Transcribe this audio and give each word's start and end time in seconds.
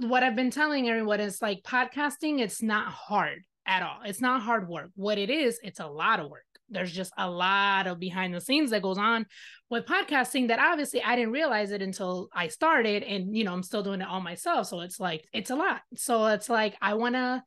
what 0.00 0.22
I've 0.22 0.36
been 0.36 0.50
telling 0.50 0.88
everyone 0.88 1.20
is 1.20 1.42
like 1.42 1.62
podcasting, 1.62 2.40
it's 2.40 2.62
not 2.62 2.88
hard 2.88 3.44
at 3.66 3.82
all. 3.82 3.98
It's 4.04 4.20
not 4.20 4.42
hard 4.42 4.68
work. 4.68 4.90
What 4.94 5.18
it 5.18 5.28
is, 5.28 5.58
it's 5.62 5.80
a 5.80 5.86
lot 5.86 6.20
of 6.20 6.30
work. 6.30 6.44
There's 6.70 6.92
just 6.92 7.12
a 7.18 7.28
lot 7.28 7.86
of 7.86 7.98
behind 7.98 8.32
the 8.32 8.40
scenes 8.40 8.70
that 8.70 8.82
goes 8.82 8.96
on 8.96 9.26
with 9.68 9.86
podcasting 9.86 10.48
that 10.48 10.58
obviously 10.58 11.02
I 11.02 11.16
didn't 11.16 11.32
realize 11.32 11.70
it 11.70 11.82
until 11.82 12.28
I 12.32 12.48
started 12.48 13.02
and 13.02 13.36
you 13.36 13.44
know, 13.44 13.52
I'm 13.52 13.62
still 13.62 13.82
doing 13.82 14.00
it 14.00 14.08
all 14.08 14.20
myself. 14.20 14.68
So 14.68 14.80
it's 14.80 14.98
like 14.98 15.24
it's 15.32 15.50
a 15.50 15.56
lot. 15.56 15.82
So 15.96 16.26
it's 16.26 16.48
like 16.48 16.76
I 16.80 16.94
want 16.94 17.16
to 17.16 17.42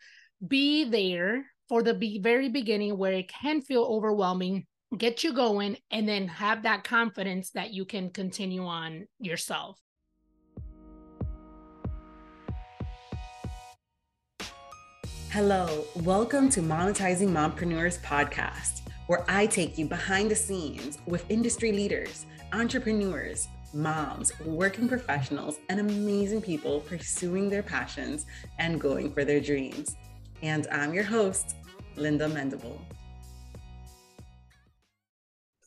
be 0.45 0.83
there 0.83 1.45
for 1.69 1.81
the 1.81 1.93
be- 1.93 2.19
very 2.21 2.49
beginning 2.49 2.97
where 2.97 3.13
it 3.13 3.29
can 3.29 3.61
feel 3.61 3.83
overwhelming 3.83 4.67
get 4.97 5.23
you 5.23 5.33
going 5.33 5.75
and 5.89 6.07
then 6.07 6.27
have 6.27 6.63
that 6.63 6.83
confidence 6.83 7.49
that 7.51 7.73
you 7.73 7.83
can 7.83 8.11
continue 8.11 8.63
on 8.63 9.07
yourself 9.19 9.79
Hello, 15.33 15.83
welcome 15.95 16.47
to 16.51 16.61
Monetizing 16.61 17.29
Mompreneurs 17.29 17.99
podcast, 18.01 18.81
where 19.07 19.25
I 19.27 19.47
take 19.47 19.79
you 19.79 19.87
behind 19.87 20.29
the 20.29 20.35
scenes 20.35 20.99
with 21.07 21.25
industry 21.27 21.71
leaders, 21.71 22.27
entrepreneurs, 22.51 23.47
moms, 23.73 24.31
working 24.41 24.87
professionals, 24.87 25.57
and 25.69 25.79
amazing 25.79 26.43
people 26.43 26.81
pursuing 26.81 27.49
their 27.49 27.63
passions 27.63 28.27
and 28.59 28.79
going 28.79 29.11
for 29.11 29.25
their 29.25 29.39
dreams. 29.41 29.95
And 30.43 30.67
I'm 30.71 30.93
your 30.93 31.03
host, 31.03 31.55
Linda 31.95 32.27
Mendible. 32.27 32.79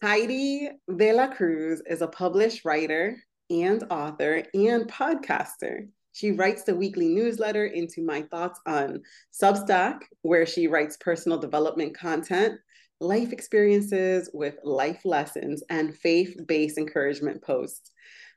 Heidy 0.00 0.70
de 0.96 1.12
la 1.12 1.26
Cruz 1.26 1.82
is 1.90 2.02
a 2.02 2.06
published 2.06 2.64
writer 2.64 3.16
and 3.50 3.82
author 3.90 4.44
and 4.54 4.88
podcaster. 4.88 5.88
She 6.16 6.30
writes 6.30 6.62
the 6.62 6.74
weekly 6.74 7.08
newsletter 7.08 7.66
into 7.66 8.00
My 8.02 8.22
Thoughts 8.22 8.58
on 8.66 9.02
Substack, 9.38 9.98
where 10.22 10.46
she 10.46 10.66
writes 10.66 10.96
personal 10.98 11.36
development 11.36 11.94
content, 11.94 12.58
life 13.00 13.34
experiences 13.34 14.30
with 14.32 14.54
life 14.64 15.04
lessons, 15.04 15.62
and 15.68 15.94
faith 15.94 16.34
based 16.46 16.78
encouragement 16.78 17.42
posts. 17.42 17.90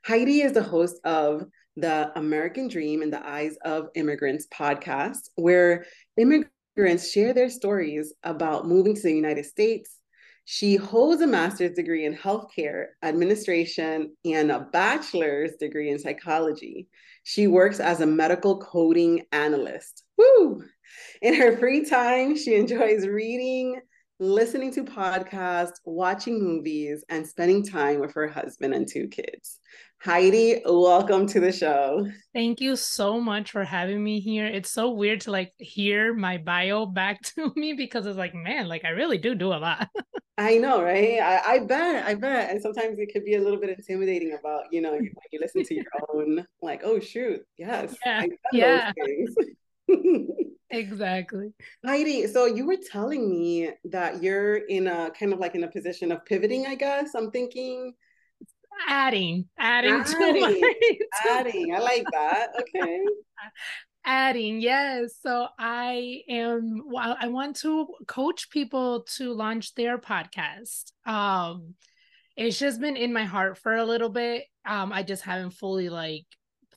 Heidy 0.04 0.42
is 0.42 0.52
the 0.52 0.62
host 0.62 1.00
of 1.04 1.46
the 1.74 2.12
American 2.16 2.68
Dream 2.68 3.00
in 3.00 3.08
the 3.08 3.26
Eyes 3.26 3.56
of 3.64 3.88
Immigrants 3.94 4.46
podcast, 4.52 5.30
where 5.36 5.86
immigrants 6.18 7.10
share 7.10 7.32
their 7.32 7.48
stories 7.48 8.12
about 8.24 8.68
moving 8.68 8.94
to 8.94 9.02
the 9.02 9.14
United 9.14 9.46
States, 9.46 9.96
she 10.44 10.76
holds 10.76 11.22
a 11.22 11.26
master's 11.26 11.74
degree 11.74 12.06
in 12.06 12.16
healthcare 12.16 12.86
administration 13.02 14.16
and 14.24 14.50
a 14.50 14.68
bachelor's 14.72 15.52
degree 15.60 15.90
in 15.90 15.98
psychology. 15.98 16.88
She 17.22 17.46
works 17.46 17.80
as 17.80 18.00
a 18.00 18.06
medical 18.06 18.58
coding 18.58 19.26
analyst. 19.32 20.02
Woo! 20.16 20.64
In 21.22 21.34
her 21.34 21.56
free 21.56 21.84
time, 21.84 22.36
she 22.36 22.56
enjoys 22.56 23.06
reading, 23.06 23.80
listening 24.20 24.70
to 24.70 24.84
podcasts, 24.84 25.80
watching 25.86 26.44
movies, 26.44 27.02
and 27.08 27.26
spending 27.26 27.64
time 27.64 28.00
with 28.00 28.12
her 28.12 28.28
husband 28.28 28.74
and 28.74 28.86
two 28.86 29.08
kids. 29.08 29.58
Heidy, 30.02 30.60
welcome 30.66 31.26
to 31.28 31.40
the 31.40 31.50
show. 31.50 32.06
Thank 32.34 32.60
you 32.60 32.76
so 32.76 33.18
much 33.18 33.50
for 33.50 33.64
having 33.64 34.04
me 34.04 34.20
here. 34.20 34.46
It's 34.46 34.70
so 34.70 34.90
weird 34.90 35.22
to 35.22 35.30
like 35.30 35.52
hear 35.56 36.14
my 36.14 36.36
bio 36.36 36.84
back 36.84 37.22
to 37.34 37.50
me 37.56 37.72
because 37.72 38.04
it's 38.04 38.18
like, 38.18 38.34
man, 38.34 38.68
like 38.68 38.84
I 38.84 38.90
really 38.90 39.18
do 39.18 39.34
do 39.34 39.48
a 39.48 39.56
lot. 39.56 39.88
I 40.38 40.56
know, 40.56 40.82
right? 40.82 41.18
I, 41.20 41.54
I 41.54 41.58
bet, 41.60 42.04
I 42.04 42.14
bet. 42.14 42.50
And 42.50 42.62
sometimes 42.62 42.98
it 42.98 43.12
could 43.12 43.24
be 43.24 43.34
a 43.34 43.40
little 43.40 43.60
bit 43.60 43.70
intimidating 43.70 44.36
about, 44.38 44.64
you 44.70 44.80
know, 44.80 44.92
when 44.92 45.10
you 45.32 45.40
listen 45.40 45.64
to 45.64 45.74
your 45.74 45.84
own, 46.14 46.46
like, 46.62 46.82
oh 46.84 47.00
shoot, 47.00 47.40
yes, 47.58 47.94
yeah, 48.52 48.92
yeah. 49.88 50.36
Exactly. 50.70 51.52
Heidy, 51.84 52.26
so 52.26 52.46
you 52.46 52.66
were 52.66 52.78
telling 52.90 53.28
me 53.28 53.70
that 53.84 54.22
you're 54.22 54.56
in 54.56 54.86
a 54.86 55.10
kind 55.10 55.32
of 55.32 55.38
like 55.38 55.54
in 55.54 55.64
a 55.64 55.68
position 55.68 56.12
of 56.12 56.24
pivoting, 56.24 56.66
I 56.66 56.76
guess. 56.76 57.14
I'm 57.14 57.30
thinking 57.30 57.94
adding, 58.88 59.46
adding, 59.58 59.92
adding, 60.00 60.04
to 60.14 60.40
my, 60.40 60.72
adding. 61.28 61.74
I 61.74 61.78
like 61.80 62.04
that. 62.12 62.48
Okay. 62.60 63.00
adding 64.04 64.60
yes 64.60 65.12
so 65.20 65.46
i 65.58 66.22
am 66.28 66.82
well 66.86 67.16
i 67.20 67.28
want 67.28 67.54
to 67.54 67.86
coach 68.06 68.48
people 68.48 69.02
to 69.02 69.34
launch 69.34 69.74
their 69.74 69.98
podcast 69.98 70.92
um 71.04 71.74
it's 72.34 72.58
just 72.58 72.80
been 72.80 72.96
in 72.96 73.12
my 73.12 73.24
heart 73.24 73.58
for 73.58 73.76
a 73.76 73.84
little 73.84 74.08
bit 74.08 74.44
um 74.64 74.90
i 74.90 75.02
just 75.02 75.22
haven't 75.22 75.50
fully 75.50 75.90
like 75.90 76.24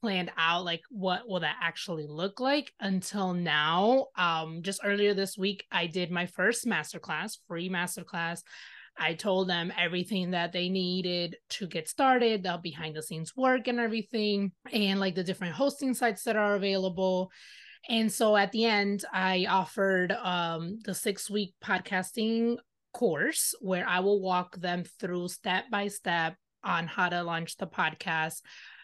planned 0.04 0.30
out 0.38 0.66
like 0.66 0.82
what 0.90 1.26
will 1.30 1.40
that 1.40 1.56
actually 1.62 2.06
look 2.10 2.42
like 2.42 2.74
until 2.82 3.34
now 3.34 4.08
um 4.18 4.62
just 4.62 4.82
earlier 4.84 5.14
this 5.14 5.38
week 5.38 5.64
i 5.72 5.88
did 5.88 6.12
my 6.12 6.26
first 6.26 6.66
masterclass 6.66 7.38
free 7.48 7.70
masterclass 7.70 8.42
I 8.98 9.16
told 9.16 9.50
them 9.50 9.74
everything 9.76 10.32
that 10.32 10.54
they 10.54 10.70
needed 10.70 11.38
to 11.52 11.66
get 11.66 11.90
started, 11.90 12.44
the 12.44 12.60
behind 12.62 12.96
the 12.96 13.02
scenes 13.02 13.36
work 13.36 13.68
and 13.68 13.80
everything, 13.80 14.52
and 14.72 15.00
like 15.00 15.16
the 15.16 15.24
different 15.24 15.56
hosting 15.56 15.96
sites 15.96 16.24
that 16.26 16.36
are 16.36 16.54
available. 16.54 17.32
And 17.90 18.12
so 18.12 18.38
at 18.38 18.52
the 18.52 18.66
end, 18.66 19.04
I 19.12 19.48
offered 19.50 20.12
um, 20.12 20.78
the 20.86 20.94
six 20.94 21.28
week 21.28 21.56
podcasting 21.64 22.58
course 22.94 23.56
where 23.62 23.88
I 23.88 24.00
will 24.02 24.22
walk 24.22 24.58
them 24.58 24.84
through 25.00 25.30
step 25.30 25.66
by 25.72 25.88
step 25.88 26.36
on 26.64 26.88
how 26.88 27.10
to 27.10 27.24
launch 27.24 27.58
the 27.58 27.68
podcast, 27.68 28.42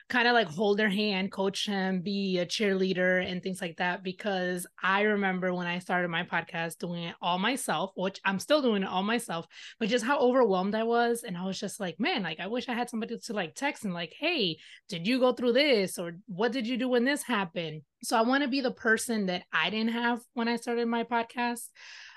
kind 0.10 0.28
of 0.28 0.34
like 0.34 0.48
hold 0.48 0.78
their 0.78 0.90
hand, 0.90 1.32
coach 1.32 1.68
him, 1.68 2.02
be 2.02 2.40
a 2.40 2.46
cheerleader, 2.46 3.26
and 3.26 3.42
things 3.42 3.62
like 3.62 3.78
that. 3.78 4.04
Because 4.04 4.66
I 4.82 5.02
remember 5.02 5.54
when 5.54 5.68
I 5.68 5.80
started 5.80 6.10
my 6.10 6.24
podcast 6.24 6.80
doing 6.80 7.04
it 7.04 7.16
all 7.22 7.38
myself, 7.38 7.92
which 7.96 8.20
I'm 8.26 8.40
still 8.40 8.62
doing 8.62 8.84
it 8.84 8.90
all 8.90 9.04
myself, 9.04 9.46
but 9.80 9.90
just 9.90 10.04
how 10.06 10.20
overwhelmed 10.20 10.76
I 10.76 10.84
was. 10.84 11.24
And 11.24 11.38
I 11.38 11.46
was 11.46 11.60
just 11.60 11.80
like, 11.80 12.00
man, 12.00 12.24
like 12.24 12.40
I 12.40 12.48
wish 12.48 12.68
I 12.68 12.74
had 12.74 12.90
somebody 12.90 13.18
to 13.18 13.34
like 13.34 13.56
text 13.56 13.86
and 13.86 13.94
like, 13.94 14.14
hey, 14.20 14.58
did 14.90 15.08
you 15.08 15.20
go 15.20 15.32
through 15.32 15.54
this? 15.54 16.00
Or 16.00 16.14
what 16.26 16.52
did 16.52 16.68
you 16.68 16.78
do 16.78 16.90
when 16.90 17.06
this 17.06 17.24
happened? 17.24 17.84
So 18.04 18.18
I 18.18 18.24
want 18.24 18.44
to 18.44 18.50
be 18.50 18.62
the 18.62 18.72
person 18.72 19.28
that 19.28 19.44
I 19.54 19.70
didn't 19.70 19.92
have 19.92 20.22
when 20.34 20.48
I 20.48 20.56
started 20.56 20.88
my 20.88 21.04
podcast 21.04 21.68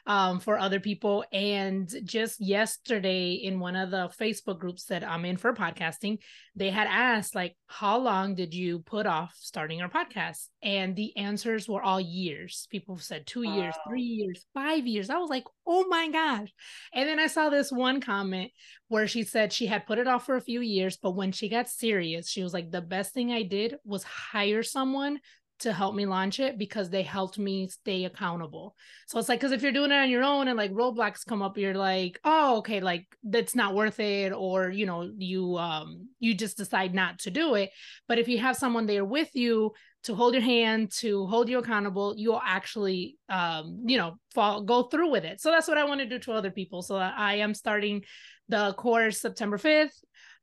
um, 0.07 0.41
for 0.41 0.59
other 0.59 0.81
people. 0.81 1.25
And 1.33 1.93
just 2.05 2.41
yesterday, 2.41 3.33
in 3.33 3.61
one 3.61 3.77
of 3.77 3.91
the 3.91 4.11
Facebook 4.21 4.59
groups 4.59 4.87
that 4.87 5.05
I'm 5.05 5.25
in 5.25 5.37
for 5.37 5.53
podcasting, 5.53 6.19
they 6.57 6.71
had 6.71 6.89
asked, 6.89 7.35
like, 7.35 7.57
how 7.67 7.99
long 7.99 8.35
did 8.35 8.53
you 8.53 8.81
put 8.81 9.07
off 9.07 9.35
starting 9.39 9.79
your 9.79 9.89
podcast? 9.89 10.49
And 10.63 10.97
the 10.97 11.17
answers 11.17 11.69
were 11.69 11.83
all 11.83 12.01
years. 12.01 12.67
People 12.71 12.99
said 12.99 13.27
two 13.27 13.43
years, 13.43 13.75
three 13.89 14.03
years, 14.03 14.45
five 14.55 14.87
years. 14.87 15.09
I 15.09 15.19
was 15.19 15.31
like, 15.31 15.45
oh 15.67 15.87
my 15.89 16.09
gosh. 16.11 16.53
And 16.93 17.09
then 17.09 17.19
I 17.19 17.29
saw 17.29 17.49
this 17.49 17.71
one 17.71 18.01
comment 18.01 18.51
where 18.89 19.07
she 19.07 19.23
said 19.23 19.53
she 19.53 19.67
had 19.67 19.87
put 19.87 19.99
it 19.99 20.09
off 20.09 20.27
for 20.27 20.37
a 20.37 20.41
few 20.41 20.61
years, 20.61 20.99
but 21.01 21.13
when 21.13 21.33
she 21.33 21.49
got 21.49 21.69
serious, 21.69 22.29
she 22.29 22.43
was 22.43 22.53
like, 22.53 22.71
the 22.71 22.83
best 22.83 23.15
thing 23.15 23.33
I 23.33 23.43
did 23.43 23.77
was 23.85 24.03
hire 24.03 24.63
someone 24.63 25.21
to 25.63 25.73
help 25.73 25.95
me 25.95 26.07
launch 26.07 26.41
it 26.41 26.59
because 26.59 26.91
they 26.91 27.03
helped 27.03 27.39
me 27.39 27.69
stay 27.69 28.05
accountable. 28.05 28.75
So 29.07 29.19
it's 29.19 29.29
like 29.29 29.41
because 29.41 29.53
if 29.53 29.63
you're 29.63 29.73
doing 29.73 29.91
it 29.91 29.97
on 29.97 30.11
your 30.11 30.23
own 30.23 30.49
and 30.49 30.57
like 30.57 30.73
roadblocks 30.73 31.27
come 31.27 31.43
up, 31.43 31.59
you're 31.59 31.75
like, 31.75 32.21
oh, 32.25 32.59
okay, 32.59 32.81
like 32.81 33.07
that's 33.23 33.55
not 33.55 33.75
worth 33.75 34.01
it, 34.01 34.33
or 34.33 34.71
you 34.71 34.87
know, 34.87 35.11
you 35.17 35.57
um 35.59 36.09
you 36.21 36.35
just 36.35 36.57
decide 36.57 36.95
not 36.95 37.21
to 37.21 37.31
do 37.31 37.55
it. 37.55 37.71
But 38.09 38.19
if 38.19 38.29
you 38.29 38.39
have 38.39 38.57
someone 38.57 38.87
there 38.87 39.05
with 39.05 39.35
you 39.35 39.73
to 40.05 40.15
hold 40.15 40.35
your 40.35 40.43
hand, 40.43 40.91
to 40.99 41.27
hold 41.27 41.49
you 41.49 41.59
accountable, 41.59 42.15
you'll 42.17 42.43
actually 42.45 43.19
um, 43.29 43.83
you 43.87 43.97
know, 43.97 44.15
fall 44.35 44.63
go 44.63 44.85
through 44.85 45.11
with 45.11 45.25
it. 45.25 45.41
So 45.41 45.51
that's 45.51 45.69
what 45.69 45.79
I 45.79 45.85
want 45.85 46.01
to 46.01 46.09
do 46.09 46.19
to 46.21 46.33
other 46.33 46.51
people. 46.51 46.83
So 46.83 46.97
I 46.97 47.37
am 47.37 47.55
starting 47.55 48.03
the 48.49 48.75
course 48.75 49.21
September 49.21 49.59
5th. 49.59 49.91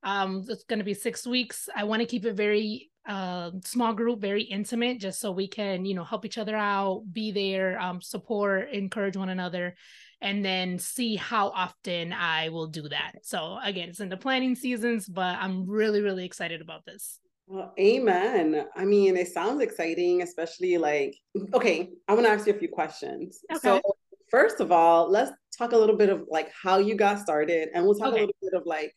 Um, 0.01 0.45
it's 0.47 0.63
going 0.63 0.79
to 0.79 0.85
be 0.85 0.93
six 0.93 1.27
weeks. 1.27 1.67
I 1.75 1.83
want 1.83 2.01
to 2.01 2.05
keep 2.05 2.25
it 2.25 2.35
very 2.35 2.89
uh, 3.09 3.51
small 3.65 3.93
group, 3.93 4.21
very 4.21 4.43
intimate, 4.43 4.99
just 4.99 5.19
so 5.19 5.31
we 5.31 5.47
can, 5.47 5.83
you 5.83 5.95
know, 5.95 6.03
help 6.03 6.25
each 6.25 6.37
other 6.37 6.55
out, 6.55 7.03
be 7.11 7.31
there, 7.31 7.81
um, 7.81 8.01
support, 8.01 8.69
encourage 8.71 9.17
one 9.17 9.29
another, 9.29 9.75
and 10.21 10.45
then 10.45 10.77
see 10.77 11.15
how 11.15 11.49
often 11.49 12.13
I 12.13 12.49
will 12.49 12.67
do 12.67 12.87
that. 12.87 13.13
So 13.23 13.57
again, 13.63 13.89
it's 13.89 13.99
in 13.99 14.09
the 14.09 14.17
planning 14.17 14.53
seasons, 14.55 15.07
but 15.07 15.37
I'm 15.39 15.67
really, 15.67 16.01
really 16.01 16.23
excited 16.23 16.61
about 16.61 16.85
this. 16.85 17.19
Well, 17.47 17.73
amen. 17.79 18.67
I 18.75 18.85
mean, 18.85 19.17
it 19.17 19.29
sounds 19.29 19.63
exciting, 19.63 20.21
especially 20.21 20.77
like, 20.77 21.15
okay, 21.55 21.89
I 22.07 22.13
want 22.13 22.27
to 22.27 22.31
ask 22.31 22.45
you 22.45 22.53
a 22.53 22.59
few 22.59 22.69
questions. 22.69 23.39
Okay. 23.51 23.59
So, 23.59 23.81
first 24.29 24.59
of 24.59 24.71
all, 24.71 25.09
let's 25.09 25.31
talk 25.57 25.71
a 25.71 25.77
little 25.77 25.97
bit 25.97 26.09
of 26.09 26.25
like 26.29 26.51
how 26.51 26.77
you 26.77 26.93
got 26.93 27.17
started, 27.17 27.69
and 27.73 27.83
we'll 27.83 27.95
talk 27.95 28.13
okay. 28.13 28.17
a 28.17 28.27
little 28.27 28.35
bit 28.39 28.53
of 28.53 28.67
like 28.67 28.93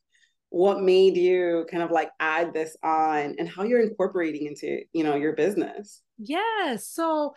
what 0.52 0.82
made 0.82 1.16
you 1.16 1.66
kind 1.70 1.82
of 1.82 1.90
like 1.90 2.10
add 2.20 2.52
this 2.52 2.76
on 2.82 3.34
and 3.38 3.48
how 3.48 3.62
you're 3.62 3.80
incorporating 3.80 4.46
into 4.46 4.82
you 4.92 5.02
know 5.02 5.14
your 5.14 5.32
business 5.32 6.02
yeah 6.18 6.76
so 6.76 7.34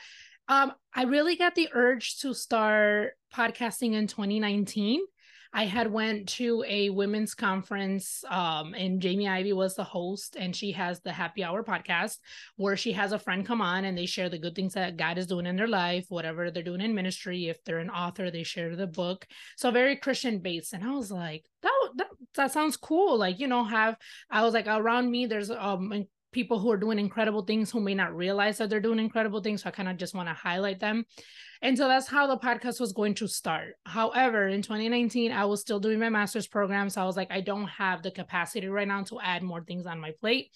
um 0.50 0.74
i 0.94 1.04
really 1.04 1.38
got 1.38 1.56
the 1.56 1.70
urge 1.74 2.20
to 2.20 2.34
start 2.34 3.14
podcasting 3.34 3.94
in 3.94 4.06
2019 4.06 5.00
I 5.58 5.64
had 5.68 5.90
went 5.90 6.28
to 6.30 6.66
a 6.68 6.90
women's 6.90 7.34
conference 7.34 8.26
um, 8.30 8.74
and 8.74 9.02
Jamie 9.02 9.30
Ivey 9.30 9.54
was 9.54 9.74
the 9.74 9.86
host 9.86 10.36
and 10.38 10.54
she 10.54 10.74
has 10.74 11.00
the 11.00 11.14
happy 11.14 11.46
hour 11.46 11.64
podcast 11.64 12.18
where 12.58 12.76
she 12.76 12.92
has 12.92 13.14
a 13.14 13.20
friend 13.20 13.46
come 13.46 13.62
on 13.62 13.86
and 13.86 13.98
they 13.98 14.06
share 14.06 14.28
the 14.28 14.38
good 14.38 14.54
things 14.54 14.74
that 14.74 14.98
God 14.98 15.18
is 15.18 15.28
doing 15.28 15.46
in 15.46 15.56
their 15.56 15.70
life, 15.70 16.08
whatever 16.10 16.52
they're 16.52 16.62
doing 16.62 16.82
in 16.82 16.94
ministry. 16.94 17.48
If 17.48 17.64
they're 17.64 17.80
an 17.80 17.90
author, 17.90 18.30
they 18.30 18.44
share 18.44 18.76
the 18.76 18.86
book. 18.86 19.26
So 19.56 19.72
very 19.72 19.96
Christian 19.96 20.40
based. 20.40 20.74
And 20.74 20.84
I 20.84 20.92
was 20.92 21.10
like, 21.10 21.46
that, 21.62 21.90
that, 21.96 22.08
that 22.36 22.52
sounds 22.52 22.78
cool. 22.78 23.18
Like, 23.18 23.40
you 23.40 23.48
know, 23.48 23.64
have, 23.64 23.98
I 24.30 24.44
was 24.44 24.54
like, 24.54 24.68
around 24.68 25.10
me, 25.12 25.26
there's 25.26 25.50
um 25.52 26.06
people 26.36 26.60
who 26.60 26.70
are 26.70 26.78
doing 26.78 27.00
incredible 27.00 27.44
things 27.44 27.72
who 27.72 27.80
may 27.80 27.96
not 27.96 28.14
realize 28.14 28.58
that 28.58 28.70
they're 28.70 28.82
doing 28.82 29.00
incredible 29.00 29.40
things. 29.42 29.64
So 29.64 29.70
I 29.70 29.72
kind 29.72 29.88
of 29.88 29.96
just 29.96 30.14
want 30.14 30.28
to 30.28 30.34
highlight 30.34 30.82
them. 30.82 31.06
And 31.62 31.78
so 31.78 31.88
that's 31.88 32.10
how 32.10 32.28
the 32.28 32.38
podcast 32.38 32.82
was 32.82 32.92
going 32.92 33.14
to 33.16 33.28
start. 33.28 33.76
However, 33.86 34.50
in 34.50 34.62
2019, 34.62 35.32
I 35.32 35.46
was 35.46 35.62
still 35.62 35.80
doing 35.80 35.98
my 35.98 36.10
master's 36.10 36.46
program. 36.46 36.90
So 36.90 37.02
I 37.02 37.06
was 37.06 37.16
like, 37.16 37.32
I 37.32 37.40
don't 37.40 37.68
have 37.68 38.04
the 38.04 38.12
capacity 38.12 38.68
right 38.68 38.88
now 38.88 39.04
to 39.04 39.20
add 39.22 39.44
more 39.44 39.64
things 39.64 39.86
on 39.86 40.02
my 40.02 40.12
plate. 40.20 40.52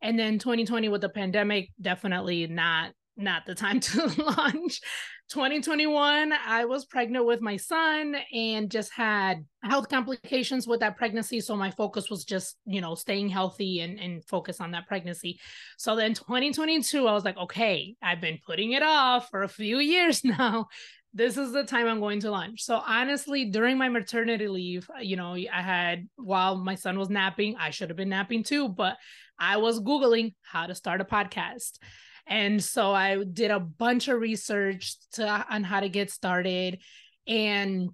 And 0.00 0.16
then 0.16 0.38
2020 0.38 0.88
with 0.90 1.00
the 1.00 1.08
pandemic, 1.08 1.70
definitely 1.80 2.46
not 2.46 2.92
not 3.16 3.46
the 3.46 3.54
time 3.54 3.80
to 3.90 4.06
launch. 4.22 4.80
2021, 5.28 6.32
I 6.32 6.66
was 6.66 6.84
pregnant 6.84 7.26
with 7.26 7.40
my 7.40 7.56
son 7.56 8.14
and 8.32 8.70
just 8.70 8.92
had 8.92 9.44
health 9.62 9.88
complications 9.88 10.68
with 10.68 10.80
that 10.80 10.96
pregnancy. 10.96 11.40
So 11.40 11.56
my 11.56 11.72
focus 11.72 12.08
was 12.08 12.24
just, 12.24 12.56
you 12.64 12.80
know, 12.80 12.94
staying 12.94 13.28
healthy 13.30 13.80
and, 13.80 13.98
and 13.98 14.24
focus 14.24 14.60
on 14.60 14.70
that 14.70 14.86
pregnancy. 14.86 15.40
So 15.78 15.96
then 15.96 16.14
2022, 16.14 17.08
I 17.08 17.12
was 17.12 17.24
like, 17.24 17.36
okay, 17.38 17.96
I've 18.00 18.20
been 18.20 18.38
putting 18.46 18.72
it 18.72 18.84
off 18.84 19.28
for 19.30 19.42
a 19.42 19.48
few 19.48 19.78
years 19.80 20.22
now. 20.24 20.68
This 21.12 21.36
is 21.36 21.50
the 21.50 21.64
time 21.64 21.88
I'm 21.88 22.00
going 22.00 22.20
to 22.20 22.30
launch. 22.30 22.62
So 22.62 22.80
honestly, 22.86 23.46
during 23.46 23.78
my 23.78 23.88
maternity 23.88 24.48
leave, 24.48 24.88
uh, 24.94 25.00
you 25.00 25.16
know, 25.16 25.34
I 25.34 25.62
had 25.62 26.06
while 26.16 26.56
my 26.56 26.74
son 26.76 26.98
was 26.98 27.08
napping, 27.08 27.56
I 27.58 27.70
should 27.70 27.88
have 27.88 27.96
been 27.96 28.10
napping 28.10 28.44
too, 28.44 28.68
but 28.68 28.96
I 29.38 29.56
was 29.56 29.80
Googling 29.80 30.34
how 30.42 30.66
to 30.66 30.74
start 30.74 31.00
a 31.00 31.04
podcast. 31.04 31.78
And 32.26 32.62
so 32.62 32.92
I 32.92 33.22
did 33.24 33.50
a 33.50 33.60
bunch 33.60 34.08
of 34.08 34.20
research 34.20 34.96
to, 35.12 35.28
on 35.28 35.64
how 35.64 35.80
to 35.80 35.88
get 35.88 36.10
started. 36.10 36.80
And 37.26 37.90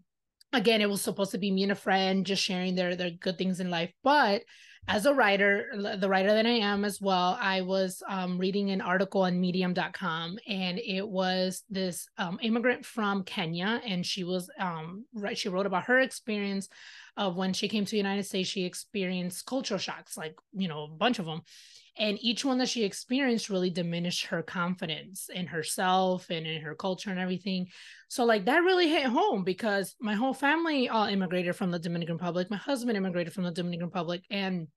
again, 0.52 0.80
it 0.80 0.88
was 0.88 1.02
supposed 1.02 1.32
to 1.32 1.38
be 1.38 1.50
me 1.50 1.64
and 1.64 1.72
a 1.72 1.76
friend 1.76 2.24
just 2.24 2.42
sharing 2.42 2.74
their, 2.74 2.96
their 2.96 3.10
good 3.10 3.38
things 3.38 3.60
in 3.60 3.70
life. 3.70 3.92
But 4.02 4.42
as 4.88 5.06
a 5.06 5.14
writer, 5.14 5.96
the 5.98 6.08
writer 6.08 6.34
that 6.34 6.44
I 6.44 6.50
am 6.50 6.84
as 6.84 7.00
well, 7.00 7.38
I 7.40 7.60
was 7.60 8.02
um, 8.08 8.36
reading 8.36 8.70
an 8.70 8.80
article 8.80 9.22
on 9.22 9.40
medium.com 9.40 10.38
and 10.48 10.78
it 10.80 11.06
was 11.06 11.62
this 11.70 12.08
um, 12.18 12.40
immigrant 12.42 12.84
from 12.84 13.22
Kenya. 13.22 13.80
And 13.86 14.04
she 14.04 14.24
was, 14.24 14.50
um, 14.58 15.04
right, 15.14 15.38
she 15.38 15.48
wrote 15.48 15.66
about 15.66 15.84
her 15.84 16.00
experience 16.00 16.68
of 17.16 17.36
when 17.36 17.52
she 17.52 17.68
came 17.68 17.84
to 17.84 17.90
the 17.90 17.96
United 17.96 18.24
States, 18.24 18.48
she 18.48 18.64
experienced 18.64 19.46
cultural 19.46 19.78
shocks, 19.78 20.16
like, 20.16 20.34
you 20.52 20.66
know, 20.66 20.84
a 20.84 20.88
bunch 20.88 21.20
of 21.20 21.26
them 21.26 21.42
and 21.98 22.18
each 22.20 22.44
one 22.44 22.58
that 22.58 22.68
she 22.68 22.84
experienced 22.84 23.50
really 23.50 23.70
diminished 23.70 24.26
her 24.26 24.42
confidence 24.42 25.28
in 25.32 25.46
herself 25.46 26.30
and 26.30 26.46
in 26.46 26.62
her 26.62 26.74
culture 26.74 27.10
and 27.10 27.20
everything. 27.20 27.68
So 28.08 28.24
like 28.24 28.46
that 28.46 28.58
really 28.58 28.88
hit 28.88 29.04
home 29.04 29.44
because 29.44 29.94
my 30.00 30.14
whole 30.14 30.34
family 30.34 30.88
all 30.88 31.06
immigrated 31.06 31.54
from 31.54 31.70
the 31.70 31.78
dominican 31.78 32.16
republic. 32.16 32.50
My 32.50 32.56
husband 32.56 32.96
immigrated 32.96 33.32
from 33.32 33.44
the 33.44 33.50
dominican 33.50 33.86
republic 33.86 34.22
and 34.30 34.68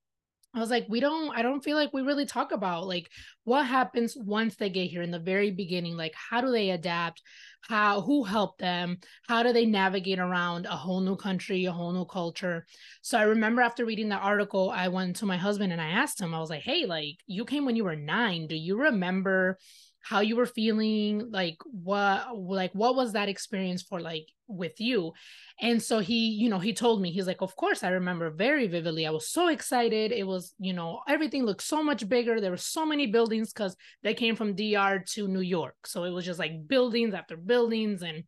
I 0.55 0.59
was 0.59 0.69
like, 0.69 0.85
we 0.87 1.01
don't, 1.01 1.35
I 1.37 1.41
don't 1.41 1.63
feel 1.63 1.75
like 1.75 1.93
we 1.93 2.01
really 2.01 2.25
talk 2.25 2.53
about 2.53 2.87
like 2.87 3.09
what 3.43 3.65
happens 3.65 4.15
once 4.17 4.55
they 4.55 4.69
get 4.69 4.89
here 4.89 5.01
in 5.01 5.11
the 5.11 5.19
very 5.19 5.51
beginning. 5.51 5.97
Like, 5.97 6.13
how 6.15 6.39
do 6.39 6.49
they 6.49 6.69
adapt? 6.69 7.21
How, 7.61 7.99
who 8.01 8.23
helped 8.23 8.59
them? 8.59 8.99
How 9.27 9.43
do 9.43 9.51
they 9.51 9.65
navigate 9.65 10.19
around 10.19 10.65
a 10.65 10.75
whole 10.75 11.01
new 11.01 11.17
country, 11.17 11.65
a 11.65 11.71
whole 11.73 11.91
new 11.91 12.05
culture? 12.05 12.65
So 13.01 13.17
I 13.17 13.23
remember 13.23 13.61
after 13.61 13.85
reading 13.85 14.07
the 14.07 14.15
article, 14.15 14.71
I 14.73 14.87
went 14.87 15.17
to 15.17 15.25
my 15.25 15.37
husband 15.37 15.73
and 15.73 15.81
I 15.81 15.89
asked 15.89 16.21
him, 16.21 16.33
I 16.33 16.39
was 16.39 16.49
like, 16.49 16.61
hey, 16.61 16.85
like, 16.85 17.17
you 17.27 17.43
came 17.43 17.65
when 17.65 17.75
you 17.75 17.83
were 17.83 17.95
nine. 17.95 18.47
Do 18.47 18.55
you 18.55 18.79
remember 18.79 19.57
how 20.05 20.19
you 20.19 20.35
were 20.35 20.45
feeling 20.45 21.31
like 21.31 21.57
what 21.65 22.37
like 22.37 22.69
what 22.73 22.95
was 22.95 23.13
that 23.13 23.27
experience 23.27 23.81
for 23.81 23.99
like 23.99 24.27
with 24.47 24.79
you? 24.79 25.13
And 25.59 25.81
so 25.81 25.97
he 25.97 26.29
you 26.29 26.47
know 26.47 26.59
he 26.59 26.73
told 26.73 27.01
me 27.01 27.11
he's 27.11 27.25
like 27.25 27.41
of 27.41 27.55
course 27.55 27.83
i 27.83 27.89
remember 27.89 28.29
very 28.29 28.67
vividly. 28.67 29.07
I 29.07 29.09
was 29.09 29.27
so 29.29 29.47
excited. 29.47 30.11
It 30.11 30.27
was 30.27 30.53
you 30.59 30.73
know 30.73 31.01
everything 31.07 31.43
looked 31.43 31.63
so 31.63 31.81
much 31.81 32.07
bigger. 32.07 32.39
There 32.39 32.51
were 32.51 32.57
so 32.57 32.85
many 32.85 33.07
buildings 33.07 33.51
because 33.51 33.75
they 34.03 34.13
came 34.13 34.35
from 34.35 34.53
dr 34.53 35.05
to 35.13 35.27
new 35.27 35.39
york. 35.39 35.87
So 35.87 36.03
it 36.03 36.11
was 36.11 36.23
just 36.23 36.39
like 36.39 36.67
buildings 36.67 37.15
after 37.15 37.35
buildings. 37.35 38.03
And 38.03 38.25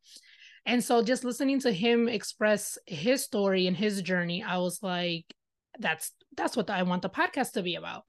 and 0.65 0.83
so 0.83 1.03
just 1.03 1.23
listening 1.23 1.59
to 1.59 1.71
him 1.71 2.09
express 2.09 2.79
his 2.87 3.23
story 3.23 3.67
and 3.67 3.77
his 3.77 4.01
journey 4.01 4.43
i 4.43 4.57
was 4.57 4.83
like 4.83 5.25
that's 5.79 6.11
that's 6.35 6.57
what 6.57 6.69
i 6.69 6.83
want 6.83 7.01
the 7.01 7.09
podcast 7.09 7.53
to 7.53 7.63
be 7.63 7.75
about 7.75 8.03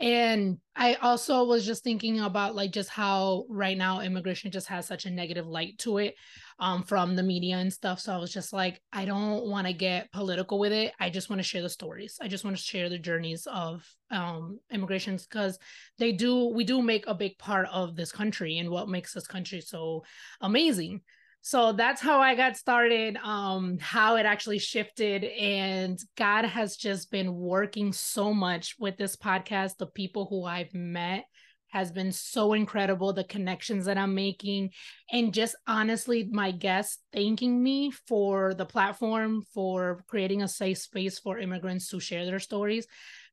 and 0.00 0.58
I 0.76 0.94
also 0.94 1.42
was 1.44 1.66
just 1.66 1.82
thinking 1.82 2.20
about 2.20 2.54
like 2.54 2.70
just 2.70 2.88
how 2.88 3.44
right 3.48 3.76
now 3.76 4.00
immigration 4.00 4.52
just 4.52 4.68
has 4.68 4.86
such 4.86 5.06
a 5.06 5.10
negative 5.10 5.46
light 5.46 5.76
to 5.78 5.98
it 5.98 6.14
um, 6.60 6.84
from 6.84 7.16
the 7.16 7.22
media 7.24 7.56
and 7.56 7.72
stuff. 7.72 7.98
So 7.98 8.12
I 8.12 8.18
was 8.18 8.32
just 8.32 8.52
like, 8.52 8.80
I 8.92 9.04
don't 9.04 9.46
want 9.46 9.66
to 9.66 9.72
get 9.72 10.12
political 10.12 10.60
with 10.60 10.70
it. 10.72 10.92
I 11.00 11.10
just 11.10 11.30
want 11.30 11.40
to 11.40 11.48
share 11.48 11.62
the 11.62 11.68
stories. 11.68 12.16
I 12.20 12.28
just 12.28 12.44
want 12.44 12.56
to 12.56 12.62
share 12.62 12.88
the 12.88 12.98
journeys 12.98 13.48
of 13.50 13.84
um, 14.12 14.60
immigrations 14.70 15.26
because 15.26 15.58
they 15.98 16.12
do, 16.12 16.46
we 16.46 16.62
do 16.62 16.80
make 16.80 17.08
a 17.08 17.14
big 17.14 17.36
part 17.38 17.66
of 17.72 17.96
this 17.96 18.12
country 18.12 18.58
and 18.58 18.70
what 18.70 18.88
makes 18.88 19.12
this 19.14 19.26
country 19.26 19.60
so 19.60 20.04
amazing 20.40 21.00
so 21.48 21.72
that's 21.72 22.02
how 22.02 22.20
i 22.20 22.34
got 22.34 22.58
started 22.58 23.16
um 23.24 23.78
how 23.80 24.16
it 24.16 24.26
actually 24.26 24.58
shifted 24.58 25.24
and 25.24 25.98
god 26.14 26.44
has 26.44 26.76
just 26.76 27.10
been 27.10 27.34
working 27.34 27.90
so 27.90 28.34
much 28.34 28.74
with 28.78 28.98
this 28.98 29.16
podcast. 29.16 29.78
The 29.78 29.86
people 29.86 30.26
who 30.28 30.44
i've 30.44 30.74
met 30.74 31.24
has 31.68 31.90
been 31.90 32.12
so 32.12 32.52
incredible 32.52 33.14
the 33.14 33.24
connections 33.24 33.86
that 33.86 33.96
i'm 33.96 34.14
making 34.14 34.70
and 35.10 35.32
just 35.32 35.56
honestly 35.66 36.28
my 36.30 36.50
guests 36.50 36.98
thanking 37.14 37.62
me 37.62 37.92
for 38.06 38.52
the 38.52 38.66
platform 38.66 39.42
for 39.54 40.04
creating 40.06 40.42
a 40.42 40.48
safe 40.48 40.76
space 40.76 41.18
for 41.18 41.38
immigrants 41.38 41.88
to 41.88 41.98
share 41.98 42.26
their 42.26 42.40
stories 42.40 42.86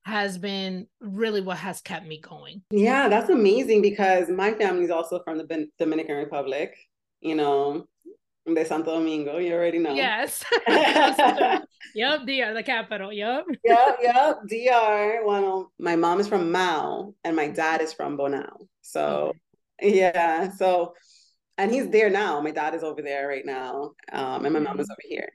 has 0.06 0.38
been 0.38 0.88
really 1.02 1.42
what 1.42 1.58
has 1.58 1.82
kept 1.82 2.06
me 2.06 2.22
going. 2.22 2.62
Yeah 2.70 3.10
that's 3.10 3.30
amazing 3.30 3.82
because 3.82 4.30
my 4.30 4.54
family 4.54 4.86
is 4.86 4.92
also 4.92 5.22
from 5.22 5.38
the 5.38 5.68
dominican 5.78 6.16
republic 6.16 6.78
you 7.20 7.36
know 7.36 7.86
de 8.54 8.66
Santo 8.66 8.94
Domingo. 8.96 9.38
You 9.38 9.54
already 9.54 9.80
know. 9.80 9.94
Yes. 9.94 10.44
yep, 10.68 12.22
DR, 12.26 12.54
the 12.54 12.64
capital. 12.64 13.12
Yep. 13.12 13.46
yep, 13.64 13.98
yep. 14.02 14.38
DR. 14.48 15.26
Well, 15.26 15.72
my 15.80 15.96
mom 15.96 16.20
is 16.20 16.28
from 16.28 16.52
Mao 16.52 17.14
and 17.24 17.36
my 17.36 17.48
dad 17.48 17.82
is 17.82 17.94
from 17.94 18.18
Bonao. 18.18 18.68
So, 18.82 19.34
okay. 19.82 19.98
yeah. 19.98 20.52
So, 20.52 20.94
and 21.58 21.72
he's 21.72 21.90
there 21.90 22.10
now. 22.10 22.40
My 22.42 22.52
dad 22.52 22.76
is 22.76 22.84
over 22.84 23.02
there 23.02 23.28
right 23.28 23.46
now. 23.46 23.92
Um, 24.12 24.46
and 24.46 24.54
my 24.54 24.60
mom 24.60 24.80
is 24.80 24.88
mm-hmm. 24.88 24.92
over 24.92 25.02
here. 25.04 25.30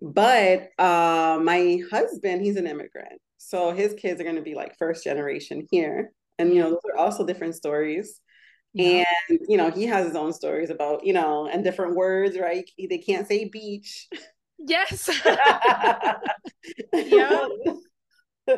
But 0.00 0.70
uh, 0.82 1.38
my 1.42 1.80
husband, 1.90 2.42
he's 2.42 2.56
an 2.56 2.66
immigrant. 2.66 3.20
So 3.38 3.72
his 3.72 3.94
kids 3.94 4.20
are 4.20 4.24
going 4.24 4.36
to 4.36 4.42
be 4.42 4.54
like 4.54 4.76
first 4.78 5.04
generation 5.04 5.66
here. 5.70 6.12
And, 6.38 6.54
you 6.54 6.60
know, 6.60 6.70
those 6.70 6.92
are 6.92 6.98
also 6.98 7.26
different 7.26 7.54
stories. 7.54 8.20
Yeah. 8.74 9.04
And 9.28 9.40
you 9.48 9.56
know, 9.56 9.70
he 9.70 9.86
has 9.86 10.06
his 10.06 10.16
own 10.16 10.32
stories 10.32 10.70
about, 10.70 11.04
you 11.04 11.12
know, 11.12 11.46
and 11.46 11.64
different 11.64 11.96
words, 11.96 12.38
right? 12.38 12.68
They 12.78 12.98
can't 12.98 13.26
say 13.26 13.48
beach. 13.48 14.08
Yes. 14.58 15.08
yeah. 16.92 17.46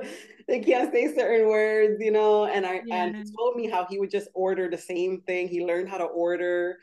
they 0.48 0.60
can't 0.60 0.92
say 0.92 1.14
certain 1.14 1.48
words, 1.48 1.96
you 2.00 2.10
know. 2.10 2.46
And 2.46 2.66
I 2.66 2.82
yeah. 2.84 3.04
and 3.04 3.16
he 3.16 3.24
told 3.36 3.56
me 3.56 3.68
how 3.68 3.86
he 3.88 3.98
would 3.98 4.10
just 4.10 4.28
order 4.34 4.68
the 4.68 4.78
same 4.78 5.22
thing. 5.22 5.48
He 5.48 5.64
learned 5.64 5.88
how 5.88 5.98
to 5.98 6.04
order. 6.04 6.78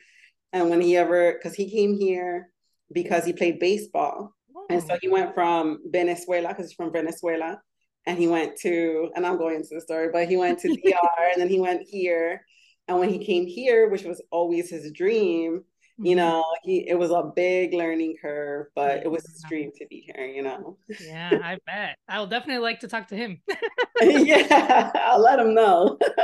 And 0.54 0.70
when 0.70 0.82
he 0.82 0.96
ever 0.98 1.34
because 1.34 1.56
he 1.56 1.70
came 1.70 1.98
here 1.98 2.50
because 2.94 3.26
he 3.26 3.34
played 3.34 3.60
baseball. 3.60 4.34
Oh. 4.56 4.66
And 4.70 4.84
so 4.84 4.98
he 5.02 5.10
went 5.10 5.34
from 5.34 5.80
Venezuela, 5.90 6.50
because 6.50 6.68
he's 6.68 6.76
from 6.76 6.92
Venezuela. 6.92 7.62
And 8.06 8.18
he 8.18 8.28
went 8.28 8.58
to, 8.62 9.10
and 9.16 9.26
I'm 9.26 9.38
going 9.38 9.56
into 9.56 9.76
the 9.76 9.82
story, 9.82 10.10
but 10.14 10.30
he 10.30 10.38
went 10.38 10.60
to 10.60 10.70
DR 10.70 11.32
and 11.34 11.42
then 11.42 11.50
he 11.50 11.60
went 11.60 11.82
here 11.86 12.42
and 12.88 13.00
when 13.00 13.10
he 13.10 13.24
came 13.24 13.46
here, 13.46 13.90
which 13.90 14.04
was 14.04 14.22
always 14.32 14.70
his 14.70 14.92
dream, 14.92 15.64
you 16.00 16.16
mm-hmm. 16.16 16.18
know, 16.18 16.46
he 16.64 16.88
it 16.88 16.98
was 16.98 17.12
a 17.12 17.32
big 17.36 17.74
learning 17.74 18.16
curve, 18.22 18.68
but 18.76 19.04
it 19.04 19.12
was 19.12 19.24
his 19.24 19.44
dream 19.50 19.72
to 19.78 19.86
be 19.88 20.08
here, 20.14 20.26
you 20.26 20.44
know. 20.44 20.78
Yeah, 21.02 21.32
I 21.44 21.58
bet. 21.66 21.98
I'll 22.08 22.28
definitely 22.28 22.62
like 22.62 22.80
to 22.82 22.88
talk 22.88 23.08
to 23.08 23.16
him. 23.16 23.42
yeah, 24.02 24.92
I'll 24.94 25.22
let 25.22 25.40
him 25.40 25.54
know. 25.56 25.98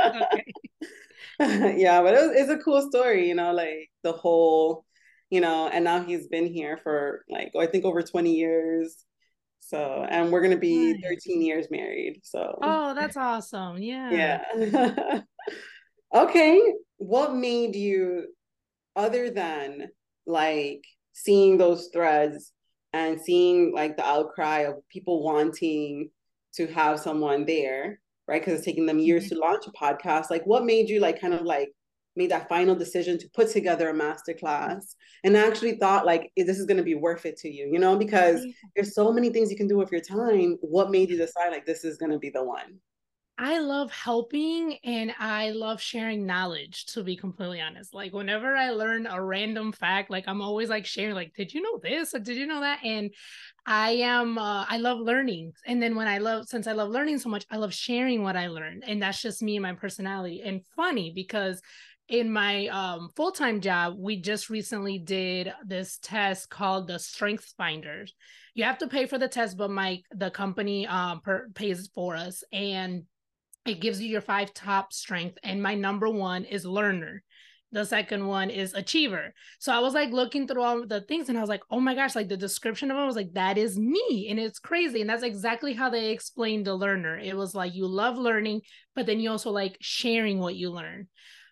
yeah, 1.40 2.02
but 2.02 2.14
it 2.14 2.20
was, 2.20 2.30
it's 2.36 2.50
a 2.50 2.58
cool 2.58 2.88
story, 2.88 3.28
you 3.28 3.34
know, 3.34 3.52
like 3.52 3.90
the 4.02 4.12
whole, 4.12 4.84
you 5.30 5.40
know, 5.40 5.68
and 5.68 5.84
now 5.84 6.02
he's 6.02 6.28
been 6.28 6.46
here 6.46 6.78
for 6.82 7.24
like 7.28 7.52
I 7.58 7.66
think 7.66 7.84
over 7.84 8.02
20 8.02 8.32
years. 8.32 9.04
So, 9.58 10.06
and 10.08 10.30
we're 10.30 10.42
gonna 10.42 10.56
be 10.56 10.92
nice. 10.92 11.02
13 11.24 11.42
years 11.42 11.66
married. 11.70 12.20
So, 12.22 12.58
oh, 12.62 12.94
that's 12.94 13.16
awesome. 13.16 13.78
Yeah. 13.78 14.44
Yeah. 14.56 15.20
Okay. 16.14 16.62
What 16.98 17.34
made 17.34 17.74
you, 17.74 18.26
other 18.96 19.30
than 19.30 19.88
like 20.26 20.84
seeing 21.12 21.58
those 21.58 21.90
threads 21.92 22.52
and 22.92 23.20
seeing 23.20 23.74
like 23.74 23.96
the 23.96 24.06
outcry 24.06 24.60
of 24.60 24.76
people 24.88 25.24
wanting 25.24 26.10
to 26.54 26.66
have 26.68 27.00
someone 27.00 27.44
there, 27.44 27.98
right? 28.28 28.40
Because 28.40 28.58
it's 28.58 28.64
taking 28.64 28.86
them 28.86 29.00
years 29.00 29.24
mm-hmm. 29.24 29.34
to 29.34 29.40
launch 29.40 29.66
a 29.66 29.72
podcast. 29.72 30.30
Like, 30.30 30.44
what 30.44 30.64
made 30.64 30.88
you 30.88 31.00
like 31.00 31.20
kind 31.20 31.34
of 31.34 31.42
like 31.42 31.70
made 32.16 32.30
that 32.30 32.48
final 32.48 32.74
decision 32.74 33.18
to 33.18 33.28
put 33.34 33.50
together 33.50 33.90
a 33.90 33.92
masterclass 33.92 34.94
and 35.24 35.36
actually 35.36 35.76
thought 35.76 36.06
like 36.06 36.30
this 36.36 36.58
is 36.58 36.66
going 36.66 36.76
to 36.76 36.82
be 36.82 36.94
worth 36.94 37.26
it 37.26 37.36
to 37.36 37.48
you 37.48 37.68
you 37.72 37.78
know 37.78 37.96
because 37.96 38.44
there's 38.74 38.94
so 38.94 39.12
many 39.12 39.30
things 39.30 39.50
you 39.50 39.56
can 39.56 39.66
do 39.66 39.76
with 39.76 39.90
your 39.90 40.00
time 40.00 40.56
what 40.60 40.90
made 40.90 41.10
you 41.10 41.16
decide 41.16 41.50
like 41.50 41.66
this 41.66 41.84
is 41.84 41.96
going 41.96 42.12
to 42.12 42.18
be 42.18 42.30
the 42.30 42.42
one 42.42 42.78
I 43.36 43.58
love 43.58 43.90
helping 43.90 44.78
and 44.84 45.12
I 45.18 45.50
love 45.50 45.80
sharing 45.80 46.24
knowledge 46.24 46.86
to 46.86 47.02
be 47.02 47.16
completely 47.16 47.60
honest. 47.60 47.92
Like 47.92 48.12
whenever 48.12 48.54
I 48.54 48.70
learn 48.70 49.08
a 49.08 49.20
random 49.20 49.72
fact, 49.72 50.08
like 50.08 50.24
I'm 50.28 50.40
always 50.40 50.68
like 50.68 50.86
sharing 50.86 51.16
like 51.16 51.34
did 51.34 51.52
you 51.52 51.60
know 51.60 51.80
this 51.82 52.14
or 52.14 52.20
did 52.20 52.36
you 52.36 52.46
know 52.46 52.60
that? 52.60 52.84
And 52.84 53.10
I 53.66 53.90
am 53.90 54.38
uh, 54.38 54.66
I 54.68 54.76
love 54.76 55.00
learning. 55.00 55.52
And 55.66 55.82
then 55.82 55.96
when 55.96 56.06
I 56.06 56.18
love 56.18 56.46
since 56.46 56.68
I 56.68 56.72
love 56.72 56.90
learning 56.90 57.18
so 57.18 57.28
much, 57.28 57.44
I 57.50 57.56
love 57.56 57.74
sharing 57.74 58.22
what 58.22 58.36
I 58.36 58.46
learned. 58.46 58.84
And 58.86 59.02
that's 59.02 59.20
just 59.20 59.42
me 59.42 59.56
and 59.56 59.64
my 59.64 59.72
personality. 59.72 60.42
And 60.44 60.62
funny 60.76 61.10
because 61.12 61.60
in 62.08 62.30
my 62.30 62.66
um, 62.68 63.08
full-time 63.16 63.60
job 63.60 63.96
we 63.98 64.20
just 64.20 64.50
recently 64.50 64.98
did 64.98 65.52
this 65.64 65.98
test 66.02 66.50
called 66.50 66.86
the 66.86 66.98
strengths 66.98 67.54
finders 67.56 68.12
you 68.52 68.62
have 68.62 68.76
to 68.76 68.86
pay 68.86 69.06
for 69.06 69.16
the 69.16 69.26
test 69.26 69.56
but 69.56 69.70
my 69.70 69.98
the 70.14 70.30
company 70.30 70.86
um, 70.86 71.22
per, 71.22 71.48
pays 71.54 71.88
for 71.94 72.14
us 72.14 72.44
and 72.52 73.04
it 73.66 73.80
gives 73.80 74.00
you 74.00 74.08
your 74.08 74.20
five 74.20 74.52
top 74.52 74.92
strength 74.92 75.38
and 75.42 75.62
my 75.62 75.74
number 75.74 76.08
one 76.08 76.44
is 76.44 76.64
learner. 76.64 77.22
The 77.72 77.84
second 77.84 78.26
one 78.28 78.50
is 78.50 78.72
achiever. 78.72 79.34
So 79.58 79.72
i 79.72 79.80
was 79.80 79.94
like 79.94 80.10
looking 80.10 80.46
through 80.46 80.62
all 80.62 80.86
the 80.86 81.00
things 81.00 81.28
and 81.28 81.36
i 81.36 81.40
was 81.40 81.50
like 81.50 81.62
oh 81.70 81.80
my 81.80 81.94
gosh 81.94 82.14
like 82.14 82.28
the 82.28 82.36
description 82.36 82.90
of 82.90 82.96
it 82.96 83.06
was 83.06 83.16
like 83.16 83.32
that 83.32 83.58
is 83.58 83.78
me 83.78 84.28
and 84.30 84.38
it's 84.38 84.60
crazy 84.60 85.00
and 85.00 85.10
that's 85.10 85.24
exactly 85.24 85.72
how 85.72 85.90
they 85.90 86.10
explained 86.10 86.66
the 86.66 86.74
learner. 86.74 87.18
It 87.18 87.36
was 87.36 87.54
like 87.54 87.74
you 87.74 87.86
love 87.86 88.16
learning 88.16 88.60
but 88.94 89.06
then 89.06 89.18
you 89.18 89.30
also 89.30 89.50
like 89.50 89.76
sharing 89.80 90.38
what 90.38 90.54
you 90.54 90.70
learn 90.70 91.08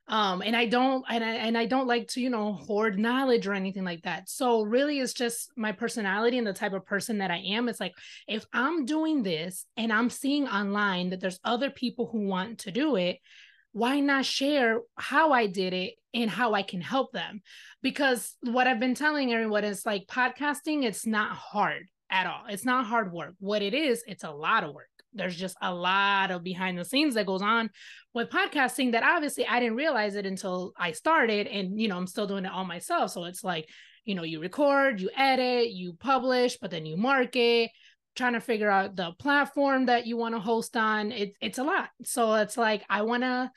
um 0.08 0.42
and 0.42 0.56
i 0.56 0.66
don't 0.66 1.04
and 1.08 1.22
I, 1.22 1.34
and 1.34 1.56
I 1.56 1.66
don't 1.66 1.86
like 1.86 2.08
to 2.08 2.20
you 2.20 2.30
know 2.30 2.54
hoard 2.54 2.98
knowledge 2.98 3.46
or 3.46 3.54
anything 3.54 3.84
like 3.84 4.02
that. 4.02 4.28
So 4.28 4.62
really 4.62 4.98
it's 4.98 5.12
just 5.12 5.50
my 5.56 5.72
personality 5.72 6.38
and 6.38 6.46
the 6.46 6.52
type 6.52 6.72
of 6.72 6.84
person 6.84 7.18
that 7.18 7.30
i 7.30 7.38
am. 7.38 7.68
It's 7.68 7.80
like 7.80 7.94
if 8.26 8.44
i'm 8.52 8.84
doing 8.84 9.22
this 9.22 9.64
and 9.76 9.92
i'm 9.92 10.10
seeing 10.10 10.48
online 10.48 11.10
that 11.10 11.20
there's 11.20 11.40
other 11.44 11.70
people 11.70 12.08
who 12.10 12.26
want 12.26 12.60
to 12.60 12.70
do 12.70 12.96
it 12.96 13.18
why 13.72 14.00
not 14.00 14.24
share 14.24 14.80
how 14.96 15.32
i 15.32 15.46
did 15.46 15.72
it 15.72 15.94
and 16.12 16.30
how 16.30 16.52
i 16.52 16.62
can 16.62 16.80
help 16.80 17.12
them? 17.12 17.40
Because 17.82 18.36
what 18.42 18.66
i've 18.66 18.80
been 18.80 18.94
telling 18.94 19.32
everyone 19.32 19.64
is 19.64 19.86
like 19.86 20.06
podcasting 20.06 20.84
it's 20.84 21.06
not 21.06 21.30
hard 21.30 21.86
at 22.10 22.26
all. 22.26 22.42
It's 22.48 22.66
not 22.66 22.84
hard 22.84 23.10
work. 23.10 23.34
What 23.38 23.62
it 23.62 23.72
is 23.72 24.04
it's 24.06 24.24
a 24.24 24.30
lot 24.30 24.64
of 24.64 24.74
work 24.74 24.88
there's 25.14 25.36
just 25.36 25.56
a 25.62 25.72
lot 25.72 26.30
of 26.30 26.42
behind 26.42 26.78
the 26.78 26.84
scenes 26.84 27.14
that 27.14 27.26
goes 27.26 27.42
on 27.42 27.70
with 28.14 28.30
podcasting 28.30 28.92
that 28.92 29.02
obviously 29.02 29.46
I 29.46 29.60
didn't 29.60 29.76
realize 29.76 30.14
it 30.14 30.26
until 30.26 30.72
I 30.76 30.92
started 30.92 31.46
and 31.46 31.80
you 31.80 31.88
know 31.88 31.96
I'm 31.96 32.06
still 32.06 32.26
doing 32.26 32.44
it 32.44 32.52
all 32.52 32.64
myself. 32.64 33.10
So 33.10 33.24
it's 33.24 33.44
like 33.44 33.68
you 34.04 34.14
know 34.14 34.24
you 34.24 34.40
record 34.40 35.00
you 35.00 35.10
edit 35.16 35.70
you 35.70 35.94
publish 35.94 36.58
but 36.60 36.70
then 36.70 36.86
you 36.86 36.96
market 36.96 37.70
trying 38.14 38.34
to 38.34 38.40
figure 38.40 38.70
out 38.70 38.96
the 38.96 39.12
platform 39.18 39.86
that 39.86 40.06
you 40.06 40.16
want 40.16 40.34
to 40.34 40.40
host 40.40 40.76
on. 40.76 41.12
It, 41.12 41.34
it's 41.40 41.58
a 41.58 41.64
lot. 41.64 41.88
So 42.04 42.34
it's 42.34 42.58
like 42.58 42.84
I 42.90 43.02
want 43.02 43.22
to 43.22 43.50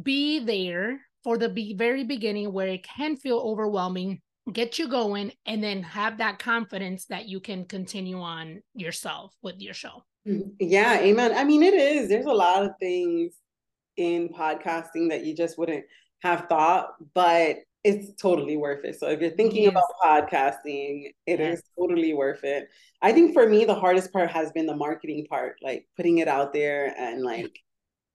be 0.00 0.40
there 0.40 1.00
for 1.24 1.38
the 1.38 1.48
be- 1.48 1.74
very 1.74 2.04
beginning 2.04 2.52
where 2.52 2.68
it 2.68 2.84
can 2.84 3.16
feel 3.16 3.38
overwhelming 3.38 4.20
get 4.50 4.78
you 4.78 4.88
going 4.88 5.32
and 5.46 5.62
then 5.62 5.82
have 5.82 6.18
that 6.18 6.38
confidence 6.38 7.06
that 7.06 7.28
you 7.28 7.40
can 7.40 7.64
continue 7.64 8.20
on 8.20 8.60
yourself 8.74 9.32
with 9.42 9.60
your 9.60 9.74
show. 9.74 10.02
Yeah, 10.24 11.00
amen. 11.00 11.34
I 11.36 11.44
mean, 11.44 11.62
it 11.62 11.74
is. 11.74 12.08
There's 12.08 12.26
a 12.26 12.32
lot 12.32 12.64
of 12.64 12.72
things 12.78 13.34
in 13.96 14.28
podcasting 14.28 15.10
that 15.10 15.24
you 15.24 15.34
just 15.34 15.58
wouldn't 15.58 15.84
have 16.22 16.46
thought, 16.48 16.94
but 17.14 17.56
it's 17.84 18.12
totally 18.20 18.56
worth 18.56 18.84
it. 18.84 18.98
So 18.98 19.08
if 19.08 19.20
you're 19.20 19.30
thinking 19.30 19.64
yes. 19.64 19.72
about 19.72 20.30
podcasting, 20.30 21.10
it 21.26 21.40
yes. 21.40 21.58
is 21.58 21.64
totally 21.76 22.14
worth 22.14 22.44
it. 22.44 22.68
I 23.00 23.12
think 23.12 23.32
for 23.32 23.48
me, 23.48 23.64
the 23.64 23.74
hardest 23.74 24.12
part 24.12 24.30
has 24.30 24.52
been 24.52 24.66
the 24.66 24.76
marketing 24.76 25.26
part, 25.28 25.56
like 25.62 25.86
putting 25.96 26.18
it 26.18 26.28
out 26.28 26.52
there 26.52 26.94
and 26.96 27.22
like, 27.22 27.58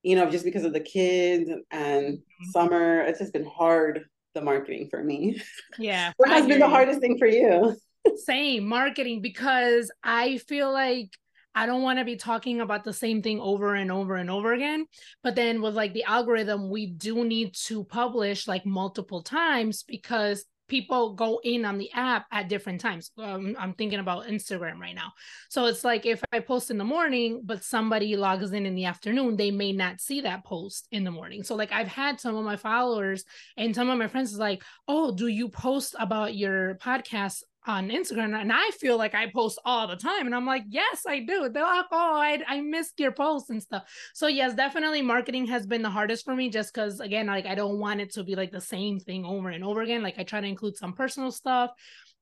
you 0.03 0.15
know, 0.15 0.29
just 0.29 0.45
because 0.45 0.63
of 0.63 0.71
the 0.71 0.79
kids 0.79 1.49
and 1.71 2.05
mm-hmm. 2.17 2.51
summer, 2.51 3.01
it's 3.01 3.19
just 3.19 3.33
been 3.33 3.45
hard, 3.45 4.05
the 4.35 4.41
marketing 4.41 4.87
for 4.89 5.03
me. 5.03 5.41
Yeah. 5.77 6.13
what 6.17 6.29
has 6.29 6.47
been 6.47 6.59
the 6.59 6.69
hardest 6.69 7.01
thing 7.01 7.17
for 7.17 7.27
you? 7.27 7.75
Same 8.15 8.65
marketing 8.65 9.21
because 9.21 9.91
I 10.01 10.37
feel 10.37 10.71
like 10.71 11.09
I 11.57 11.65
don't 11.65 11.81
want 11.81 11.97
to 11.97 12.05
be 12.05 12.17
talking 12.17 12.61
about 12.61 12.83
the 12.83 12.93
same 12.93 13.23
thing 13.23 13.39
over 13.39 13.73
and 13.73 13.91
over 13.91 14.15
and 14.15 14.29
over 14.29 14.53
again. 14.53 14.85
But 15.23 15.33
then 15.33 15.59
with 15.59 15.73
like 15.73 15.91
the 15.91 16.03
algorithm, 16.03 16.69
we 16.69 16.85
do 16.85 17.25
need 17.25 17.55
to 17.65 17.83
publish 17.83 18.47
like 18.47 18.63
multiple 18.63 19.23
times 19.23 19.81
because 19.81 20.45
people 20.67 21.15
go 21.15 21.39
in 21.43 21.65
on 21.65 21.79
the 21.79 21.91
app 21.93 22.27
at 22.31 22.47
different 22.47 22.79
times. 22.79 23.09
Um, 23.17 23.55
I'm 23.57 23.73
thinking 23.73 23.99
about 23.99 24.27
Instagram 24.27 24.79
right 24.79 24.93
now. 24.93 25.13
So 25.49 25.65
it's 25.65 25.83
like 25.83 26.05
if 26.05 26.23
I 26.31 26.41
post 26.41 26.69
in 26.69 26.77
the 26.77 26.83
morning, 26.83 27.41
but 27.43 27.63
somebody 27.63 28.15
logs 28.15 28.51
in 28.51 28.67
in 28.67 28.75
the 28.75 28.85
afternoon, 28.85 29.35
they 29.35 29.49
may 29.49 29.71
not 29.71 29.99
see 29.99 30.21
that 30.21 30.45
post 30.45 30.87
in 30.91 31.03
the 31.03 31.11
morning. 31.11 31.41
So 31.41 31.55
like 31.55 31.71
I've 31.71 31.87
had 31.87 32.19
some 32.19 32.35
of 32.35 32.45
my 32.45 32.57
followers 32.57 33.23
and 33.55 33.73
some 33.73 33.89
of 33.89 33.97
my 33.97 34.07
friends 34.07 34.31
is 34.31 34.39
like, 34.39 34.61
"Oh, 34.87 35.11
do 35.11 35.25
you 35.25 35.49
post 35.49 35.95
about 35.97 36.35
your 36.35 36.75
podcast 36.75 37.41
on 37.67 37.89
Instagram 37.89 38.39
and 38.39 38.51
I 38.51 38.69
feel 38.71 38.97
like 38.97 39.13
I 39.13 39.29
post 39.29 39.59
all 39.65 39.88
the 39.88 39.95
time. 39.95 40.25
And 40.25 40.33
I'm 40.33 40.45
like, 40.45 40.63
yes, 40.69 41.03
I 41.07 41.19
do. 41.19 41.50
They're 41.50 41.63
like, 41.63 41.86
oh, 41.91 42.15
I, 42.15 42.41
I 42.47 42.62
missed 42.62 43.00
your 43.00 43.12
posts 43.12 43.50
and 43.50 43.62
stuff. 43.62 43.83
So 44.13 44.27
yes, 44.27 44.53
definitely 44.53 45.01
marketing 45.01 45.45
has 45.47 45.67
been 45.67 45.81
the 45.81 45.89
hardest 45.89 46.25
for 46.25 46.36
me 46.36 46.50
just 46.50 46.74
because 46.74 47.00
again, 47.00 47.27
like 47.27 47.45
I 47.45 47.55
don't 47.55 47.79
want 47.79 48.01
it 48.01 48.13
to 48.13 48.24
be 48.24 48.36
like 48.36 48.51
the 48.51 48.62
same 48.62 49.00
thing 49.00 49.25
over 49.25 49.50
and 49.50 49.63
over 49.63 49.81
again. 49.81 50.01
Like 50.01 50.17
I 50.17 50.24
try 50.24 50.41
to 50.41 50.47
include 50.47 50.77
some 50.77 50.93
personal 50.93 51.31
stuff, 51.31 51.71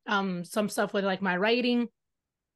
um, 0.08 0.44
some 0.44 0.70
stuff 0.70 0.94
with 0.94 1.06
like 1.06 1.22
my 1.22 1.38
writing. 1.38 1.88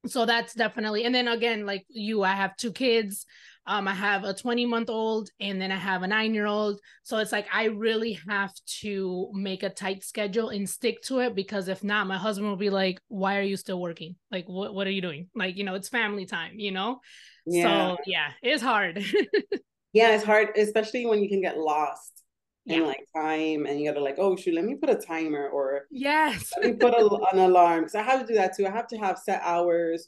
So 0.07 0.25
that's 0.25 0.53
definitely 0.53 1.05
and 1.05 1.13
then 1.13 1.27
again, 1.27 1.65
like 1.65 1.85
you, 1.89 2.23
I 2.23 2.33
have 2.33 2.55
two 2.57 2.71
kids. 2.71 3.25
Um, 3.69 3.87
I 3.87 3.93
have 3.93 4.23
a 4.23 4.33
20 4.33 4.65
month 4.65 4.89
old 4.89 5.29
and 5.39 5.61
then 5.61 5.71
I 5.71 5.75
have 5.75 6.01
a 6.01 6.07
nine 6.07 6.33
year 6.33 6.47
old. 6.47 6.79
So 7.03 7.19
it's 7.19 7.31
like 7.31 7.45
I 7.53 7.65
really 7.65 8.19
have 8.27 8.51
to 8.81 9.29
make 9.31 9.61
a 9.61 9.69
tight 9.69 10.03
schedule 10.03 10.49
and 10.49 10.67
stick 10.67 11.03
to 11.03 11.19
it 11.19 11.35
because 11.35 11.67
if 11.67 11.83
not, 11.83 12.07
my 12.07 12.17
husband 12.17 12.49
will 12.49 12.57
be 12.57 12.71
like, 12.71 12.99
Why 13.09 13.37
are 13.37 13.43
you 13.43 13.57
still 13.57 13.79
working? 13.79 14.15
Like, 14.31 14.49
what, 14.49 14.73
what 14.73 14.87
are 14.87 14.91
you 14.91 15.03
doing? 15.03 15.27
Like, 15.35 15.55
you 15.55 15.63
know, 15.63 15.75
it's 15.75 15.87
family 15.87 16.25
time, 16.25 16.53
you 16.57 16.71
know? 16.71 16.99
Yeah. 17.45 17.91
So 17.91 17.97
yeah, 18.07 18.31
it's 18.41 18.63
hard. 18.63 19.05
yeah, 19.93 20.15
it's 20.15 20.23
hard, 20.23 20.57
especially 20.57 21.05
when 21.05 21.21
you 21.21 21.29
can 21.29 21.39
get 21.39 21.59
lost 21.59 22.23
yeah. 22.65 22.77
in 22.77 22.87
like 22.87 23.05
time 23.15 23.67
and 23.67 23.79
you 23.79 23.87
gotta 23.87 24.03
like, 24.03 24.17
oh 24.17 24.35
shoot, 24.35 24.55
let 24.55 24.65
me 24.65 24.77
put 24.81 24.89
a 24.89 24.95
timer 24.95 25.47
or 25.47 25.85
yes, 25.91 26.51
let 26.57 26.71
me 26.71 26.73
put 26.75 26.95
a, 26.95 27.05
an 27.33 27.37
alarm. 27.37 27.81
Because 27.81 27.93
I 27.93 28.01
have 28.01 28.21
to 28.21 28.25
do 28.25 28.33
that 28.33 28.57
too. 28.57 28.65
I 28.65 28.71
have 28.71 28.87
to 28.87 28.97
have 28.97 29.19
set 29.19 29.41
hours 29.43 30.07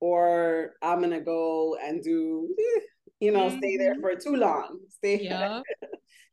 or 0.00 0.76
I'm 0.80 1.02
gonna 1.02 1.20
go 1.20 1.76
and 1.76 2.02
do 2.02 2.54
you 3.22 3.30
know, 3.30 3.46
mm-hmm. 3.46 3.58
stay 3.58 3.76
there 3.76 3.92
mm-hmm. 3.92 4.00
for 4.00 4.16
too 4.16 4.34
long. 4.34 4.80
Stay 4.88 5.22
yep. 5.22 5.62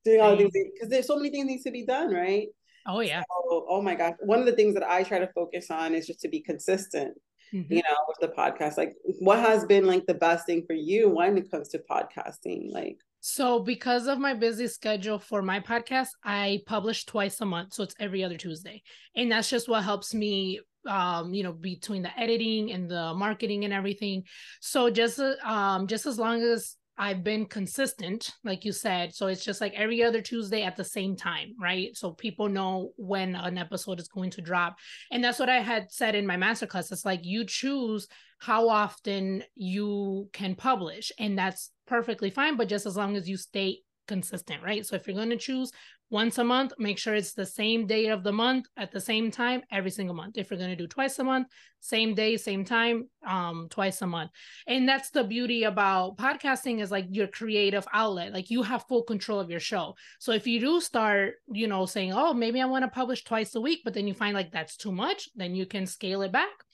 doing 0.04 0.22
all 0.22 0.36
these 0.36 0.52
things 0.52 0.72
because 0.74 0.90
there's 0.90 1.06
so 1.06 1.18
many 1.18 1.30
things 1.30 1.46
needs 1.46 1.64
to 1.64 1.72
be 1.72 1.86
done, 1.86 2.12
right? 2.12 2.48
Oh 2.88 3.02
yeah. 3.02 3.22
So, 3.22 3.66
oh 3.70 3.82
my 3.82 3.94
gosh. 3.94 4.16
One 4.22 4.40
of 4.40 4.48
the 4.48 4.54
things 4.54 4.74
that 4.74 4.90
I 4.90 5.04
try 5.04 5.20
to 5.20 5.30
focus 5.34 5.70
on 5.70 5.94
is 5.94 6.08
just 6.08 6.22
to 6.22 6.30
be 6.30 6.42
consistent. 6.42 7.16
Mm-hmm. 7.54 7.74
You 7.74 7.82
know, 7.82 7.98
with 8.08 8.18
the 8.22 8.36
podcast. 8.36 8.78
Like 8.78 8.94
what 9.20 9.40
has 9.40 9.66
been 9.66 9.88
like 9.88 10.06
the 10.06 10.14
best 10.14 10.46
thing 10.46 10.66
for 10.68 10.74
you 10.74 11.10
when 11.10 11.38
it 11.38 11.50
comes 11.50 11.70
to 11.70 11.80
podcasting? 11.90 12.72
Like 12.72 12.98
so 13.22 13.60
because 13.60 14.08
of 14.08 14.18
my 14.18 14.34
busy 14.34 14.68
schedule 14.68 15.20
for 15.20 15.42
my 15.42 15.60
podcast, 15.60 16.10
I 16.24 16.62
publish 16.66 17.06
twice 17.06 17.42
a 17.42 17.46
month. 17.46 17.74
So 17.74 17.84
it's 17.84 17.96
every 18.00 18.24
other 18.24 18.38
Tuesday. 18.38 18.82
And 19.16 19.32
that's 19.32 19.50
just 19.50 19.68
what 19.68 19.84
helps 19.84 20.14
me 20.14 20.60
um 20.88 21.34
you 21.34 21.44
know 21.44 21.52
between 21.52 22.02
the 22.02 22.20
editing 22.20 22.72
and 22.72 22.90
the 22.90 23.14
marketing 23.14 23.66
and 23.66 23.74
everything 23.74 24.24
so 24.62 24.90
just 24.90 25.20
uh, 25.20 25.36
um 25.44 25.88
just 25.88 26.06
as 26.06 26.18
long 26.18 26.42
as 26.42 26.78
I've 27.02 27.24
been 27.24 27.46
consistent, 27.46 28.30
like 28.44 28.66
you 28.66 28.74
said. 28.74 29.16
So 29.16 29.28
it's 29.28 29.46
just 29.46 29.62
like 29.62 29.74
every 29.74 30.04
other 30.04 30.22
Tuesday 30.22 30.64
at 30.64 30.76
the 30.76 30.84
same 30.84 31.16
time, 31.16 31.56
right? 31.60 31.96
So 31.96 32.12
people 32.12 32.50
know 32.50 32.92
when 32.98 33.36
an 33.36 33.58
episode 33.58 34.02
is 34.02 34.10
going 34.10 34.32
to 34.32 34.42
drop. 34.42 34.76
And 35.10 35.24
that's 35.24 35.40
what 35.40 35.48
I 35.48 35.62
had 35.62 35.92
said 35.94 36.14
in 36.14 36.28
my 36.28 36.36
masterclass. 36.36 36.92
It's 36.92 37.06
like 37.06 37.22
you 37.24 37.46
choose 37.46 38.08
how 38.38 38.68
often 38.68 39.44
you 39.56 40.30
can 40.34 40.56
publish, 40.56 41.12
and 41.18 41.38
that's 41.38 41.72
perfectly 41.88 42.30
fine, 42.30 42.58
but 42.58 42.70
just 42.70 42.86
as 42.86 42.96
long 42.96 43.16
as 43.16 43.30
you 43.30 43.38
stay 43.38 43.80
consistent, 44.10 44.62
right? 44.62 44.86
So 44.86 44.98
if 44.98 45.08
you're 45.08 45.16
going 45.16 45.30
to 45.30 45.38
choose 45.38 45.72
once 46.10 46.40
a 46.40 46.44
month, 46.44 46.74
make 46.80 46.98
sure 46.98 47.14
it's 47.14 47.34
the 47.34 47.46
same 47.46 47.86
day 47.86 48.08
of 48.08 48.24
the 48.24 48.32
month 48.32 48.66
at 48.76 48.92
the 48.92 49.00
same 49.00 49.30
time 49.30 49.62
every 49.72 49.92
single 49.92 50.16
month. 50.16 50.38
If 50.38 50.50
you're 50.50 50.58
going 50.58 50.72
to 50.72 50.76
do 50.76 50.88
twice 50.88 51.20
a 51.20 51.24
month, 51.24 51.48
same 51.80 52.16
day, 52.16 52.36
same 52.36 52.66
time, 52.66 53.08
um, 53.26 53.68
twice 53.70 54.02
a 54.02 54.08
month. 54.08 54.32
And 54.66 54.90
that's 54.90 55.12
the 55.12 55.24
beauty 55.24 55.64
about 55.64 56.18
podcasting 56.18 56.82
is 56.82 56.90
like 56.90 57.06
your 57.12 57.28
creative 57.28 57.86
outlet. 57.94 58.34
Like 58.34 58.50
you 58.50 58.64
have 58.64 58.88
full 58.90 59.04
control 59.04 59.40
of 59.40 59.52
your 59.52 59.60
show. 59.60 59.94
So 60.20 60.32
if 60.32 60.48
you 60.48 60.60
do 60.60 60.82
start, 60.82 61.36
you 61.48 61.68
know, 61.68 61.86
saying, 61.86 62.14
oh, 62.14 62.34
maybe 62.34 62.60
I 62.60 62.66
want 62.66 62.84
to 62.84 62.90
publish 62.90 63.24
twice 63.24 63.54
a 63.54 63.62
week, 63.62 63.82
but 63.86 63.94
then 63.94 64.08
you 64.08 64.16
find 64.16 64.34
like 64.34 64.52
that's 64.52 64.76
too 64.76 64.92
much, 64.92 65.30
then 65.36 65.54
you 65.56 65.68
can 65.68 65.86
scale 65.86 66.24
it 66.24 66.32
back 66.32 66.66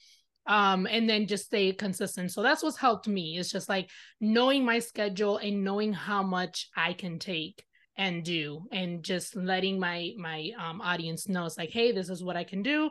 um 0.46 0.86
and 0.86 1.08
then 1.08 1.26
just 1.26 1.46
stay 1.46 1.72
consistent. 1.72 2.32
So 2.32 2.42
that's 2.42 2.62
what's 2.62 2.76
helped 2.76 3.08
me. 3.08 3.38
It's 3.38 3.50
just 3.50 3.68
like 3.68 3.90
knowing 4.20 4.64
my 4.64 4.78
schedule 4.78 5.38
and 5.38 5.64
knowing 5.64 5.92
how 5.92 6.22
much 6.22 6.68
i 6.76 6.92
can 6.92 7.18
take 7.18 7.64
and 7.98 8.24
do 8.24 8.62
and 8.72 9.02
just 9.02 9.34
letting 9.36 9.80
my 9.80 10.12
my 10.18 10.50
um 10.62 10.80
audience 10.80 11.28
know 11.28 11.46
it's 11.46 11.56
like 11.56 11.70
hey 11.70 11.92
this 11.92 12.10
is 12.10 12.22
what 12.22 12.36
i 12.36 12.44
can 12.44 12.62
do. 12.62 12.90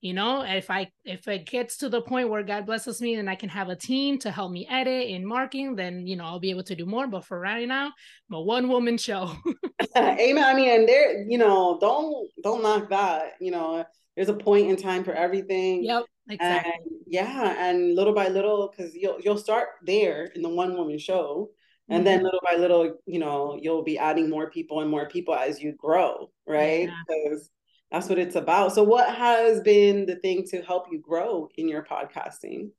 You 0.00 0.12
know 0.12 0.42
if 0.42 0.70
i 0.70 0.90
if 1.04 1.26
it 1.28 1.46
gets 1.46 1.78
to 1.78 1.88
the 1.88 2.02
point 2.02 2.28
where 2.28 2.42
god 2.42 2.66
blesses 2.66 3.00
me 3.00 3.14
and 3.14 3.28
i 3.28 3.34
can 3.34 3.48
have 3.48 3.70
a 3.70 3.76
team 3.76 4.18
to 4.18 4.30
help 4.30 4.52
me 4.52 4.66
edit 4.70 5.10
and 5.10 5.26
marking 5.26 5.76
then 5.76 6.06
you 6.06 6.16
know 6.16 6.24
i'll 6.24 6.40
be 6.40 6.50
able 6.50 6.64
to 6.64 6.74
do 6.74 6.86
more. 6.86 7.06
But 7.06 7.24
for 7.24 7.40
right 7.40 7.66
now 7.66 7.86
i'm 7.86 8.34
a 8.34 8.40
one 8.40 8.68
woman 8.68 8.98
show. 8.98 9.32
Amen. 9.96 10.44
I 10.44 10.54
mean 10.54 10.68
and 10.68 10.88
there 10.88 11.22
you 11.22 11.38
know 11.38 11.78
don't 11.80 12.28
don't 12.42 12.62
knock 12.62 12.90
that. 12.90 13.32
You 13.40 13.50
know 13.50 13.84
there's 14.14 14.28
a 14.28 14.34
point 14.34 14.68
in 14.68 14.76
time 14.76 15.04
for 15.04 15.12
everything. 15.12 15.84
Yep 15.84 16.04
exactly 16.28 16.72
and 16.76 17.00
yeah 17.06 17.68
and 17.68 17.94
little 17.94 18.14
by 18.14 18.28
little 18.28 18.70
because 18.70 18.94
you'll 18.94 19.20
you'll 19.20 19.38
start 19.38 19.68
there 19.84 20.24
in 20.34 20.42
the 20.42 20.48
one 20.48 20.74
woman 20.76 20.98
show 20.98 21.50
and 21.88 21.98
mm-hmm. 21.98 22.04
then 22.04 22.22
little 22.22 22.40
by 22.42 22.56
little 22.56 22.96
you 23.06 23.18
know 23.18 23.58
you'll 23.60 23.84
be 23.84 23.98
adding 23.98 24.30
more 24.30 24.50
people 24.50 24.80
and 24.80 24.90
more 24.90 25.08
people 25.08 25.34
as 25.34 25.62
you 25.62 25.72
grow 25.72 26.30
right 26.46 26.88
because 27.06 27.50
that's 27.94 28.08
what 28.08 28.18
it's 28.18 28.34
about. 28.34 28.74
So, 28.74 28.82
what 28.82 29.14
has 29.14 29.60
been 29.60 30.04
the 30.04 30.16
thing 30.16 30.44
to 30.48 30.62
help 30.62 30.86
you 30.90 30.98
grow 30.98 31.48
in 31.56 31.68
your 31.68 31.84
podcasting? 31.84 32.70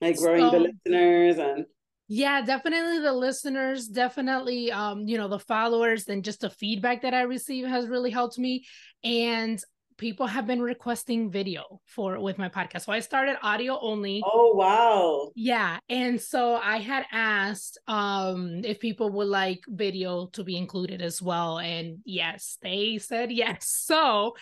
Like 0.00 0.16
growing 0.16 0.40
so, 0.40 0.50
the 0.50 0.58
listeners 0.58 1.38
and 1.38 1.64
yeah, 2.08 2.42
definitely 2.42 2.98
the 2.98 3.12
listeners, 3.12 3.86
definitely 3.86 4.72
um, 4.72 5.06
you 5.06 5.16
know, 5.16 5.28
the 5.28 5.38
followers 5.38 6.08
and 6.08 6.24
just 6.24 6.40
the 6.40 6.50
feedback 6.50 7.02
that 7.02 7.14
I 7.14 7.22
receive 7.22 7.66
has 7.68 7.86
really 7.86 8.10
helped 8.10 8.38
me. 8.38 8.64
And 9.04 9.60
people 9.98 10.26
have 10.26 10.46
been 10.46 10.62
requesting 10.62 11.30
video 11.30 11.80
for 11.86 12.18
with 12.20 12.38
my 12.38 12.48
podcast. 12.48 12.82
So 12.82 12.92
I 12.92 13.00
started 13.00 13.36
audio 13.42 13.78
only. 13.80 14.22
Oh 14.24 14.54
wow. 14.54 15.32
Yeah. 15.34 15.78
And 15.88 16.20
so 16.20 16.54
I 16.54 16.78
had 16.78 17.04
asked 17.12 17.78
um 17.86 18.62
if 18.64 18.80
people 18.80 19.10
would 19.10 19.26
like 19.26 19.60
video 19.68 20.26
to 20.28 20.44
be 20.44 20.56
included 20.56 21.02
as 21.02 21.20
well. 21.20 21.58
And 21.58 21.98
yes, 22.04 22.56
they 22.62 22.98
said 22.98 23.30
yes. 23.30 23.66
So 23.88 24.36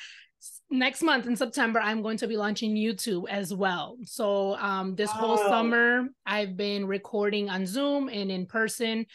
next 0.71 1.03
month 1.03 1.27
in 1.27 1.35
September, 1.35 1.81
I'm 1.81 2.03
going 2.03 2.19
to 2.19 2.29
be 2.29 2.37
launching 2.37 2.77
YouTube 2.77 3.29
as 3.29 3.53
well. 3.55 3.97
So 4.05 4.57
um 4.57 4.95
this 4.95 5.11
wow. 5.11 5.21
whole 5.21 5.39
summer 5.39 6.09
I've 6.27 6.57
been 6.57 6.87
recording 6.87 7.49
on 7.49 7.67
Zoom 7.67 8.09
and 8.09 8.31
in 8.31 8.47
person 8.47 9.07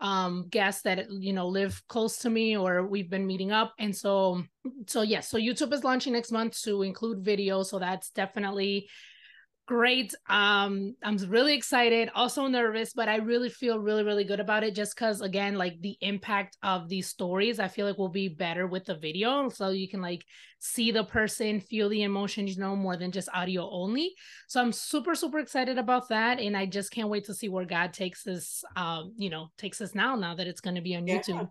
um, 0.00 0.46
guests 0.48 0.82
that 0.82 1.10
you 1.10 1.32
know 1.32 1.48
live 1.48 1.82
close 1.88 2.18
to 2.18 2.30
me 2.30 2.56
or 2.56 2.86
we've 2.86 3.10
been 3.10 3.26
meeting 3.26 3.52
up. 3.52 3.74
And 3.78 3.94
so 3.94 4.42
so 4.86 5.00
yes 5.00 5.26
so 5.26 5.38
youtube 5.38 5.72
is 5.72 5.84
launching 5.84 6.12
next 6.12 6.32
month 6.32 6.60
to 6.62 6.82
include 6.82 7.24
video. 7.24 7.62
So 7.62 7.78
that's 7.78 8.10
definitely 8.10 8.88
great. 9.70 10.12
Um 10.28 10.96
i'm 11.04 11.16
really 11.28 11.54
excited 11.54 12.10
also 12.16 12.48
nervous 12.48 12.92
but 12.92 13.08
i 13.08 13.18
really 13.18 13.48
feel 13.48 13.78
really 13.78 14.02
really 14.02 14.24
good 14.24 14.40
about 14.40 14.64
it 14.64 14.74
just 14.74 14.96
because 14.96 15.20
again 15.20 15.54
like 15.54 15.80
the 15.80 15.96
impact 16.00 16.56
of 16.64 16.88
these 16.88 17.08
stories 17.08 17.60
i 17.60 17.68
feel 17.68 17.86
like 17.86 17.96
will 17.96 18.08
be 18.08 18.26
better 18.26 18.66
with 18.66 18.84
the 18.86 18.96
video. 18.96 19.48
So 19.48 19.68
you 19.68 19.88
can 19.88 20.02
like 20.02 20.24
see 20.58 20.90
the 20.90 21.04
person 21.04 21.60
feel 21.60 21.88
the 21.88 22.02
emotions 22.02 22.56
you 22.56 22.60
know 22.60 22.74
more 22.74 22.96
than 22.96 23.12
just 23.12 23.28
audio 23.32 23.70
only. 23.70 24.12
So 24.48 24.60
i'm 24.60 24.72
super 24.72 25.14
super 25.14 25.38
excited 25.38 25.78
about 25.78 26.08
that 26.08 26.40
and 26.40 26.56
i 26.56 26.66
just 26.66 26.90
can't 26.90 27.08
wait 27.08 27.26
to 27.26 27.34
see 27.34 27.48
where 27.48 27.64
god 27.64 27.92
takes 27.92 28.26
us 28.26 28.64
um 28.74 29.14
you 29.16 29.30
know 29.30 29.50
takes 29.56 29.80
us 29.80 29.94
now 29.94 30.16
now 30.16 30.34
that 30.34 30.48
it's 30.48 30.60
going 30.60 30.74
to 30.74 30.82
be 30.82 30.96
on 30.96 31.06
yeah. 31.06 31.20
youtube. 31.20 31.48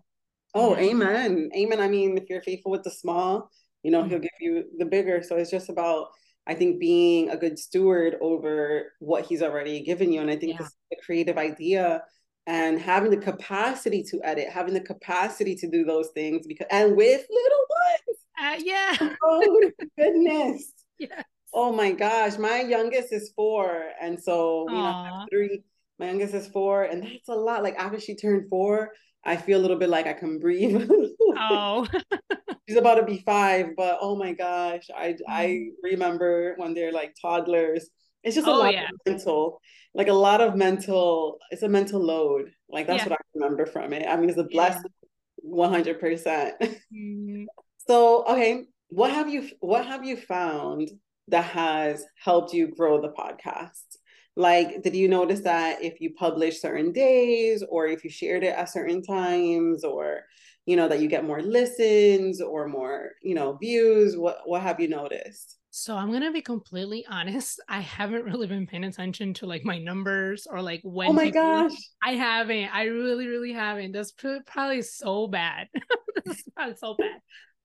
Oh 0.54 0.76
yeah. 0.76 0.90
amen. 0.90 1.50
Amen. 1.56 1.80
I 1.80 1.88
mean 1.88 2.18
if 2.18 2.28
you're 2.28 2.42
faithful 2.42 2.70
with 2.70 2.82
the 2.82 2.90
small 2.90 3.50
you 3.82 3.90
know 3.90 4.00
mm-hmm. 4.02 4.10
he'll 4.10 4.26
give 4.28 4.40
you 4.40 4.64
the 4.76 4.84
bigger. 4.84 5.22
So 5.22 5.36
it's 5.36 5.50
just 5.50 5.70
about 5.70 6.08
I 6.50 6.54
think 6.54 6.80
being 6.80 7.30
a 7.30 7.36
good 7.36 7.60
steward 7.60 8.16
over 8.20 8.92
what 8.98 9.24
he's 9.24 9.40
already 9.40 9.84
given 9.84 10.12
you. 10.12 10.20
And 10.20 10.28
I 10.28 10.34
think 10.34 10.58
yeah. 10.58 10.66
the 10.90 10.96
creative 11.06 11.38
idea 11.38 12.02
and 12.48 12.80
having 12.80 13.12
the 13.12 13.18
capacity 13.18 14.02
to 14.10 14.20
edit, 14.24 14.48
having 14.48 14.74
the 14.74 14.80
capacity 14.80 15.54
to 15.54 15.70
do 15.70 15.84
those 15.84 16.08
things 16.08 16.48
because 16.48 16.66
and 16.72 16.96
with 16.96 17.24
little 17.30 17.66
ones. 17.70 18.18
Uh, 18.42 18.56
yeah. 18.64 19.14
Oh 19.22 19.70
goodness. 19.96 20.72
Yeah. 20.98 21.22
Oh 21.54 21.72
my 21.72 21.92
gosh. 21.92 22.36
My 22.36 22.60
youngest 22.60 23.10
is 23.10 23.32
four. 23.34 23.84
And 24.02 24.20
so, 24.20 24.66
you 24.68 24.76
Aww. 24.76 25.06
know, 25.06 25.26
three. 25.30 25.62
My 25.98 26.08
youngest 26.08 26.34
is 26.34 26.48
four. 26.48 26.82
And 26.82 27.04
that's 27.04 27.28
a 27.28 27.34
lot. 27.34 27.62
Like 27.62 27.76
after 27.76 27.98
she 27.98 28.14
turned 28.14 28.50
four, 28.50 28.90
I 29.24 29.36
feel 29.36 29.58
a 29.58 29.62
little 29.62 29.76
bit 29.76 29.90
like 29.90 30.06
I 30.06 30.12
can 30.12 30.38
breathe. 30.38 30.90
oh. 31.38 31.86
She's 32.68 32.78
about 32.78 32.96
to 32.96 33.04
be 33.04 33.22
five, 33.26 33.70
but 33.76 33.98
oh 34.00 34.16
my 34.16 34.32
gosh, 34.32 34.86
I 34.96 35.16
I 35.28 35.46
mm-hmm. 35.46 35.68
remember 35.82 36.54
when 36.56 36.72
they're 36.72 36.92
like 36.92 37.16
toddlers. 37.20 37.90
It's 38.22 38.36
just 38.36 38.46
a 38.46 38.50
oh, 38.50 38.58
lot 38.58 38.72
yeah. 38.72 38.84
of 38.84 38.90
mental, 39.06 39.60
like 39.94 40.08
a 40.08 40.12
lot 40.12 40.40
of 40.40 40.54
mental. 40.54 41.38
It's 41.50 41.62
a 41.62 41.68
mental 41.68 42.00
load. 42.00 42.52
Like 42.68 42.86
that's 42.86 43.02
yeah. 43.02 43.10
what 43.10 43.18
I 43.18 43.22
remember 43.34 43.66
from 43.66 43.92
it. 43.92 44.06
I 44.06 44.16
mean, 44.16 44.28
it's 44.28 44.38
a 44.38 44.44
blessing, 44.44 44.92
one 45.36 45.70
hundred 45.70 46.00
percent. 46.00 46.54
Mm-hmm. 46.60 47.44
So 47.86 48.24
okay, 48.24 48.66
what 48.90 49.10
have 49.10 49.28
you 49.28 49.48
what 49.58 49.84
have 49.84 50.04
you 50.04 50.16
found 50.16 50.90
that 51.26 51.44
has 51.44 52.04
helped 52.22 52.52
you 52.52 52.68
grow 52.68 53.00
the 53.00 53.08
podcast? 53.08 53.96
Like, 54.40 54.82
did 54.82 54.96
you 54.96 55.06
notice 55.06 55.40
that 55.40 55.82
if 55.82 56.00
you 56.00 56.14
publish 56.14 56.62
certain 56.62 56.92
days 56.92 57.62
or 57.68 57.86
if 57.86 58.04
you 58.04 58.08
shared 58.10 58.42
it 58.42 58.54
at 58.56 58.70
certain 58.70 59.02
times 59.02 59.84
or, 59.84 60.22
you 60.64 60.76
know, 60.76 60.88
that 60.88 61.00
you 61.00 61.08
get 61.08 61.26
more 61.26 61.42
listens 61.42 62.40
or 62.40 62.66
more, 62.66 63.10
you 63.22 63.34
know, 63.34 63.58
views? 63.60 64.16
What 64.16 64.38
what 64.46 64.62
have 64.62 64.80
you 64.80 64.88
noticed? 64.88 65.58
So 65.68 65.94
I'm 65.94 66.10
gonna 66.10 66.32
be 66.32 66.40
completely 66.40 67.04
honest. 67.10 67.60
I 67.68 67.80
haven't 67.80 68.24
really 68.24 68.46
been 68.46 68.66
paying 68.66 68.84
attention 68.84 69.34
to 69.34 69.46
like 69.46 69.62
my 69.66 69.76
numbers 69.76 70.46
or 70.50 70.62
like 70.62 70.80
oh 70.86 70.90
when. 70.90 71.10
Oh 71.10 71.12
my 71.12 71.24
people, 71.24 71.42
gosh! 71.42 71.76
I 72.02 72.12
haven't. 72.12 72.74
I 72.74 72.84
really, 72.84 73.26
really 73.26 73.52
haven't. 73.52 73.92
That's 73.92 74.12
probably 74.46 74.80
so 74.80 75.28
bad. 75.28 75.68
That's 76.24 76.44
probably 76.56 76.76
so 76.76 76.94
bad 76.94 77.20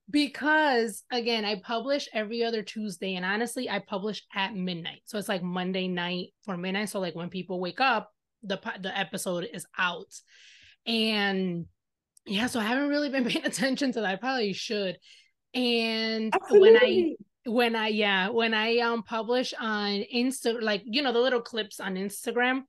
because 0.09 1.03
again 1.11 1.45
i 1.45 1.59
publish 1.63 2.07
every 2.13 2.43
other 2.43 2.61
tuesday 2.61 3.15
and 3.15 3.25
honestly 3.25 3.69
i 3.69 3.79
publish 3.79 4.23
at 4.33 4.55
midnight. 4.55 5.01
So 5.05 5.17
it's 5.17 5.29
like 5.29 5.43
monday 5.43 5.87
night 5.87 6.27
for 6.43 6.57
midnight. 6.57 6.89
So 6.89 6.99
like 6.99 7.15
when 7.15 7.29
people 7.29 7.59
wake 7.59 7.81
up 7.81 8.11
the 8.43 8.59
the 8.81 8.97
episode 8.97 9.47
is 9.51 9.65
out. 9.77 10.13
And 10.85 11.65
yeah 12.25 12.47
so 12.47 12.59
i 12.59 12.63
haven't 12.63 12.89
really 12.89 13.09
been 13.09 13.25
paying 13.29 13.45
attention 13.45 13.91
to 13.93 14.01
that. 14.01 14.09
I 14.09 14.15
probably 14.15 14.53
should. 14.53 14.97
And 15.53 16.33
Absolutely. 16.35 16.71
when 16.71 16.77
i 16.77 17.15
when 17.45 17.75
i 17.75 17.87
yeah 17.87 18.29
when 18.29 18.53
i 18.53 18.77
um 18.79 19.03
publish 19.03 19.53
on 19.59 20.03
insta 20.13 20.61
like 20.61 20.81
you 20.85 21.01
know 21.01 21.13
the 21.13 21.19
little 21.19 21.41
clips 21.41 21.79
on 21.79 21.93
instagram 21.93 22.61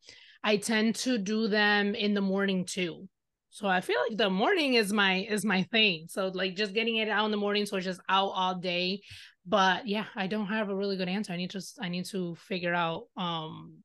i 0.44 0.58
tend 0.58 0.94
to 0.94 1.16
do 1.16 1.48
them 1.48 1.94
in 1.94 2.12
the 2.12 2.20
morning 2.20 2.66
too 2.66 3.08
so 3.56 3.66
I 3.66 3.80
feel 3.80 3.96
like 4.06 4.18
the 4.18 4.28
morning 4.28 4.74
is 4.74 4.92
my 4.92 5.26
is 5.30 5.42
my 5.42 5.62
thing. 5.62 6.08
So 6.10 6.28
like 6.28 6.56
just 6.56 6.74
getting 6.74 6.96
it 6.96 7.08
out 7.08 7.24
in 7.24 7.30
the 7.30 7.38
morning, 7.38 7.64
so 7.64 7.78
it's 7.78 7.86
just 7.86 8.02
out 8.06 8.32
all 8.34 8.54
day. 8.54 9.00
But 9.46 9.88
yeah, 9.88 10.04
I 10.14 10.26
don't 10.26 10.48
have 10.48 10.68
a 10.68 10.76
really 10.76 10.98
good 10.98 11.08
answer. 11.08 11.32
I 11.32 11.38
need 11.38 11.52
to 11.52 11.62
I 11.80 11.88
need 11.88 12.04
to 12.10 12.34
figure 12.34 12.74
out 12.74 13.04
um 13.16 13.78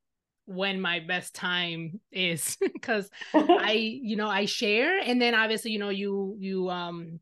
when 0.43 0.81
my 0.81 0.99
best 0.99 1.33
time 1.33 2.01
is 2.11 2.57
because 2.73 3.09
I 3.33 3.71
you 4.03 4.17
know 4.17 4.27
I 4.27 4.43
share 4.43 4.99
and 4.99 5.21
then 5.21 5.33
obviously 5.33 5.71
you 5.71 5.79
know 5.79 5.87
you 5.87 6.35
you 6.37 6.69
um 6.69 7.21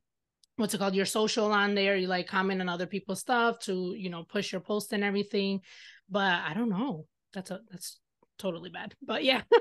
what's 0.55 0.73
it 0.73 0.79
called? 0.79 0.95
Your 0.95 1.05
social 1.05 1.51
on 1.51 1.75
there. 1.75 1.97
You 1.97 2.07
like 2.07 2.25
comment 2.25 2.61
on 2.61 2.67
other 2.67 2.87
people's 2.87 3.19
stuff 3.19 3.59
to 3.65 3.93
you 3.95 4.09
know 4.09 4.23
push 4.23 4.51
your 4.51 4.61
post 4.61 4.91
and 4.91 5.03
everything. 5.03 5.61
But 6.09 6.41
I 6.41 6.55
don't 6.55 6.69
know. 6.69 7.05
That's 7.31 7.51
a 7.51 7.59
that's 7.69 7.99
totally 8.39 8.71
bad. 8.71 8.95
But 9.03 9.23
yeah. 9.23 9.43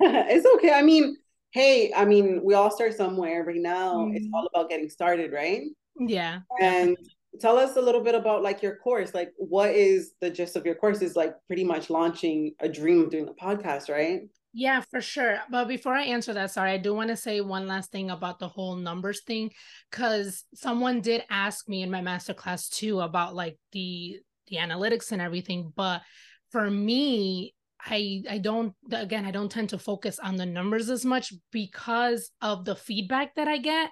It's 0.00 0.46
okay. 0.56 0.72
I 0.72 0.82
mean 0.82 1.16
hey, 1.54 1.92
I 1.94 2.04
mean, 2.04 2.42
we 2.42 2.54
all 2.54 2.70
start 2.70 2.94
somewhere. 2.94 3.44
Right 3.44 3.62
now, 3.62 3.98
mm-hmm. 3.98 4.16
it's 4.16 4.26
all 4.34 4.46
about 4.52 4.68
getting 4.68 4.90
started, 4.90 5.32
right? 5.32 5.62
Yeah. 5.98 6.40
And 6.60 6.96
tell 7.40 7.56
us 7.56 7.76
a 7.76 7.80
little 7.80 8.02
bit 8.02 8.16
about 8.16 8.42
like 8.42 8.60
your 8.60 8.76
course. 8.76 9.14
Like, 9.14 9.32
what 9.38 9.70
is 9.70 10.14
the 10.20 10.30
gist 10.30 10.56
of 10.56 10.66
your 10.66 10.74
course? 10.74 11.00
Is 11.00 11.14
like 11.16 11.34
pretty 11.46 11.64
much 11.64 11.90
launching 11.90 12.54
a 12.58 12.68
dream 12.68 13.02
of 13.02 13.10
doing 13.10 13.28
a 13.28 13.44
podcast, 13.44 13.88
right? 13.88 14.22
Yeah, 14.52 14.82
for 14.90 15.00
sure. 15.00 15.38
But 15.50 15.66
before 15.68 15.94
I 15.94 16.04
answer 16.04 16.32
that, 16.32 16.50
sorry, 16.50 16.72
I 16.72 16.78
do 16.78 16.92
want 16.92 17.10
to 17.10 17.16
say 17.16 17.40
one 17.40 17.66
last 17.66 17.90
thing 17.90 18.10
about 18.10 18.40
the 18.40 18.48
whole 18.48 18.76
numbers 18.76 19.22
thing, 19.24 19.50
because 19.90 20.44
someone 20.54 21.00
did 21.00 21.24
ask 21.30 21.68
me 21.68 21.82
in 21.82 21.90
my 21.90 22.00
masterclass 22.00 22.68
too 22.68 23.00
about 23.00 23.34
like 23.34 23.58
the 23.72 24.18
the 24.48 24.56
analytics 24.56 25.12
and 25.12 25.22
everything. 25.22 25.72
But 25.74 26.02
for 26.50 26.68
me, 26.70 27.54
I 27.84 28.22
I 28.28 28.38
don't 28.38 28.74
again 28.92 29.24
I 29.24 29.30
don't 29.30 29.50
tend 29.50 29.70
to 29.70 29.78
focus 29.78 30.18
on 30.18 30.36
the 30.36 30.46
numbers 30.46 30.88
as 30.90 31.04
much 31.04 31.32
because 31.50 32.30
of 32.40 32.64
the 32.64 32.76
feedback 32.76 33.34
that 33.34 33.48
I 33.48 33.58
get 33.58 33.90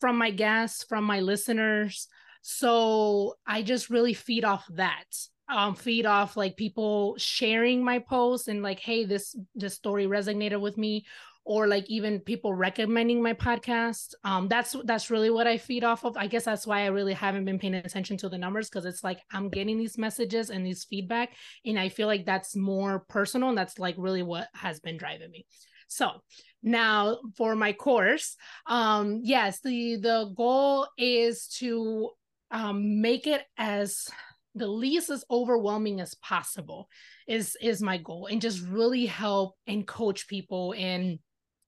from 0.00 0.18
my 0.18 0.30
guests, 0.30 0.84
from 0.84 1.04
my 1.04 1.20
listeners. 1.20 2.08
So 2.42 3.34
I 3.46 3.62
just 3.62 3.88
really 3.88 4.14
feed 4.14 4.44
off 4.44 4.66
that. 4.74 5.04
Um, 5.48 5.74
feed 5.74 6.06
off 6.06 6.36
like 6.36 6.56
people 6.56 7.14
sharing 7.18 7.84
my 7.84 7.98
posts 7.98 8.48
and 8.48 8.62
like, 8.62 8.80
hey, 8.80 9.04
this 9.04 9.36
this 9.54 9.74
story 9.74 10.06
resonated 10.06 10.60
with 10.60 10.78
me, 10.78 11.04
or 11.44 11.66
like 11.66 11.84
even 11.88 12.20
people 12.20 12.54
recommending 12.54 13.22
my 13.22 13.32
podcast 13.32 14.14
um 14.24 14.48
that's 14.48 14.76
that's 14.84 15.10
really 15.10 15.30
what 15.30 15.46
i 15.46 15.58
feed 15.58 15.84
off 15.84 16.04
of. 16.04 16.16
I 16.16 16.26
guess 16.26 16.44
that's 16.44 16.66
why 16.66 16.82
i 16.82 16.86
really 16.86 17.14
haven't 17.14 17.44
been 17.44 17.58
paying 17.58 17.74
attention 17.74 18.16
to 18.18 18.28
the 18.28 18.38
numbers 18.38 18.68
because 18.68 18.84
it's 18.84 19.02
like 19.02 19.20
i'm 19.32 19.48
getting 19.48 19.78
these 19.78 19.98
messages 19.98 20.50
and 20.50 20.64
these 20.64 20.84
feedback 20.84 21.30
and 21.64 21.78
i 21.78 21.88
feel 21.88 22.06
like 22.06 22.24
that's 22.24 22.54
more 22.54 23.00
personal 23.08 23.48
and 23.48 23.58
that's 23.58 23.78
like 23.78 23.96
really 23.98 24.22
what 24.22 24.48
has 24.54 24.80
been 24.80 24.96
driving 24.96 25.30
me. 25.30 25.46
So 25.88 26.22
now 26.62 27.18
for 27.36 27.56
my 27.56 27.72
course 27.72 28.36
um 28.66 29.20
yes 29.24 29.60
the 29.60 29.96
the 29.96 30.32
goal 30.36 30.86
is 30.96 31.48
to 31.48 32.10
um 32.52 33.00
make 33.00 33.26
it 33.26 33.42
as 33.58 34.06
the 34.54 34.66
least 34.66 35.10
as 35.10 35.24
overwhelming 35.30 36.00
as 36.00 36.14
possible 36.14 36.88
is 37.26 37.56
is 37.60 37.82
my 37.82 37.96
goal 37.98 38.28
and 38.30 38.40
just 38.40 38.64
really 38.66 39.06
help 39.06 39.56
and 39.66 39.86
coach 39.86 40.28
people 40.28 40.74
and 40.78 41.18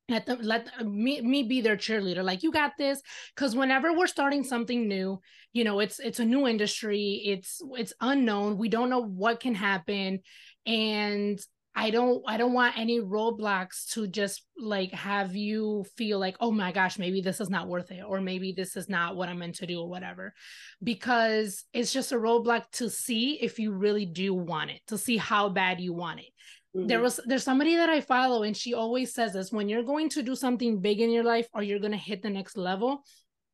let 0.09 0.45
let 0.45 0.69
uh, 0.79 0.85
me 0.85 1.21
me 1.21 1.43
be 1.45 1.61
their 1.61 1.77
cheerleader 1.77 2.23
like 2.23 2.43
you 2.43 2.53
got 2.53 2.73
this. 2.79 3.01
Because 3.35 3.57
whenever 3.57 3.93
we're 3.93 4.07
starting 4.07 4.45
something 4.45 4.89
new 4.89 5.21
you 5.55 5.65
know 5.65 5.81
it's 5.81 5.99
it's 6.01 6.19
a 6.19 6.25
new 6.25 6.47
industry 6.47 7.23
it's 7.25 7.63
it's 7.79 7.95
unknown 8.03 8.59
we 8.59 8.69
don't 8.69 8.91
know 8.91 9.03
what 9.03 9.41
can 9.41 9.55
happen 9.55 10.21
and 10.67 11.39
I 11.77 11.91
don't 11.91 12.23
I 12.27 12.37
don't 12.37 12.53
want 12.53 12.79
any 12.79 13.01
roadblocks 13.01 13.93
to 13.95 14.07
just 14.07 14.45
like 14.59 14.93
have 14.93 15.35
you 15.35 15.85
feel 15.97 16.19
like 16.19 16.37
oh 16.41 16.53
my 16.53 16.71
gosh 16.73 16.99
maybe 16.99 17.21
this 17.21 17.41
is 17.41 17.51
not 17.51 17.69
worth 17.69 17.91
it 17.91 18.03
or 18.07 18.21
maybe 18.21 18.53
this 18.53 18.77
is 18.77 18.89
not 18.89 19.17
what 19.17 19.29
I'm 19.29 19.39
meant 19.39 19.57
to 19.57 19.67
do 19.67 19.81
or 19.81 19.89
whatever 19.89 20.35
because 20.83 21.65
it's 21.73 21.93
just 21.93 22.13
a 22.13 22.17
roadblock 22.17 22.65
to 22.75 22.91
see 22.91 23.39
if 23.41 23.59
you 23.59 23.73
really 23.73 24.07
do 24.07 24.35
want 24.35 24.71
it 24.71 24.81
to 24.89 24.99
see 24.99 25.17
how 25.17 25.49
bad 25.49 25.81
you 25.81 25.93
want 25.93 26.21
it 26.21 26.33
mm-hmm. 26.75 26.87
there 26.87 27.01
was 27.01 27.21
there's 27.27 27.45
somebody 27.45 27.77
that 27.77 27.89
I 27.89 28.01
follow 28.01 28.43
and 28.43 28.57
she 28.57 28.75
always 28.75 29.15
says 29.15 29.33
this 29.33 29.53
when 29.53 29.69
you're 29.69 29.83
going 29.83 30.09
to 30.11 30.23
do 30.23 30.35
something 30.35 30.81
big 30.81 31.01
in 31.01 31.11
your 31.11 31.25
life 31.25 31.49
or 31.55 31.63
you're 31.63 31.79
going 31.79 31.93
to 31.93 31.99
hit 31.99 32.23
the 32.23 32.31
next 32.31 32.57
level 32.57 33.05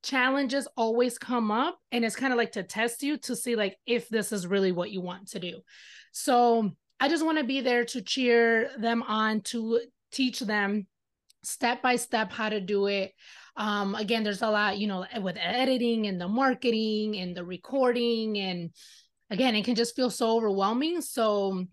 challenges 0.03 0.67
always 0.77 1.19
come 1.19 1.51
up 1.51 1.79
and 1.93 2.05
it's 2.05 2.17
kind 2.17 2.33
of 2.33 2.39
like 2.39 2.53
to 2.53 2.63
test 2.63 3.03
you 3.03 3.19
to 3.19 3.37
see 3.37 3.55
like 3.55 3.77
if 3.87 4.09
this 4.09 4.33
is 4.33 4.47
really 4.47 4.73
what 4.73 4.91
you 4.91 5.01
want 5.01 5.29
to 5.29 5.39
do 5.39 5.61
so 6.13 6.71
I 7.01 7.09
just 7.09 7.25
want 7.25 7.39
to 7.39 7.45
be 7.45 7.63
there 7.63 7.87
to 7.87 8.03
cheer 8.03 8.71
them 8.79 9.03
on, 9.03 9.41
to 9.43 9.81
teach 10.13 10.41
them 10.41 10.87
step 11.43 11.81
by 11.81 11.97
step 11.97 12.31
how 12.31 12.51
to 12.51 12.61
do 12.61 12.87
it. 12.87 13.13
Um, 13.57 13.95
again, 13.95 14.23
there's 14.23 14.43
a 14.43 14.51
lot, 14.51 14.79
you 14.79 14.87
know, 14.87 15.07
with 15.23 15.39
editing 15.41 16.07
and 16.07 16.21
the 16.21 16.29
marketing 16.29 17.17
and 17.17 17.35
the 17.35 17.45
recording. 17.45 18.39
And 18.39 18.71
again, 19.31 19.55
it 19.55 19.65
can 19.65 19.75
just 19.75 19.97
feel 19.97 20.11
so 20.11 20.37
overwhelming. 20.37 21.01
So, 21.01 21.65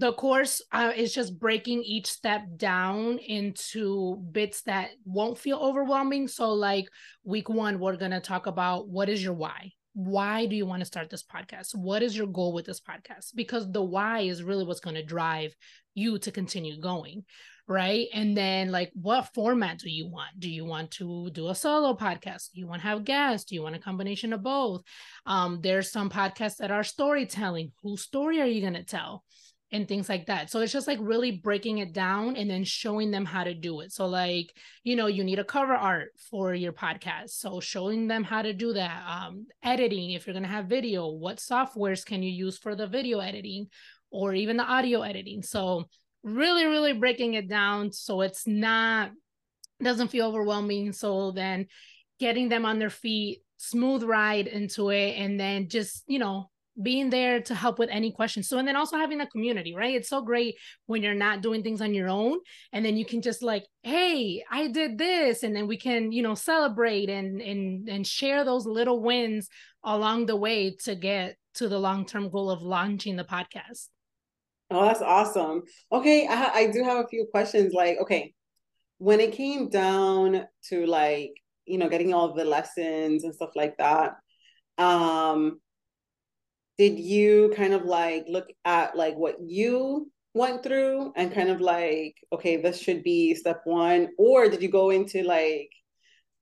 the 0.00 0.12
course 0.14 0.62
uh, 0.72 0.92
is 0.96 1.14
just 1.14 1.38
breaking 1.38 1.82
each 1.84 2.06
step 2.06 2.42
down 2.56 3.18
into 3.18 4.16
bits 4.32 4.62
that 4.62 4.90
won't 5.04 5.38
feel 5.38 5.58
overwhelming. 5.58 6.26
So, 6.26 6.52
like 6.52 6.88
week 7.22 7.48
one, 7.48 7.78
we're 7.78 7.96
going 7.96 8.10
to 8.10 8.20
talk 8.20 8.46
about 8.46 8.88
what 8.88 9.08
is 9.08 9.22
your 9.22 9.34
why? 9.34 9.72
why 9.92 10.46
do 10.46 10.54
you 10.54 10.66
want 10.66 10.80
to 10.80 10.86
start 10.86 11.10
this 11.10 11.24
podcast? 11.24 11.74
What 11.74 12.02
is 12.02 12.16
your 12.16 12.26
goal 12.26 12.52
with 12.52 12.64
this 12.64 12.80
podcast? 12.80 13.34
Because 13.34 13.70
the 13.70 13.82
why 13.82 14.20
is 14.20 14.42
really 14.42 14.64
what's 14.64 14.80
going 14.80 14.96
to 14.96 15.04
drive 15.04 15.54
you 15.94 16.18
to 16.20 16.30
continue 16.30 16.80
going. 16.80 17.24
Right. 17.66 18.08
And 18.12 18.36
then, 18.36 18.72
like, 18.72 18.90
what 18.94 19.32
format 19.32 19.78
do 19.78 19.90
you 19.90 20.08
want? 20.08 20.40
Do 20.40 20.50
you 20.50 20.64
want 20.64 20.90
to 20.92 21.30
do 21.30 21.48
a 21.48 21.54
solo 21.54 21.94
podcast? 21.94 22.52
Do 22.52 22.60
you 22.60 22.66
want 22.66 22.82
to 22.82 22.88
have 22.88 23.04
guests? 23.04 23.48
Do 23.48 23.54
you 23.54 23.62
want 23.62 23.76
a 23.76 23.80
combination 23.80 24.32
of 24.32 24.42
both? 24.42 24.82
Um, 25.24 25.60
there's 25.60 25.92
some 25.92 26.10
podcasts 26.10 26.56
that 26.56 26.72
are 26.72 26.82
storytelling. 26.82 27.70
Whose 27.82 28.02
story 28.02 28.40
are 28.40 28.46
you 28.46 28.60
going 28.60 28.74
to 28.74 28.82
tell? 28.82 29.24
And 29.72 29.86
things 29.86 30.08
like 30.08 30.26
that. 30.26 30.50
So 30.50 30.60
it's 30.60 30.72
just 30.72 30.88
like 30.88 30.98
really 31.00 31.30
breaking 31.30 31.78
it 31.78 31.92
down 31.92 32.36
and 32.36 32.50
then 32.50 32.64
showing 32.64 33.10
them 33.10 33.24
how 33.24 33.44
to 33.44 33.54
do 33.54 33.80
it. 33.80 33.92
So 33.92 34.06
like, 34.06 34.52
you 34.82 34.96
know, 34.96 35.06
you 35.06 35.22
need 35.22 35.38
a 35.38 35.44
cover 35.44 35.74
art 35.74 36.10
for 36.30 36.54
your 36.54 36.72
podcast. 36.72 37.30
So 37.30 37.60
showing 37.60 38.08
them 38.08 38.24
how 38.24 38.42
to 38.42 38.52
do 38.52 38.72
that. 38.72 39.04
Um, 39.08 39.46
editing, 39.62 40.12
if 40.12 40.26
you're 40.26 40.34
going 40.34 40.42
to 40.42 40.48
have 40.48 40.66
video, 40.66 41.08
what 41.08 41.36
softwares 41.36 42.04
can 42.04 42.22
you 42.22 42.30
use 42.30 42.58
for 42.58 42.74
the 42.74 42.86
video 42.86 43.20
editing 43.20 43.68
or 44.10 44.34
even 44.34 44.56
the 44.56 44.64
audio 44.64 45.02
editing? 45.02 45.42
So 45.42 45.84
really, 46.24 46.66
really 46.66 46.92
breaking 46.92 47.34
it 47.34 47.48
down 47.48 47.92
so 47.92 48.22
it's 48.22 48.46
not 48.46 49.12
doesn't 49.82 50.08
feel 50.08 50.26
overwhelming. 50.26 50.92
So 50.92 51.30
then 51.30 51.66
getting 52.18 52.48
them 52.48 52.66
on 52.66 52.78
their 52.78 52.90
feet, 52.90 53.42
smooth 53.56 54.02
ride 54.02 54.46
into 54.46 54.90
it, 54.90 55.12
and 55.16 55.40
then 55.40 55.68
just, 55.68 56.04
you 56.06 56.18
know, 56.18 56.50
being 56.80 57.10
there 57.10 57.40
to 57.42 57.54
help 57.54 57.78
with 57.78 57.90
any 57.90 58.12
questions. 58.12 58.48
So, 58.48 58.58
and 58.58 58.66
then 58.66 58.76
also 58.76 58.96
having 58.96 59.20
a 59.20 59.26
community, 59.26 59.74
right? 59.74 59.94
It's 59.94 60.08
so 60.08 60.22
great 60.22 60.56
when 60.86 61.02
you're 61.02 61.14
not 61.14 61.42
doing 61.42 61.62
things 61.62 61.80
on 61.80 61.94
your 61.94 62.08
own 62.08 62.38
and 62.72 62.84
then 62.84 62.96
you 62.96 63.04
can 63.04 63.22
just 63.22 63.42
like, 63.42 63.66
hey, 63.82 64.42
I 64.50 64.68
did 64.68 64.96
this. 64.96 65.42
And 65.42 65.54
then 65.54 65.66
we 65.66 65.76
can, 65.76 66.12
you 66.12 66.22
know, 66.22 66.34
celebrate 66.34 67.10
and 67.10 67.40
and 67.40 67.88
and 67.88 68.06
share 68.06 68.44
those 68.44 68.66
little 68.66 69.02
wins 69.02 69.48
along 69.84 70.26
the 70.26 70.36
way 70.36 70.76
to 70.84 70.94
get 70.94 71.36
to 71.54 71.68
the 71.68 71.78
long-term 71.78 72.30
goal 72.30 72.50
of 72.50 72.62
launching 72.62 73.16
the 73.16 73.24
podcast. 73.24 73.88
Oh, 74.70 74.84
that's 74.84 75.02
awesome. 75.02 75.62
Okay, 75.90 76.28
I, 76.28 76.50
I 76.54 76.66
do 76.68 76.84
have 76.84 77.04
a 77.04 77.08
few 77.08 77.26
questions. 77.30 77.72
Like, 77.72 77.98
okay, 78.02 78.34
when 78.98 79.18
it 79.18 79.32
came 79.32 79.68
down 79.68 80.46
to 80.68 80.86
like, 80.86 81.32
you 81.66 81.78
know, 81.78 81.88
getting 81.88 82.14
all 82.14 82.34
the 82.34 82.44
lessons 82.44 83.24
and 83.24 83.34
stuff 83.34 83.50
like 83.56 83.76
that, 83.78 84.12
um, 84.78 85.60
did 86.80 86.98
you 86.98 87.52
kind 87.54 87.74
of 87.74 87.84
like 87.84 88.24
look 88.26 88.48
at 88.64 88.96
like 88.96 89.14
what 89.14 89.36
you 89.38 90.10
went 90.32 90.62
through 90.62 91.12
and 91.14 91.30
kind 91.30 91.50
of 91.50 91.60
like 91.60 92.16
okay 92.32 92.56
this 92.56 92.80
should 92.80 93.02
be 93.02 93.34
step 93.34 93.60
one? 93.64 94.08
Or 94.16 94.48
did 94.48 94.62
you 94.62 94.70
go 94.70 94.88
into 94.88 95.22
like 95.22 95.70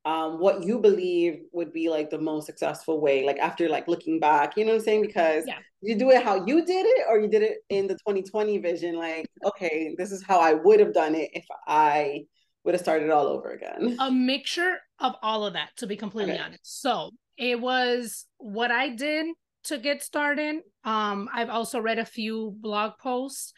um, 0.05 0.39
what 0.39 0.63
you 0.63 0.79
believe 0.79 1.41
would 1.51 1.73
be 1.73 1.91
like 1.91 2.09
the 2.09 2.21
most 2.21 2.47
successful 2.47 3.01
way 3.01 3.27
like 3.27 3.41
after 3.41 3.69
like 3.69 3.89
looking 3.89 4.21
back? 4.21 4.57
You 4.57 4.65
know 4.65 4.75
what 4.75 4.79
i'm 4.79 4.85
saying? 4.85 5.03
Because 5.03 5.43
yeah. 5.45 5.59
you 5.81 5.99
do 5.99 6.13
it 6.13 6.23
how 6.23 6.47
you 6.47 6.65
did 6.65 6.87
it 6.87 7.07
or 7.09 7.19
you 7.19 7.27
did 7.27 7.43
it 7.43 7.59
in 7.69 7.89
the 7.89 7.95
2020 7.95 8.59
vision 8.59 8.95
like 8.95 9.27
okay 9.45 9.97
this 9.99 10.13
is 10.13 10.23
how 10.23 10.39
i 10.39 10.55
would 10.55 10.79
have 10.79 10.95
done 10.95 11.17
it 11.17 11.31
if 11.33 11.47
i 11.67 12.21
would 12.63 12.75
have 12.75 12.81
started 12.81 13.11
all 13.11 13.27
over 13.27 13.51
again? 13.51 13.97
A 13.99 14.09
mixture 14.13 14.79
of 15.01 15.17
all 15.21 15.45
of 15.45 15.55
that 15.55 15.71
to 15.79 15.89
be 15.89 15.97
completely 15.97 16.35
okay. 16.35 16.43
honest. 16.43 16.81
So 16.81 17.11
it 17.37 17.61
was 17.61 18.25
what 18.39 18.71
i 18.71 18.89
did 18.91 19.27
to 19.65 19.79
get 19.79 20.03
started. 20.03 20.61
Um, 20.85 21.29
I've 21.33 21.51
also 21.51 21.81
read 21.81 21.99
a 21.99 22.05
few 22.05 22.55
blog 22.61 22.99
posts 22.99 23.53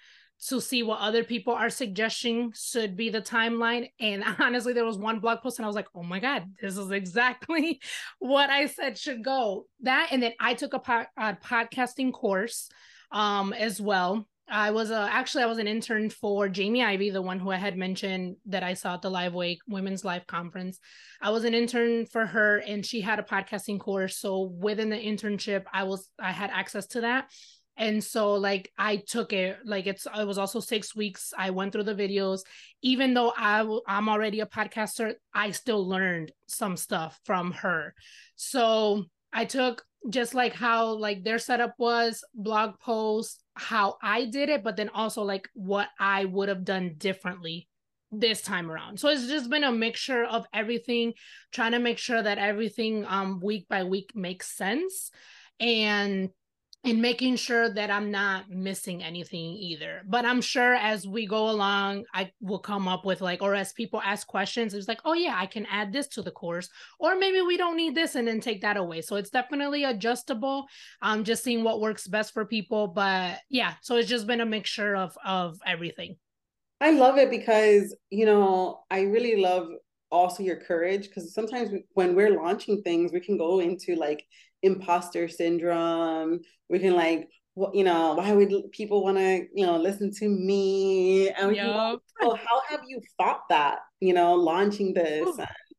to 0.49 0.61
see 0.61 0.83
what 0.83 1.01
other 1.01 1.23
people 1.23 1.53
are 1.53 1.69
suggesting 1.69 2.53
should 2.57 2.97
be 2.97 3.11
the 3.11 3.21
timeline. 3.21 3.91
And 4.01 4.25
honestly, 4.39 4.73
there 4.73 4.85
was 4.85 4.97
one 4.97 5.21
blog 5.21 5.41
post 5.41 5.59
and 5.59 5.67
I 5.67 5.69
was 5.69 5.77
like, 5.77 5.89
oh 5.95 6.03
my 6.03 6.19
God, 6.19 6.45
this 6.61 6.77
is 6.77 6.91
exactly 6.91 7.81
what 8.19 8.51
I 8.51 8.67
said 8.67 8.97
should 8.97 9.23
go. 9.23 9.67
That, 9.83 10.09
and 10.11 10.23
then 10.23 10.33
I 10.41 10.55
took 10.55 10.73
a, 10.73 10.79
po- 10.79 11.07
a 11.17 11.35
podcasting 11.35 12.13
course 12.13 12.71
um, 13.13 13.53
as 13.53 13.81
well. 13.81 14.27
I 14.51 14.73
was 14.73 14.91
uh, 14.91 15.09
actually 15.11 15.45
I 15.45 15.47
was 15.47 15.59
an 15.59 15.69
intern 15.69 16.11
for 16.11 16.49
Jamie 16.49 16.83
Ivey, 16.83 17.11
the 17.11 17.23
one 17.23 17.39
who 17.39 17.51
I 17.51 17.57
had 17.57 17.77
mentioned 17.77 18.37
that 18.47 18.63
I 18.63 18.75
saw 18.75 18.95
at 18.95 19.03
the 19.03 19.11
Live 19.11 19.33
Wake 19.33 19.61
Women's 19.69 20.05
Life 20.05 20.27
Conference. 20.27 20.81
I 21.23 21.31
was 21.31 21.45
an 21.45 21.55
intern 21.55 22.07
for 22.07 22.27
her, 22.27 22.59
and 22.59 22.85
she 22.85 23.01
had 23.01 23.21
a 23.21 23.23
podcasting 23.23 23.79
course. 23.79 24.19
So 24.19 24.43
within 24.43 24.91
the 24.91 24.97
internship, 24.97 25.65
I 25.73 25.85
was 25.85 26.09
I 26.19 26.33
had 26.33 26.51
access 26.51 26.87
to 26.89 27.03
that, 27.03 27.31
and 27.77 28.03
so 28.03 28.35
like 28.35 28.73
I 28.77 28.97
took 28.97 29.33
it. 29.33 29.59
Like 29.65 29.87
it's 29.87 30.07
it 30.07 30.27
was 30.27 30.39
also 30.39 30.59
six 30.59 30.97
weeks. 30.97 31.33
I 31.39 31.51
went 31.51 31.73
through 31.73 31.85
the 31.85 31.95
videos. 31.95 32.41
Even 32.83 33.15
though 33.15 33.33
I 33.37 33.61
I'm 33.87 34.09
already 34.09 34.41
a 34.41 34.47
podcaster, 34.47 35.15
I 35.33 35.53
still 35.53 35.89
learned 35.89 36.33
some 36.49 36.77
stuff 36.77 37.21
from 37.25 37.53
her. 37.53 37.95
So 38.35 39.05
I 39.33 39.45
took 39.45 39.85
just 40.09 40.35
like 40.35 40.55
how 40.55 40.95
like 40.95 41.25
their 41.25 41.39
setup 41.39 41.75
was 41.79 42.25
blog 42.35 42.79
posts 42.81 43.43
how 43.61 43.97
i 44.03 44.25
did 44.25 44.49
it 44.49 44.65
but 44.65 44.77
then 44.77 44.89
also 44.89 45.23
like 45.23 45.49
what 45.55 45.89
i 45.99 46.25
would 46.25 46.49
have 46.49 46.65
done 46.65 46.95
differently 46.97 47.69
this 48.13 48.43
time 48.43 48.71
around. 48.71 48.99
So 48.99 49.09
it's 49.09 49.29
just 49.29 49.51
been 49.51 49.65
a 49.65 49.73
mixture 49.73 50.25
of 50.25 50.45
everything 50.53 51.15
trying 51.53 51.73
to 51.73 51.79
make 51.79 51.99
sure 51.99 52.21
that 52.23 52.39
everything 52.39 53.05
um 53.07 53.41
week 53.41 53.69
by 53.69 53.85
week 53.85 54.13
makes 54.15 54.51
sense. 54.51 55.11
And 55.59 56.31
and 56.83 57.03
making 57.03 57.37
sure 57.37 57.69
that 57.69 57.91
I'm 57.91 58.11
not 58.11 58.49
missing 58.49 59.03
anything 59.03 59.53
either. 59.53 60.03
But 60.07 60.25
I'm 60.25 60.41
sure 60.41 60.75
as 60.75 61.07
we 61.07 61.27
go 61.27 61.51
along, 61.51 62.05
I 62.15 62.33
will 62.41 62.59
come 62.59 62.89
up 62.89 63.05
with 63.05 63.21
like, 63.21 63.43
or 63.43 63.55
as 63.55 63.73
people 63.75 64.01
ask 64.01 64.27
questions, 64.27 64.73
it's 64.73 64.89
like, 64.89 65.01
oh 65.05 65.13
yeah, 65.13 65.35
I 65.37 65.45
can 65.45 65.67
add 65.67 65.93
this 65.93 66.09
to 66.09 66.23
the 66.23 66.31
course, 66.31 66.71
or 66.99 67.17
maybe 67.17 67.43
we 67.43 67.59
don't 67.59 67.77
need 67.77 67.95
this 67.95 68.15
and 68.15 68.27
then 68.27 68.41
take 68.41 68.63
that 68.63 68.79
away. 68.79 69.03
So 69.03 69.17
it's 69.17 69.31
definitely 69.31 69.85
adjustable. 69.85 70.67
I'm 71.03 71.23
just 71.23 71.45
seeing 71.45 71.65
what 71.65 71.81
works 71.81 72.07
best 72.09 72.33
for 72.33 72.47
people. 72.47 72.89
But 72.89 73.39
yeah, 73.51 73.75
so 73.83 73.97
it's 73.97 74.09
just 74.09 74.27
been 74.27 74.41
a 74.41 74.47
mixture 74.47 74.97
of 74.97 75.17
of 75.25 75.59
everything. 75.67 76.17
I 76.81 76.93
love 76.93 77.19
it 77.19 77.29
because 77.29 77.95
you 78.09 78.25
know 78.25 78.81
I 78.91 79.03
really 79.03 79.43
love 79.43 79.69
also 80.11 80.43
your 80.43 80.57
courage 80.57 81.09
because 81.09 81.35
sometimes 81.35 81.71
when 81.93 82.17
we're 82.17 82.43
launching 82.43 82.83
things, 82.83 83.13
we 83.13 83.21
can 83.21 83.37
go 83.37 83.61
into 83.61 83.95
like 83.97 84.25
imposter 84.63 85.29
syndrome. 85.29 86.41
We 86.69 86.79
can 86.79 86.95
like 86.95 87.29
you 87.75 87.85
know, 87.85 88.15
why 88.15 88.33
would 88.33 88.53
people 88.73 89.03
want 89.03 89.19
to, 89.19 89.47
you 89.55 89.67
know, 89.67 89.77
listen 89.77 90.13
to 90.15 90.29
me? 90.29 91.31
And 91.31 91.55
yep. 91.55 91.99
so 92.21 92.35
how 92.35 92.63
have 92.69 92.81
you 92.87 93.01
fought 93.19 93.43
that, 93.49 93.81
you 94.01 94.15
know, 94.15 94.35
launching 94.35 94.95
this? 94.95 95.29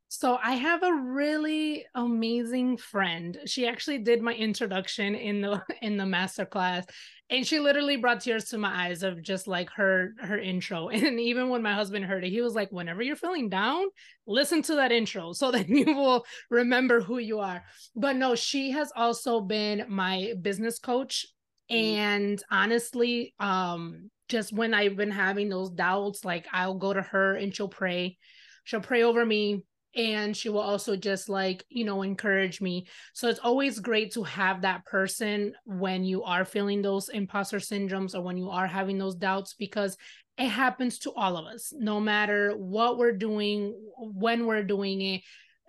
So 0.10 0.38
I 0.44 0.56
have 0.56 0.84
a 0.84 0.94
really 0.94 1.86
amazing 1.96 2.78
friend. 2.78 3.38
She 3.46 3.66
actually 3.66 4.00
did 4.00 4.22
my 4.22 4.34
introduction 4.34 5.16
in 5.16 5.42
the 5.42 5.64
in 5.82 5.98
the 5.98 6.06
master 6.06 6.46
class 6.46 6.86
and 7.32 7.48
she 7.48 7.60
literally 7.60 7.96
brought 7.96 8.20
tears 8.20 8.46
to 8.50 8.58
my 8.58 8.88
eyes 8.88 9.04
of 9.04 9.24
just 9.24 9.48
like 9.48 9.70
her 9.72 10.14
her 10.20 10.38
intro. 10.38 10.90
And 10.92 11.20
even 11.20 11.50
when 11.50 11.62
my 11.62 11.74
husband 11.74 12.06
heard 12.06 12.26
it, 12.26 12.30
he 12.30 12.42
was 12.42 12.54
like, 12.54 12.72
"Whenever 12.72 13.02
you're 13.02 13.16
feeling 13.16 13.50
down, 13.50 13.86
listen 14.28 14.62
to 14.64 14.76
that 14.76 14.92
intro 14.92 15.32
so 15.42 15.52
that 15.52 15.70
you 15.70 15.86
will 15.86 16.26
remember 16.50 17.00
who 17.02 17.18
you 17.18 17.40
are." 17.40 17.64
But 17.96 18.18
no, 18.18 18.36
she 18.36 18.72
has 18.72 18.92
also 18.96 19.40
been 19.40 19.86
my 19.88 20.34
business 20.42 20.78
coach 20.78 21.26
mm-hmm. 21.72 21.84
and 21.84 22.44
honestly, 22.52 23.34
um 23.40 24.12
just 24.28 24.54
when 24.54 24.74
I've 24.74 24.96
been 24.96 25.12
having 25.12 25.50
those 25.50 25.70
doubts, 25.72 26.24
like 26.24 26.48
I'll 26.54 26.76
go 26.76 26.94
to 26.94 27.02
her 27.02 27.36
and 27.36 27.56
she'll 27.56 27.68
pray. 27.68 28.18
She'll 28.64 28.80
pray 28.80 29.04
over 29.04 29.26
me 29.26 29.64
and 29.96 30.36
she 30.36 30.50
will 30.50 30.62
also 30.62 30.96
just 30.96 31.30
like 31.30 31.66
you 31.70 31.84
know 31.84 32.02
encourage 32.02 32.62
me. 32.62 32.88
So 33.14 33.28
it's 33.28 33.40
always 33.40 33.80
great 33.80 34.12
to 34.14 34.24
have 34.24 34.62
that 34.62 34.86
person 34.86 35.54
when 35.66 36.04
you 36.04 36.24
are 36.24 36.46
feeling 36.46 36.82
those 36.82 37.10
imposter 37.10 37.58
syndromes 37.58 38.16
or 38.16 38.22
when 38.22 38.38
you 38.38 38.50
are 38.50 38.68
having 38.68 38.98
those 38.98 39.16
doubts 39.16 39.54
because 39.54 39.98
it 40.38 40.48
happens 40.48 41.00
to 41.00 41.12
all 41.12 41.38
of 41.38 41.46
us. 41.46 41.74
No 41.78 42.00
matter 42.00 42.52
what 42.58 42.98
we're 42.98 43.18
doing 43.18 43.76
when 43.98 44.46
we're 44.46 44.64
doing 44.64 45.02
it 45.02 45.22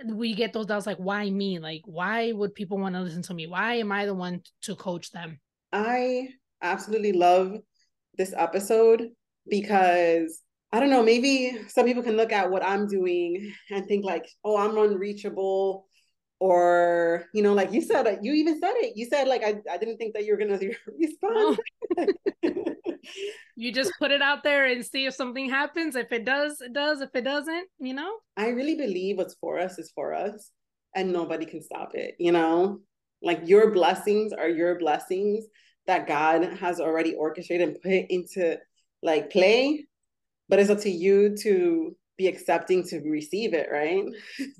we 0.07 0.35
get 0.35 0.53
those 0.53 0.67
doubts 0.67 0.87
like 0.87 0.99
why 0.99 1.29
me? 1.29 1.59
Like 1.59 1.83
why 1.85 2.33
would 2.33 2.55
people 2.55 2.79
want 2.79 2.95
to 2.95 3.01
listen 3.01 3.23
to 3.23 3.35
me? 3.35 3.47
Why 3.47 3.75
am 3.75 3.93
i 3.93 4.07
the 4.07 4.15
one 4.15 4.43
to 4.63 4.75
coach 4.75 5.11
them? 5.11 5.41
I 5.73 6.29
absolutely 6.61 7.13
love 7.13 7.59
this 8.17 8.35
episode 8.37 9.11
because 9.49 10.41
I 10.73 10.81
don't 10.81 10.91
know, 10.91 11.03
maybe 11.03 11.59
some 11.69 11.85
people 11.85 12.03
can 12.03 12.17
look 12.17 12.33
at 12.33 12.51
what 12.51 12.65
I'm 12.65 12.87
doing 12.87 13.53
and 13.71 13.87
think 13.87 14.05
like, 14.05 14.27
oh, 14.43 14.57
I'm 14.57 14.79
unreachable. 14.79 15.87
Or, 16.41 17.27
you 17.35 17.43
know, 17.43 17.53
like 17.53 17.73
you 17.73 17.83
said, 17.83 18.19
you 18.23 18.33
even 18.33 18.59
said 18.59 18.73
it. 18.77 18.97
You 18.97 19.07
said, 19.07 19.29
like, 19.29 19.45
I, 19.45 19.61
I 19.71 19.77
didn't 19.77 19.99
think 19.99 20.15
that 20.15 20.25
you 20.25 20.33
were 20.33 20.39
going 20.39 20.59
to 20.59 20.75
respond. 20.99 21.59
Oh. 21.99 22.65
you 23.55 23.73
just 23.73 23.93
put 23.99 24.11
it 24.11 24.23
out 24.23 24.43
there 24.43 24.67
and 24.67 24.85
see 24.85 25.07
if 25.07 25.15
something 25.15 25.49
happens. 25.49 25.95
If 25.95 26.11
it 26.11 26.25
does, 26.25 26.61
it 26.61 26.73
does. 26.73 27.01
If 27.01 27.11
it 27.15 27.23
doesn't, 27.23 27.69
you 27.79 27.95
know? 27.95 28.13
I 28.37 28.49
really 28.49 28.75
believe 28.75 29.19
what's 29.19 29.35
for 29.35 29.61
us 29.61 29.79
is 29.79 29.93
for 29.95 30.15
us 30.15 30.51
and 30.97 31.13
nobody 31.13 31.45
can 31.45 31.63
stop 31.63 31.95
it, 31.95 32.17
you 32.19 32.33
know? 32.33 32.81
Like 33.23 33.43
your 33.45 33.71
blessings 33.71 34.33
are 34.33 34.49
your 34.49 34.79
blessings 34.79 35.45
that 35.87 36.07
God 36.07 36.45
has 36.55 36.81
already 36.81 37.15
orchestrated 37.15 37.69
and 37.69 37.81
put 37.81 38.11
into 38.11 38.59
like 39.03 39.31
play 39.31 39.87
but 40.53 40.61
it's 40.61 40.69
up 40.69 40.81
to 40.81 40.91
you 40.91 41.35
to 41.35 41.97
be 42.19 42.27
accepting 42.27 42.87
to 42.87 43.01
receive 43.01 43.55
it, 43.55 43.71
right? 43.73 44.05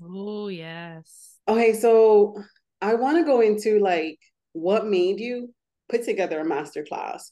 Oh, 0.03 0.47
yes. 0.47 1.35
Okay, 1.47 1.71
so 1.73 2.35
I 2.81 2.95
want 2.95 3.19
to 3.19 3.23
go 3.23 3.41
into 3.41 3.77
like 3.77 4.17
what 4.53 4.87
made 4.87 5.19
you 5.19 5.53
put 5.89 6.03
together 6.03 6.39
a 6.39 6.43
masterclass 6.43 7.29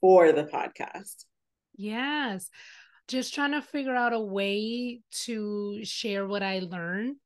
for 0.00 0.30
the 0.30 0.44
podcast. 0.44 1.24
Yes. 1.74 2.48
Just 3.08 3.34
trying 3.34 3.50
to 3.50 3.62
figure 3.62 3.96
out 3.96 4.12
a 4.12 4.20
way 4.20 5.00
to 5.24 5.80
share 5.82 6.24
what 6.24 6.44
I 6.44 6.60
learned 6.60 7.16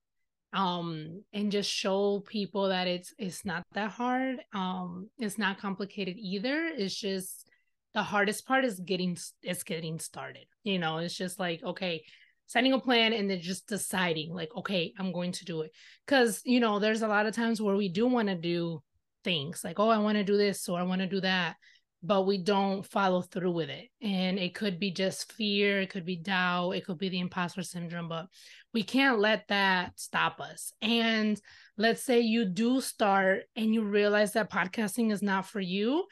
um 0.55 1.23
and 1.33 1.51
just 1.51 1.71
show 1.71 2.21
people 2.21 2.69
that 2.69 2.87
it's 2.87 3.15
it's 3.19 3.43
not 3.47 3.63
that 3.73 3.91
hard 3.91 4.37
um 4.53 5.09
it's 5.19 5.39
not 5.39 5.59
complicated 5.59 6.15
either 6.19 6.67
it's 6.77 6.95
just 6.95 7.49
the 7.95 8.03
hardest 8.03 8.47
part 8.47 8.65
is 8.65 8.81
getting 8.81 9.17
is 9.43 9.63
getting 9.63 9.99
started 9.99 10.47
you 10.65 10.79
know 10.79 10.99
it's 10.99 11.17
just 11.17 11.39
like 11.39 11.63
okay 11.63 12.03
setting 12.47 12.75
a 12.75 12.79
plan 12.79 13.13
and 13.15 13.31
then 13.31 13.41
just 13.41 13.67
deciding 13.67 14.33
like 14.35 14.51
okay 14.57 14.93
i'm 14.99 15.13
going 15.13 15.33
to 15.33 15.45
do 15.45 15.63
it. 15.63 15.73
Because 16.07 16.43
you 16.45 16.61
know 16.61 16.79
there's 16.79 17.03
a 17.03 17.09
lot 17.09 17.27
of 17.27 17.35
times 17.35 17.63
where 17.63 17.77
we 17.77 17.89
do 17.89 18.07
want 18.07 18.29
to 18.29 18.35
do 18.35 18.83
things 19.25 19.63
like 19.63 19.79
oh 19.79 19.89
i 19.89 19.99
want 19.99 20.19
to 20.19 20.25
do 20.25 20.37
this 20.37 20.69
or 20.69 20.79
i 20.79 20.83
want 20.83 21.01
to 21.01 21.07
do 21.07 21.21
that 21.21 21.57
but 22.05 22.27
we 22.27 22.37
don't 22.37 22.85
follow 22.85 23.23
through 23.23 23.53
with 23.53 23.71
it. 23.71 23.89
And 24.03 24.37
it 24.37 24.57
could 24.57 24.81
be 24.81 24.91
just 24.91 25.33
fear 25.33 25.81
it 25.81 25.91
could 25.91 26.05
be 26.05 26.17
doubt 26.17 26.73
it 26.73 26.85
could 26.85 26.99
be 26.99 27.09
the 27.09 27.21
imposter 27.21 27.63
syndrome 27.63 28.09
but 28.09 28.27
we 28.75 28.83
can't 28.83 29.21
let 29.21 29.47
that 29.49 29.93
stop 29.99 30.41
us. 30.41 30.73
And 30.83 31.41
let's 31.77 32.03
say 32.03 32.21
you 32.21 32.45
do 32.45 32.81
start 32.81 33.45
and 33.55 33.73
you 33.73 33.83
realize 33.83 34.33
that 34.33 34.51
podcasting 34.51 35.13
is 35.13 35.23
not 35.23 35.47
for 35.47 35.61
you 35.61 36.05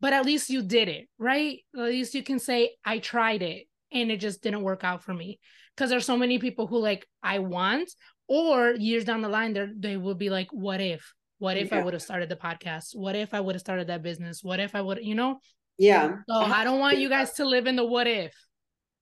but 0.00 0.12
at 0.12 0.24
least 0.24 0.50
you 0.50 0.62
did 0.62 0.88
it, 0.88 1.08
right? 1.18 1.58
At 1.74 1.82
least 1.82 2.14
you 2.14 2.22
can 2.22 2.38
say, 2.38 2.72
I 2.84 2.98
tried 2.98 3.42
it 3.42 3.66
and 3.92 4.10
it 4.10 4.18
just 4.18 4.42
didn't 4.42 4.62
work 4.62 4.84
out 4.84 5.02
for 5.02 5.14
me. 5.14 5.40
Because 5.74 5.90
there's 5.90 6.06
so 6.06 6.16
many 6.16 6.38
people 6.38 6.66
who 6.66 6.78
like, 6.78 7.06
I 7.22 7.38
want, 7.38 7.90
or 8.28 8.72
years 8.72 9.04
down 9.04 9.22
the 9.22 9.28
line, 9.28 9.52
they 9.52 9.66
they 9.76 9.96
will 9.96 10.14
be 10.14 10.28
like, 10.30 10.48
what 10.52 10.80
if? 10.80 11.14
What 11.38 11.56
if 11.56 11.70
yeah. 11.70 11.78
I 11.78 11.84
would 11.84 11.94
have 11.94 12.02
started 12.02 12.28
the 12.28 12.36
podcast? 12.36 12.94
What 12.94 13.14
if 13.14 13.32
I 13.32 13.40
would 13.40 13.54
have 13.54 13.60
started 13.60 13.86
that 13.88 14.02
business? 14.02 14.42
What 14.42 14.60
if 14.60 14.74
I 14.74 14.80
would, 14.80 14.98
you 15.04 15.14
know? 15.14 15.38
Yeah. 15.78 16.16
So 16.28 16.34
I 16.34 16.64
don't 16.64 16.80
want 16.80 16.98
you 16.98 17.08
guys 17.16 17.32
to 17.34 17.44
live 17.44 17.66
in 17.66 17.76
the 17.76 17.84
what 17.84 18.06
if. 18.06 18.34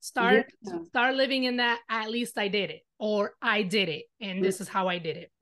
Start 0.01 0.47
yeah. 0.63 0.79
start 0.85 1.17
living 1.17 1.45
in 1.45 1.57
that 1.57 1.81
at 1.89 2.11
least 2.11 2.39
I 2.39 2.49
did 2.49 2.71
it 2.71 2.83
or 2.99 3.33
I 3.43 3.63
did 3.63 3.89
it 3.89 4.05
and 4.21 4.39
mm. 4.39 4.43
this 4.43 4.61
is 4.61 4.69
how 4.69 4.87
I 4.87 4.99
did 4.99 5.17
it. 5.17 5.33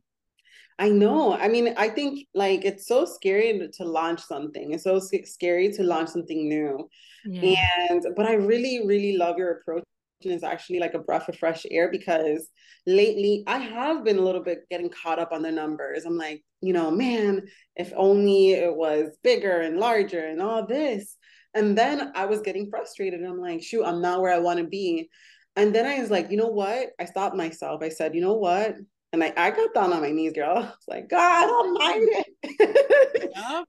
I 0.78 0.88
know. 0.88 1.34
I 1.34 1.48
mean, 1.48 1.74
I 1.76 1.88
think 1.88 2.26
like 2.34 2.64
it's 2.64 2.86
so 2.86 3.04
scary 3.04 3.68
to 3.74 3.84
launch 3.84 4.20
something. 4.20 4.72
It's 4.72 4.84
so 4.84 4.98
scary 4.98 5.72
to 5.72 5.82
launch 5.82 6.08
something 6.08 6.48
new. 6.48 6.88
Yeah. 7.24 7.86
And 7.90 8.04
but 8.16 8.26
I 8.26 8.34
really, 8.34 8.86
really 8.86 9.16
love 9.16 9.38
your 9.38 9.52
approach. 9.52 9.84
And 10.24 10.32
it's 10.32 10.42
actually 10.42 10.80
like 10.80 10.94
a 10.94 10.98
breath 10.98 11.28
of 11.28 11.36
fresh 11.36 11.64
air 11.70 11.90
because 11.90 12.48
lately 12.86 13.44
I 13.46 13.58
have 13.58 14.04
been 14.04 14.18
a 14.18 14.22
little 14.22 14.42
bit 14.42 14.68
getting 14.70 14.90
caught 14.90 15.18
up 15.18 15.32
on 15.32 15.42
the 15.42 15.52
numbers. 15.52 16.04
I'm 16.04 16.16
like, 16.16 16.42
you 16.60 16.72
know, 16.72 16.90
man, 16.90 17.42
if 17.76 17.92
only 17.94 18.52
it 18.52 18.74
was 18.74 19.16
bigger 19.22 19.60
and 19.60 19.78
larger 19.78 20.24
and 20.24 20.40
all 20.40 20.66
this. 20.66 21.16
And 21.52 21.78
then 21.78 22.10
I 22.16 22.24
was 22.24 22.40
getting 22.40 22.68
frustrated. 22.68 23.22
I'm 23.22 23.40
like, 23.40 23.62
shoot, 23.62 23.84
I'm 23.84 24.00
not 24.00 24.20
where 24.20 24.32
I 24.32 24.38
want 24.38 24.58
to 24.58 24.66
be. 24.66 25.08
And 25.56 25.72
then 25.72 25.86
I 25.86 26.00
was 26.00 26.10
like, 26.10 26.30
you 26.30 26.36
know 26.36 26.48
what? 26.48 26.88
I 26.98 27.04
stopped 27.04 27.36
myself. 27.36 27.80
I 27.82 27.90
said, 27.90 28.14
you 28.14 28.20
know 28.20 28.34
what? 28.34 28.74
And 29.14 29.22
I, 29.22 29.32
I 29.36 29.50
got 29.52 29.72
down 29.72 29.92
on 29.92 30.02
my 30.02 30.10
knees, 30.10 30.32
girl. 30.32 30.56
I 30.58 30.60
was 30.62 30.88
like, 30.88 31.08
God 31.08 31.48
almighty. 31.48 32.06
Help 33.36 33.68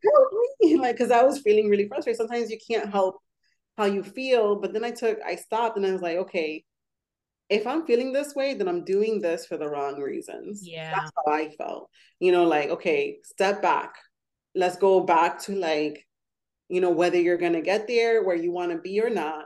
me. 0.59 0.75
Like, 0.77 0.97
because 0.97 1.11
I 1.11 1.21
was 1.21 1.39
feeling 1.39 1.69
really 1.69 1.87
frustrated. 1.87 2.17
Sometimes 2.17 2.49
you 2.49 2.57
can't 2.67 2.91
help 2.91 3.19
how 3.77 3.85
you 3.85 4.01
feel. 4.01 4.55
But 4.55 4.73
then 4.73 4.83
I 4.83 4.89
took, 4.89 5.19
I 5.23 5.35
stopped 5.35 5.77
and 5.77 5.85
I 5.85 5.91
was 5.91 6.01
like, 6.01 6.17
okay, 6.17 6.63
if 7.47 7.67
I'm 7.67 7.85
feeling 7.85 8.11
this 8.11 8.33
way, 8.33 8.55
then 8.55 8.67
I'm 8.67 8.83
doing 8.83 9.21
this 9.21 9.45
for 9.45 9.55
the 9.55 9.69
wrong 9.69 10.01
reasons. 10.01 10.67
Yeah. 10.67 10.95
That's 10.95 11.11
how 11.15 11.31
I 11.31 11.51
felt. 11.51 11.91
You 12.19 12.31
know, 12.31 12.45
like, 12.45 12.69
okay, 12.69 13.19
step 13.23 13.61
back. 13.61 13.93
Let's 14.55 14.77
go 14.77 15.01
back 15.01 15.43
to 15.43 15.53
like, 15.53 16.07
you 16.69 16.81
know, 16.81 16.89
whether 16.89 17.19
you're 17.19 17.37
going 17.37 17.53
to 17.53 17.61
get 17.61 17.87
there 17.87 18.23
where 18.23 18.35
you 18.35 18.51
want 18.51 18.71
to 18.71 18.79
be 18.79 18.99
or 18.99 19.11
not. 19.11 19.45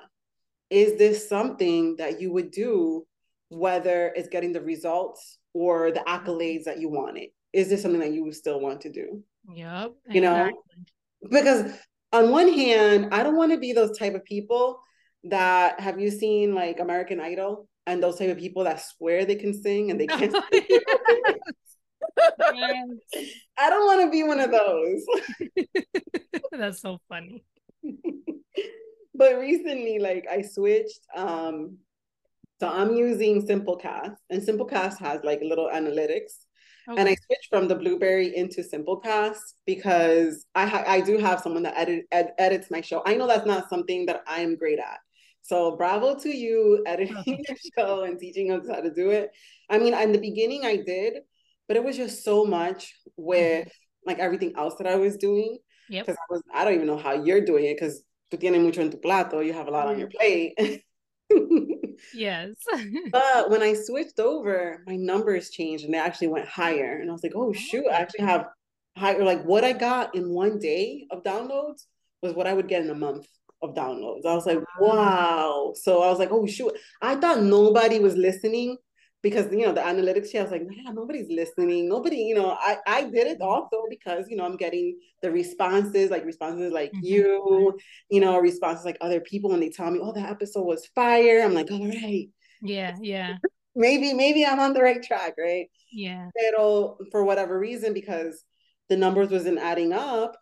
Is 0.70 0.98
this 0.98 1.28
something 1.28 1.98
that 1.98 2.22
you 2.22 2.32
would 2.32 2.52
do, 2.52 3.06
whether 3.50 4.14
it's 4.16 4.30
getting 4.30 4.54
the 4.54 4.62
results 4.62 5.39
or 5.54 5.92
the 5.92 6.02
accolades 6.02 6.66
that 6.66 6.80
you 6.80 6.90
wanted? 6.90 7.30
Is 7.54 7.70
this 7.70 7.82
something 7.82 8.02
that 8.02 8.14
you 8.14 8.24
would 8.24 8.36
still 8.36 8.60
want 8.60 8.82
to 8.82 8.92
do? 8.92 9.24
Yep. 9.54 9.94
You 10.10 10.22
know, 10.22 10.52
because 11.30 11.74
on 12.12 12.32
one 12.32 12.52
hand, 12.52 13.14
I 13.14 13.24
don't 13.24 13.36
want 13.36 13.52
to 13.52 13.58
be 13.58 13.74
those 13.74 13.98
type 13.98 14.16
of 14.16 14.24
people 14.24 14.80
that 15.26 15.80
have 15.80 16.00
you 16.00 16.12
seen 16.12 16.56
like 16.56 16.80
American 16.80 17.20
Idol 17.20 17.68
and 17.86 18.02
those 18.02 18.18
type 18.18 18.30
of 18.30 18.38
people 18.38 18.64
that 18.64 18.82
swear 18.82 19.26
they 19.26 19.36
can 19.36 19.54
sing 19.54 19.92
and 19.92 20.00
they 20.00 20.08
can't. 20.08 20.36
I 23.58 23.70
don't 23.70 23.86
want 23.86 24.02
to 24.02 24.12
be 24.12 24.24
one 24.24 24.40
of 24.40 24.52
those. 24.52 25.06
That's 26.52 26.82
so 26.82 27.00
funny. 27.10 27.44
but 29.16 29.40
recently, 29.40 30.00
like 30.00 30.28
I 30.30 30.42
switched 30.42 31.00
um 31.16 31.78
so 32.60 32.68
I'm 32.68 32.94
using 32.94 33.48
Simplecast, 33.48 34.16
and 34.30 34.42
Simplecast 34.42 34.98
has 35.00 35.24
like 35.24 35.40
little 35.42 35.70
analytics. 35.74 36.46
Okay. 36.90 37.00
And 37.00 37.08
I 37.08 37.16
switched 37.16 37.50
from 37.50 37.68
the 37.68 37.76
Blubrry 37.76 38.36
into 38.36 38.62
Simplecast 38.62 39.40
because 39.66 40.46
I 40.56 40.66
ha- 40.66 40.84
I 40.88 41.02
do 41.02 41.18
have 41.20 41.40
someone 41.40 41.64
that 41.64 41.78
edit- 41.78 42.08
ed- 42.12 42.34
edits 42.38 42.72
my 42.72 42.82
show. 42.82 43.02
I 43.06 43.16
know 43.16 43.28
that's 43.28 43.46
not 43.46 43.70
something 43.70 44.08
that 44.08 44.24
I 44.28 44.42
am 44.42 44.56
great 44.56 44.80
at. 44.80 44.98
So 45.42 45.78
bravo 45.78 46.16
to 46.20 46.30
you 46.30 46.84
editing 46.86 47.16
your 47.26 47.58
show 47.78 48.04
and 48.04 48.20
teaching 48.20 48.52
us 48.52 48.68
how 48.68 48.82
to 48.82 48.94
do 48.94 49.12
it. 49.12 49.30
I 49.70 49.78
mean, 49.78 49.94
in 49.94 50.12
the 50.12 50.20
beginning 50.20 50.66
I 50.66 50.78
did, 50.78 51.20
but 51.68 51.78
it 51.78 51.84
was 51.84 51.96
just 51.96 52.24
so 52.24 52.44
much 52.44 52.94
with 53.16 53.68
mm-hmm. 53.68 54.10
like 54.10 54.20
everything 54.20 54.54
else 54.58 54.76
that 54.80 54.88
I 54.88 54.96
was 54.96 55.16
doing. 55.16 55.60
Because 55.90 56.08
yep. 56.08 56.18
I 56.18 56.34
was 56.34 56.42
I 56.54 56.66
don't 56.66 56.74
even 56.74 56.88
know 56.88 56.98
how 56.98 57.14
you're 57.14 57.46
doing 57.46 57.66
it 57.66 57.76
because 57.76 58.04
tú 58.32 58.40
tienes 58.40 58.62
mucho 58.62 58.82
en 58.82 58.92
tu 58.92 58.98
plato, 58.98 59.40
you 59.40 59.54
have 59.54 59.68
a 59.68 59.72
lot 59.72 59.88
on 59.88 59.98
your 59.98 60.10
plate. 60.10 60.84
yes. 62.14 62.56
but 63.12 63.50
when 63.50 63.62
I 63.62 63.74
switched 63.74 64.20
over, 64.20 64.84
my 64.86 64.96
numbers 64.96 65.50
changed 65.50 65.86
and 65.86 65.94
they 65.94 65.98
actually 65.98 66.28
went 66.28 66.48
higher. 66.48 67.00
And 67.00 67.10
I 67.10 67.14
was 67.14 67.24
like, 67.24 67.34
oh, 67.36 67.50
oh 67.50 67.54
shoot, 67.54 67.86
I 67.88 68.02
actually 68.02 68.26
have 68.26 68.48
higher 68.98 69.24
like 69.24 69.44
what 69.44 69.64
I 69.64 69.74
got 69.74 70.16
in 70.16 70.30
one 70.30 70.60
day 70.60 71.08
of 71.12 71.24
downloads 71.24 71.86
was 72.22 72.34
what 72.34 72.48
I 72.48 72.54
would 72.54 72.68
get 72.68 72.84
in 72.84 72.90
a 72.90 72.96
month 72.96 73.28
of 73.62 73.74
downloads. 73.74 74.26
I 74.26 74.36
was 74.36 74.46
like, 74.46 74.60
wow. 74.80 75.74
So 75.76 76.02
I 76.02 76.10
was 76.10 76.20
like, 76.20 76.32
oh 76.32 76.46
shoot. 76.46 76.74
I 77.02 77.16
thought 77.16 77.42
nobody 77.42 78.00
was 78.00 78.16
listening 78.16 78.78
because 79.22 79.52
you 79.52 79.66
know 79.66 79.74
the 79.74 79.82
analytics 79.82 80.34
I 80.36 80.44
was 80.44 80.52
like, 80.52 80.66
man, 80.66 80.96
nobody's 80.96 81.30
listening. 81.30 81.90
Nobody, 81.90 82.18
you 82.18 82.36
know, 82.36 82.58
I 82.60 82.78
I 82.88 83.04
did 83.04 83.28
it 83.28 83.40
mm-hmm. 83.40 83.50
also 83.50 83.84
because 83.90 84.26
you 84.30 84.38
know 84.38 84.46
I'm 84.46 84.58
getting 84.58 84.98
the 85.22 85.32
responses, 85.32 86.10
like 86.10 86.26
responses 86.26 86.72
like 86.72 86.92
mm-hmm. 86.92 87.06
you, 87.06 87.78
you 88.10 88.22
know, 88.22 88.38
responses 88.40 88.86
like 88.86 88.98
other 89.02 89.20
people 89.20 89.52
when 89.52 89.60
they 89.60 89.70
tell 89.70 89.92
me, 89.92 90.00
oh, 90.02 90.14
that 90.14 90.30
episode 90.30 90.64
was 90.64 90.88
fire. 90.96 91.42
I'm 91.44 91.54
like, 91.54 91.72
all 91.72 91.88
right. 91.88 92.30
Yeah, 92.62 92.96
yeah. 93.02 93.38
maybe, 93.76 94.14
maybe 94.14 94.46
I'm 94.46 94.60
on 94.60 94.74
the 94.74 94.82
right 94.82 95.02
track, 95.02 95.36
right? 95.38 95.68
Yeah. 95.92 96.30
But 96.36 97.10
for 97.12 97.24
whatever 97.24 97.58
reason, 97.58 97.94
because 97.94 98.44
the 98.90 98.98
numbers 98.98 99.30
wasn't 99.30 99.60
adding 99.60 99.94
up, 99.94 100.36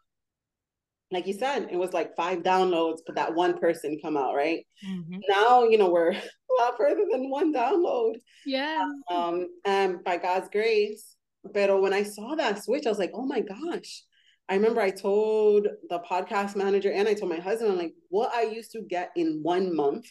like 1.11 1.27
you 1.27 1.33
said, 1.33 1.69
it 1.71 1.77
was 1.77 1.93
like 1.93 2.15
five 2.15 2.39
downloads, 2.39 2.99
but 3.05 3.15
that 3.15 3.33
one 3.33 3.57
person 3.57 3.99
come 4.01 4.17
out, 4.17 4.35
right? 4.35 4.65
Mm-hmm. 4.85 5.19
Now, 5.29 5.63
you 5.63 5.77
know, 5.77 5.89
we're 5.89 6.15
lot 6.57 6.77
further 6.77 7.05
than 7.11 7.29
one 7.29 7.53
download. 7.53 8.15
Yeah. 8.45 8.87
Um, 9.09 9.47
and 9.65 10.03
by 10.03 10.17
God's 10.17 10.49
grace, 10.49 11.15
but 11.53 11.81
when 11.81 11.93
I 11.93 12.03
saw 12.03 12.35
that 12.35 12.63
switch, 12.63 12.85
I 12.85 12.89
was 12.89 12.99
like, 12.99 13.11
oh 13.13 13.25
my 13.25 13.41
gosh. 13.41 14.03
I 14.49 14.55
remember 14.55 14.79
I 14.79 14.91
told 14.91 15.67
the 15.89 15.99
podcast 15.99 16.55
manager 16.55 16.91
and 16.91 17.07
I 17.07 17.13
told 17.13 17.31
my 17.31 17.39
husband, 17.39 17.71
I'm 17.71 17.77
like, 17.77 17.93
what 18.09 18.33
I 18.33 18.43
used 18.43 18.71
to 18.71 18.81
get 18.81 19.11
in 19.15 19.41
one 19.43 19.75
month 19.75 20.07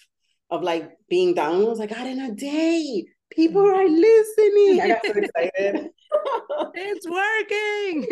of 0.51 0.63
like 0.63 0.93
being 1.09 1.35
downloads, 1.35 1.81
I 1.81 1.87
got 1.87 2.07
in 2.07 2.21
a 2.21 2.33
day. 2.33 3.07
People 3.31 3.63
are 3.63 3.89
listening. 3.89 4.81
I 4.81 4.89
got 4.89 5.07
so 5.07 5.13
excited. 5.17 5.89
it's 6.75 7.09
working. 7.09 8.07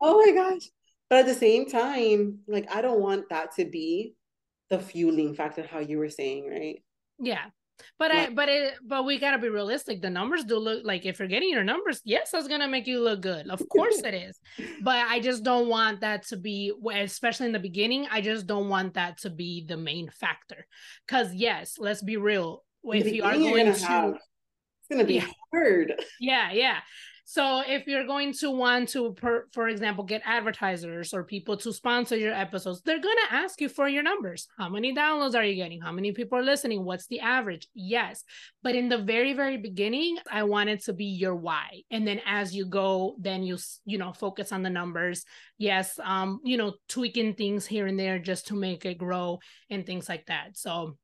oh 0.00 0.24
my 0.24 0.32
gosh. 0.32 0.62
But 1.10 1.20
at 1.20 1.26
the 1.26 1.34
same 1.34 1.66
time, 1.66 2.40
like 2.46 2.74
I 2.74 2.80
don't 2.80 3.00
want 3.00 3.28
that 3.30 3.54
to 3.56 3.64
be 3.64 4.14
the 4.70 4.78
fueling 4.78 5.34
factor, 5.34 5.66
how 5.66 5.80
you 5.80 5.98
were 5.98 6.10
saying, 6.10 6.48
right? 6.48 6.82
Yeah. 7.18 7.46
But 7.98 8.10
like, 8.12 8.30
I 8.30 8.32
but 8.32 8.48
it 8.48 8.74
but 8.84 9.04
we 9.04 9.18
gotta 9.18 9.38
be 9.38 9.48
realistic. 9.48 10.02
The 10.02 10.10
numbers 10.10 10.44
do 10.44 10.58
look 10.58 10.84
like 10.84 11.06
if 11.06 11.18
you're 11.18 11.28
getting 11.28 11.50
your 11.50 11.64
numbers, 11.64 12.00
yes, 12.04 12.30
that's 12.30 12.48
gonna 12.48 12.68
make 12.68 12.86
you 12.86 13.00
look 13.00 13.20
good. 13.20 13.48
Of 13.48 13.68
course 13.68 14.00
it 14.00 14.14
is. 14.14 14.38
But 14.82 15.06
I 15.08 15.20
just 15.20 15.44
don't 15.44 15.68
want 15.68 16.00
that 16.00 16.26
to 16.28 16.36
be 16.36 16.72
especially 16.92 17.46
in 17.46 17.52
the 17.52 17.58
beginning, 17.58 18.06
I 18.10 18.20
just 18.20 18.46
don't 18.46 18.68
want 18.68 18.94
that 18.94 19.18
to 19.18 19.30
be 19.30 19.64
the 19.66 19.76
main 19.76 20.10
factor. 20.10 20.66
Cause 21.06 21.32
yes, 21.34 21.76
let's 21.78 22.02
be 22.02 22.16
real. 22.16 22.64
If 22.84 23.12
you 23.12 23.24
are 23.24 23.34
going 23.34 23.72
to 23.72 23.86
have, 23.86 24.14
it's 24.14 24.88
gonna 24.90 25.04
be 25.04 25.14
yeah. 25.14 25.26
hard. 25.52 25.92
Yeah, 26.20 26.52
yeah. 26.52 26.78
So 27.30 27.60
if 27.60 27.86
you're 27.86 28.06
going 28.06 28.32
to 28.40 28.50
want 28.50 28.88
to, 28.88 29.12
per, 29.12 29.48
for 29.52 29.68
example, 29.68 30.02
get 30.02 30.22
advertisers 30.24 31.12
or 31.12 31.24
people 31.24 31.58
to 31.58 31.74
sponsor 31.74 32.16
your 32.16 32.32
episodes, 32.32 32.80
they're 32.80 33.02
going 33.02 33.18
to 33.28 33.34
ask 33.34 33.60
you 33.60 33.68
for 33.68 33.86
your 33.86 34.02
numbers. 34.02 34.48
How 34.56 34.70
many 34.70 34.94
downloads 34.94 35.34
are 35.34 35.44
you 35.44 35.54
getting? 35.54 35.78
How 35.78 35.92
many 35.92 36.12
people 36.12 36.38
are 36.38 36.42
listening? 36.42 36.86
What's 36.86 37.06
the 37.08 37.20
average? 37.20 37.68
Yes. 37.74 38.24
But 38.62 38.76
in 38.76 38.88
the 38.88 38.96
very, 38.96 39.34
very 39.34 39.58
beginning, 39.58 40.16
I 40.32 40.44
want 40.44 40.70
it 40.70 40.84
to 40.84 40.94
be 40.94 41.04
your 41.04 41.36
why. 41.36 41.82
And 41.90 42.08
then 42.08 42.22
as 42.24 42.56
you 42.56 42.64
go, 42.64 43.14
then 43.18 43.42
you, 43.42 43.58
you 43.84 43.98
know, 43.98 44.14
focus 44.14 44.50
on 44.50 44.62
the 44.62 44.70
numbers. 44.70 45.26
Yes. 45.58 46.00
Um, 46.02 46.40
you 46.44 46.56
know, 46.56 46.76
tweaking 46.88 47.34
things 47.34 47.66
here 47.66 47.86
and 47.86 48.00
there 48.00 48.18
just 48.18 48.46
to 48.46 48.54
make 48.54 48.86
it 48.86 48.96
grow 48.96 49.40
and 49.68 49.84
things 49.84 50.08
like 50.08 50.24
that. 50.28 50.56
So 50.56 50.96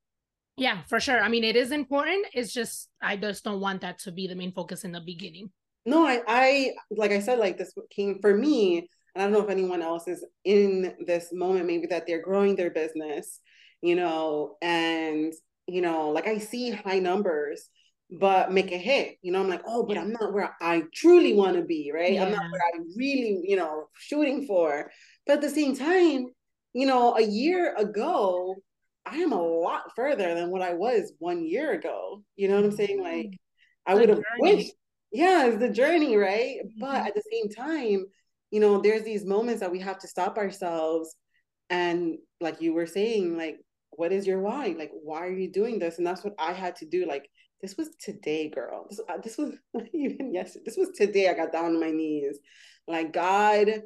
yeah, 0.56 0.84
for 0.88 1.00
sure. 1.00 1.20
I 1.20 1.28
mean, 1.28 1.44
it 1.44 1.54
is 1.54 1.70
important. 1.70 2.28
It's 2.32 2.54
just, 2.54 2.88
I 3.02 3.18
just 3.18 3.44
don't 3.44 3.60
want 3.60 3.82
that 3.82 3.98
to 4.04 4.10
be 4.10 4.26
the 4.26 4.36
main 4.36 4.52
focus 4.52 4.84
in 4.84 4.92
the 4.92 5.02
beginning 5.02 5.50
no 5.86 6.06
i 6.06 6.20
i 6.26 6.72
like 6.90 7.10
i 7.10 7.20
said 7.20 7.38
like 7.38 7.58
this 7.58 7.72
came 7.90 8.18
for 8.20 8.34
me 8.34 8.78
and 8.78 9.22
i 9.22 9.24
don't 9.24 9.32
know 9.32 9.42
if 9.42 9.50
anyone 9.50 9.82
else 9.82 10.08
is 10.08 10.24
in 10.44 10.94
this 11.06 11.28
moment 11.32 11.66
maybe 11.66 11.86
that 11.86 12.06
they're 12.06 12.22
growing 12.22 12.56
their 12.56 12.70
business 12.70 13.40
you 13.82 13.94
know 13.94 14.56
and 14.62 15.32
you 15.66 15.80
know 15.80 16.10
like 16.10 16.26
i 16.26 16.38
see 16.38 16.70
high 16.70 16.98
numbers 16.98 17.68
but 18.10 18.52
make 18.52 18.70
a 18.72 18.78
hit 18.78 19.16
you 19.22 19.32
know 19.32 19.40
i'm 19.40 19.48
like 19.48 19.62
oh 19.66 19.84
but 19.84 19.98
i'm 19.98 20.12
not 20.12 20.32
where 20.32 20.54
i 20.60 20.82
truly 20.94 21.34
want 21.34 21.56
to 21.56 21.62
be 21.62 21.90
right? 21.92 22.14
Yeah. 22.14 22.24
i'm 22.24 22.32
not 22.32 22.50
where 22.50 22.62
i 22.74 22.78
really 22.96 23.40
you 23.44 23.56
know 23.56 23.88
shooting 23.98 24.46
for. 24.46 24.90
But 25.26 25.34
at 25.34 25.40
the 25.40 25.50
same 25.50 25.76
time 25.76 26.26
you 26.72 26.86
know 26.86 27.16
a 27.16 27.22
year 27.22 27.74
ago 27.76 28.56
i 29.06 29.16
am 29.16 29.32
a 29.32 29.42
lot 29.42 29.94
further 29.96 30.34
than 30.34 30.50
what 30.50 30.62
i 30.62 30.74
was 30.74 31.12
one 31.18 31.44
year 31.44 31.72
ago 31.72 32.22
you 32.36 32.48
know 32.48 32.56
what 32.56 32.64
i'm 32.64 32.72
saying? 32.72 33.02
Like 33.02 33.26
mm-hmm. 33.26 33.92
i 33.92 33.94
would 33.94 34.08
have 34.10 34.20
wished 34.38 34.72
yeah 35.14 35.46
it's 35.46 35.58
the 35.58 35.68
journey 35.68 36.16
right? 36.16 36.58
Mm-hmm. 36.58 36.80
but 36.80 37.06
at 37.06 37.14
the 37.14 37.22
same 37.32 37.48
time 37.48 38.06
you 38.50 38.60
know 38.60 38.80
there's 38.80 39.02
these 39.02 39.24
moments 39.24 39.60
that 39.60 39.72
we 39.72 39.80
have 39.80 39.98
to 40.00 40.08
stop 40.08 40.36
ourselves 40.36 41.16
and 41.70 42.18
like 42.40 42.60
you 42.60 42.74
were 42.74 42.86
saying 42.86 43.36
like 43.36 43.58
what 43.96 44.12
is 44.12 44.26
your 44.26 44.40
why? 44.40 44.74
Like 44.78 44.90
why 44.92 45.26
are 45.26 45.32
you 45.32 45.50
doing 45.50 45.78
this? 45.78 45.98
And 45.98 46.06
that's 46.06 46.24
what 46.24 46.34
i 46.38 46.52
had 46.52 46.76
to 46.76 46.86
do. 46.86 47.06
Like 47.06 47.28
this 47.60 47.76
was 47.76 47.90
today 48.00 48.50
girl. 48.50 48.86
This, 48.88 49.00
uh, 49.08 49.18
this 49.22 49.38
was 49.38 49.54
even 49.94 50.32
yesterday 50.32 50.64
this 50.66 50.76
was 50.76 50.90
today 50.90 51.28
i 51.28 51.34
got 51.34 51.52
down 51.52 51.66
on 51.66 51.80
my 51.80 51.90
knees. 51.90 52.38
Like 52.86 53.12
god 53.12 53.82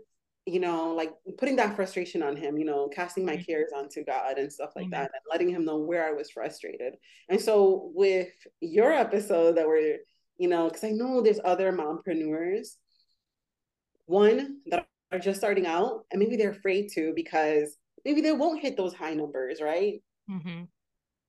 you 0.47 0.61
know 0.61 0.95
like 0.95 1.13
putting 1.37 1.57
that 1.57 1.77
frustration 1.77 2.23
on 2.23 2.35
him 2.35 2.57
you 2.57 2.65
know 2.65 2.89
casting 2.89 3.23
my 3.27 3.35
mm-hmm. 3.35 3.43
cares 3.43 3.71
onto 3.77 4.03
god 4.03 4.39
and 4.39 4.51
stuff 4.51 4.71
like 4.75 4.87
mm-hmm. 4.87 4.93
that 4.93 5.11
and 5.13 5.21
letting 5.31 5.51
him 5.51 5.63
know 5.63 5.77
where 5.77 6.09
i 6.09 6.13
was 6.13 6.31
frustrated. 6.31 6.95
And 7.29 7.41
so 7.41 7.91
with 7.95 8.29
your 8.61 8.93
episode 8.93 9.57
that 9.57 9.67
we're 9.67 9.99
you 10.39 10.49
know, 10.49 10.69
because 10.69 10.85
I 10.85 10.91
know 10.91 11.21
there's 11.21 11.41
other 11.45 11.73
mompreneurs, 11.73 12.77
one 14.07 14.59
that 14.67 14.87
are 15.13 15.19
just 15.19 15.39
starting 15.39 15.67
out 15.67 16.05
and 16.11 16.21
maybe 16.21 16.37
they're 16.37 16.51
afraid 16.51 16.91
to 16.93 17.13
because 17.15 17.77
maybe 18.05 18.21
they 18.21 18.33
won't 18.33 18.61
hit 18.61 18.77
those 18.77 18.95
high 18.95 19.15
numbers, 19.15 19.61
right? 19.61 20.03
Mm-hmm. 20.31 20.65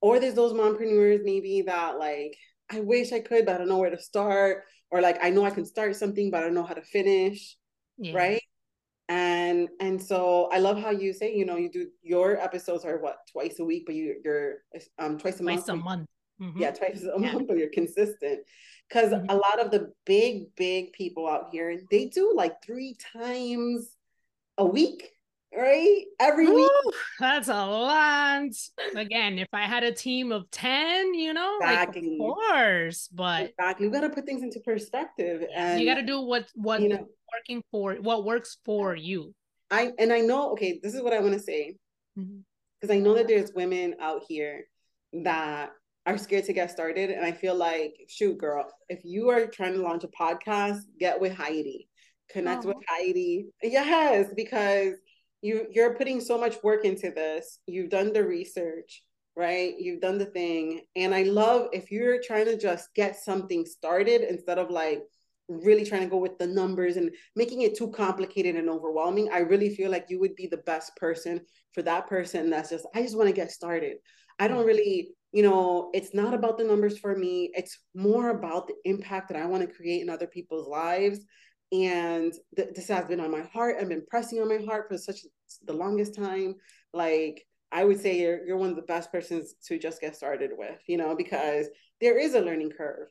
Or 0.01 0.19
there's 0.19 0.35
those 0.35 0.53
mompreneurs 0.53 1.23
maybe 1.23 1.63
that 1.63 1.97
like, 1.97 2.35
I 2.71 2.81
wish 2.81 3.11
I 3.11 3.19
could, 3.19 3.45
but 3.45 3.55
I 3.55 3.57
don't 3.57 3.67
know 3.67 3.79
where 3.79 3.89
to 3.89 3.99
start. 3.99 4.63
Or 4.91 5.01
like, 5.01 5.23
I 5.23 5.29
know 5.29 5.43
I 5.43 5.49
can 5.49 5.65
start 5.65 5.95
something, 5.95 6.31
but 6.31 6.39
I 6.39 6.43
don't 6.43 6.53
know 6.53 6.63
how 6.63 6.73
to 6.73 6.81
finish. 6.81 7.57
Yeah. 7.97 8.15
Right. 8.15 8.41
And 9.09 9.69
and 9.79 10.01
so 10.01 10.49
I 10.51 10.59
love 10.59 10.79
how 10.79 10.91
you 10.91 11.13
say, 11.13 11.35
you 11.35 11.45
know, 11.45 11.57
you 11.57 11.69
do 11.69 11.87
your 12.03 12.37
episodes 12.37 12.85
are 12.85 12.99
what 12.99 13.17
twice 13.31 13.59
a 13.59 13.65
week, 13.65 13.83
but 13.87 13.95
you 13.95 14.21
you're 14.23 14.57
um 14.99 15.17
twice 15.17 15.39
a 15.39 15.43
twice 15.43 15.55
month. 15.55 15.65
Twice 15.65 15.69
a 15.69 15.75
month. 15.75 16.07
Mm-hmm. 16.41 16.59
Yeah, 16.59 16.71
twice 16.71 17.03
a 17.03 17.17
month, 17.17 17.47
but 17.47 17.57
you're 17.57 17.69
consistent 17.69 18.39
because 18.89 19.11
mm-hmm. 19.11 19.29
a 19.29 19.35
lot 19.35 19.59
of 19.59 19.71
the 19.71 19.91
big 20.05 20.55
big 20.55 20.91
people 20.93 21.27
out 21.27 21.47
here 21.51 21.79
they 21.91 22.05
do 22.05 22.33
like 22.35 22.61
three 22.63 22.95
times 23.13 23.89
a 24.57 24.65
week 24.65 25.11
right 25.57 26.03
every 26.19 26.45
Ooh, 26.45 26.55
week 26.55 26.95
that's 27.19 27.47
a 27.47 27.53
lot 27.53 28.51
again 28.95 29.39
if 29.39 29.47
i 29.51 29.63
had 29.63 29.83
a 29.83 29.91
team 29.91 30.31
of 30.31 30.49
10 30.51 31.13
you 31.15 31.33
know 31.33 31.57
exactly. 31.61 32.01
like 32.01 32.29
of 32.29 32.35
course 32.35 33.09
but 33.11 33.49
exactly 33.49 33.87
we 33.87 33.93
got 33.93 34.01
to 34.01 34.09
put 34.09 34.25
things 34.25 34.43
into 34.43 34.59
perspective 34.59 35.43
and 35.55 35.79
you 35.79 35.87
got 35.87 35.95
to 35.95 36.05
do 36.05 36.21
what 36.21 36.47
what 36.53 36.81
you 36.81 36.89
know 36.89 37.07
working 37.33 37.63
for 37.71 37.95
what 37.95 38.25
works 38.25 38.57
for 38.63 38.95
you 38.95 39.33
i 39.71 39.91
and 39.97 40.13
i 40.13 40.19
know 40.19 40.51
okay 40.51 40.79
this 40.83 40.93
is 40.93 41.01
what 41.01 41.13
i 41.13 41.19
want 41.19 41.33
to 41.33 41.39
say 41.39 41.75
because 42.19 42.29
mm-hmm. 42.29 42.91
i 42.91 42.99
know 42.99 43.15
that 43.15 43.27
there's 43.27 43.51
women 43.53 43.95
out 43.99 44.21
here 44.27 44.65
that 45.13 45.71
are 46.09 46.17
scared 46.17 46.45
to 46.45 46.53
get 46.53 46.71
started. 46.71 47.11
And 47.11 47.25
I 47.25 47.31
feel 47.31 47.55
like, 47.55 47.93
shoot, 48.07 48.37
girl, 48.37 48.65
if 48.89 49.01
you 49.03 49.29
are 49.29 49.45
trying 49.45 49.73
to 49.73 49.81
launch 49.81 50.03
a 50.03 50.07
podcast, 50.07 50.81
get 50.99 51.19
with 51.19 51.33
Heidy. 51.33 51.87
Connect 52.29 52.65
oh. 52.65 52.69
with 52.69 52.77
Heidy. 52.87 53.47
Yes, 53.61 54.27
because 54.35 54.95
you 55.41 55.67
you're 55.71 55.95
putting 55.95 56.19
so 56.19 56.37
much 56.37 56.61
work 56.63 56.83
into 56.85 57.11
this. 57.11 57.59
You've 57.65 57.89
done 57.89 58.11
the 58.11 58.25
research, 58.25 59.03
right? 59.35 59.73
You've 59.77 60.01
done 60.01 60.17
the 60.17 60.25
thing. 60.25 60.81
And 60.95 61.13
I 61.13 61.23
love 61.23 61.69
if 61.73 61.91
you're 61.91 62.21
trying 62.21 62.45
to 62.45 62.57
just 62.57 62.93
get 62.95 63.15
something 63.15 63.65
started 63.65 64.21
instead 64.21 64.57
of 64.57 64.69
like 64.69 65.01
really 65.47 65.83
trying 65.83 66.03
to 66.03 66.09
go 66.09 66.17
with 66.17 66.37
the 66.37 66.47
numbers 66.47 66.97
and 66.97 67.11
making 67.35 67.63
it 67.63 67.75
too 67.75 67.89
complicated 67.89 68.55
and 68.55 68.69
overwhelming. 68.69 69.29
I 69.33 69.39
really 69.39 69.73
feel 69.73 69.89
like 69.89 70.05
you 70.09 70.19
would 70.19 70.35
be 70.35 70.47
the 70.47 70.57
best 70.57 70.95
person 70.95 71.41
for 71.73 71.81
that 71.83 72.07
person 72.07 72.49
that's 72.49 72.69
just, 72.69 72.85
I 72.93 73.01
just 73.01 73.17
want 73.17 73.29
to 73.29 73.33
get 73.33 73.51
started. 73.51 73.97
I 74.37 74.47
don't 74.47 74.63
mm. 74.63 74.67
really 74.67 75.09
you 75.31 75.43
know, 75.43 75.91
it's 75.93 76.13
not 76.13 76.33
about 76.33 76.57
the 76.57 76.63
numbers 76.63 76.97
for 76.97 77.15
me. 77.15 77.51
It's 77.53 77.77
more 77.93 78.29
about 78.29 78.67
the 78.67 78.75
impact 78.85 79.29
that 79.29 79.37
I 79.37 79.45
want 79.45 79.61
to 79.61 79.73
create 79.73 80.01
in 80.01 80.09
other 80.09 80.27
people's 80.27 80.67
lives. 80.67 81.19
And 81.71 82.33
th- 82.55 82.73
this 82.73 82.87
has 82.87 83.05
been 83.05 83.19
on 83.19 83.29
my 83.29 83.43
heart. 83.53 83.77
I've 83.79 83.89
been 83.89 84.05
pressing 84.09 84.41
on 84.41 84.49
my 84.49 84.63
heart 84.65 84.87
for 84.89 84.97
such 84.97 85.19
the 85.65 85.73
longest 85.73 86.15
time. 86.15 86.55
Like 86.93 87.45
I 87.71 87.83
would 87.83 88.01
say 88.01 88.19
you're 88.19 88.43
you're 88.43 88.57
one 88.57 88.71
of 88.71 88.75
the 88.75 88.81
best 88.81 89.11
persons 89.11 89.53
to 89.67 89.77
just 89.77 90.01
get 90.01 90.15
started 90.15 90.51
with, 90.57 90.81
you 90.87 90.97
know, 90.97 91.15
because 91.15 91.67
there 92.01 92.17
is 92.17 92.33
a 92.33 92.41
learning 92.41 92.71
curve. 92.71 93.09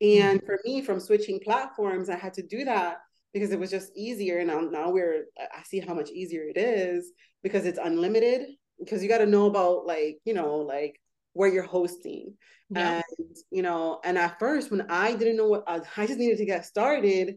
And 0.00 0.40
mm-hmm. 0.40 0.46
for 0.46 0.58
me, 0.64 0.82
from 0.82 0.98
switching 0.98 1.38
platforms, 1.38 2.08
I 2.08 2.16
had 2.16 2.34
to 2.34 2.42
do 2.42 2.64
that 2.64 2.98
because 3.32 3.52
it 3.52 3.60
was 3.60 3.70
just 3.70 3.92
easier. 3.96 4.38
And 4.38 4.48
now, 4.48 4.60
now 4.60 4.90
we're 4.90 5.26
I 5.38 5.62
see 5.62 5.78
how 5.78 5.94
much 5.94 6.10
easier 6.10 6.42
it 6.42 6.56
is 6.56 7.12
because 7.44 7.64
it's 7.64 7.78
unlimited. 7.80 8.48
Because 8.80 9.02
you 9.02 9.10
got 9.10 9.18
to 9.18 9.26
know 9.26 9.44
about 9.46 9.86
like, 9.86 10.18
you 10.24 10.32
know, 10.32 10.56
like 10.56 10.98
where 11.32 11.48
you're 11.48 11.62
hosting. 11.62 12.34
Yeah. 12.70 13.02
And 13.18 13.36
you 13.50 13.62
know, 13.62 14.00
and 14.04 14.16
at 14.16 14.38
first 14.38 14.70
when 14.70 14.82
I 14.90 15.14
didn't 15.14 15.36
know 15.36 15.48
what 15.48 15.64
I, 15.66 15.80
I 15.96 16.06
just 16.06 16.18
needed 16.18 16.38
to 16.38 16.46
get 16.46 16.66
started, 16.66 17.36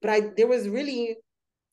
but 0.00 0.10
I 0.10 0.20
there 0.36 0.48
was 0.48 0.68
really 0.68 1.16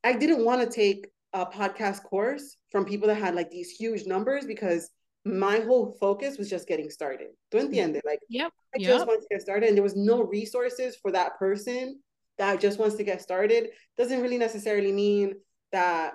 I 0.03 0.13
didn't 0.13 0.45
want 0.45 0.61
to 0.61 0.76
take 0.76 1.07
a 1.34 1.45
podcast 1.45 2.03
course 2.03 2.57
from 2.72 2.86
people 2.86 3.07
that 3.07 3.15
had 3.15 3.36
like 3.36 3.51
these 3.51 3.72
huge 3.72 4.05
numbers 4.05 4.45
because 4.45 4.89
my 5.26 5.59
whole 5.59 5.97
focus 5.99 6.38
was 6.38 6.49
just 6.49 6.67
getting 6.67 6.89
started. 6.89 7.30
Do 7.51 7.57
mm-hmm. 7.57 7.74
entiende? 7.74 8.01
Like, 8.05 8.20
yep, 8.30 8.51
I 8.76 8.80
yep. 8.80 8.89
just 8.89 9.07
want 9.07 9.22
to 9.22 9.28
get 9.30 9.41
started, 9.41 9.67
and 9.67 9.78
there 9.78 9.84
was 9.84 9.95
no 9.95 10.24
resources 10.24 10.95
for 10.95 11.11
that 11.11 11.38
person 11.38 11.99
that 12.38 12.61
just 12.61 12.80
wants 12.80 12.95
to 12.95 13.03
get 13.03 13.22
started. 13.22 13.70
Doesn't 13.97 14.22
really 14.22 14.38
necessarily 14.38 14.91
mean 14.91 15.34
that 15.72 16.13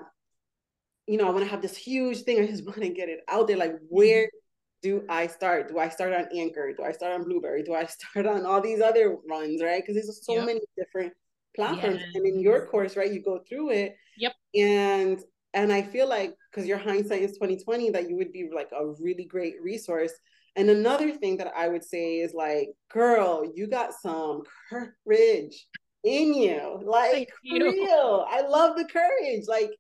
you 1.07 1.19
know 1.19 1.27
I 1.27 1.31
want 1.31 1.45
to 1.45 1.51
have 1.51 1.63
this 1.63 1.77
huge 1.77 2.23
thing. 2.23 2.41
I 2.41 2.47
just 2.47 2.67
want 2.67 2.81
to 2.81 2.89
get 2.89 3.09
it 3.09 3.21
out 3.29 3.47
there. 3.47 3.57
Like, 3.57 3.75
where 3.89 4.25
mm-hmm. 4.25 4.39
Do 4.85 5.03
I 5.09 5.27
start? 5.27 5.69
Do 5.69 5.79
I 5.79 5.89
start 5.89 6.13
on 6.13 6.29
Anchor? 6.37 6.75
Do 6.77 6.85
I 6.85 6.93
start 6.93 7.13
on 7.13 7.25
Blubrry? 7.25 7.63
Do 7.63 7.75
I 7.75 7.87
start 7.99 8.27
on 8.27 8.45
all 8.45 8.61
these 8.61 8.83
other 8.83 9.17
ones, 9.27 9.63
Right? 9.63 9.83
Because 9.83 9.95
there's 9.95 10.25
so 10.25 10.35
yep. 10.35 10.47
many 10.47 10.61
different 10.77 11.15
platforms, 11.57 12.01
yes. 12.01 12.11
and 12.15 12.27
in 12.27 12.39
your 12.39 12.67
course, 12.67 12.97
right, 12.97 13.11
you 13.11 13.23
go 13.23 13.41
through 13.49 13.71
it. 13.71 13.97
Yep. 14.19 14.35
And 14.55 15.19
and 15.55 15.73
I 15.73 15.83
feel 15.83 16.07
like 16.07 16.35
because 16.51 16.69
your 16.69 16.77
hindsight 16.77 17.23
is 17.23 17.33
2020, 17.33 17.91
that 17.91 18.11
you 18.11 18.17
would 18.17 18.33
be 18.33 18.51
like 18.55 18.71
a 18.79 18.87
really 19.01 19.25
great 19.25 19.55
resource. 19.63 20.13
And 20.57 20.69
another 20.69 21.13
thing 21.13 21.39
that 21.39 21.53
I 21.57 21.69
would 21.69 21.83
say 21.83 22.19
is 22.19 22.35
like, 22.35 22.69
girl, 22.93 23.51
you 23.55 23.67
got 23.67 23.95
some 23.95 24.43
courage 24.69 25.67
in 26.05 26.35
you. 26.35 26.81
Like 26.85 27.33
you. 27.43 27.65
real. 27.65 28.27
I 28.29 28.43
love 28.43 28.77
the 28.77 28.85
courage. 28.85 29.45
Like 29.49 29.71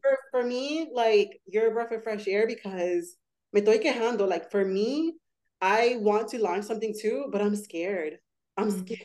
for, 0.00 0.18
for 0.30 0.44
me, 0.44 0.90
like 0.94 1.40
you're 1.46 1.68
a 1.68 1.72
breath 1.72 1.90
of 1.90 2.04
fresh 2.04 2.28
air 2.28 2.46
because 2.46 3.16
me 3.54 3.60
estoy 3.60 3.80
quejando. 3.80 4.28
Like 4.28 4.50
for 4.50 4.64
me, 4.64 5.14
I 5.60 5.96
want 6.00 6.28
to 6.28 6.38
launch 6.38 6.64
something 6.64 6.94
too, 7.00 7.26
but 7.30 7.40
I'm 7.40 7.56
scared. 7.56 8.18
I'm 8.56 8.70
mm. 8.70 8.80
scared. 8.80 9.00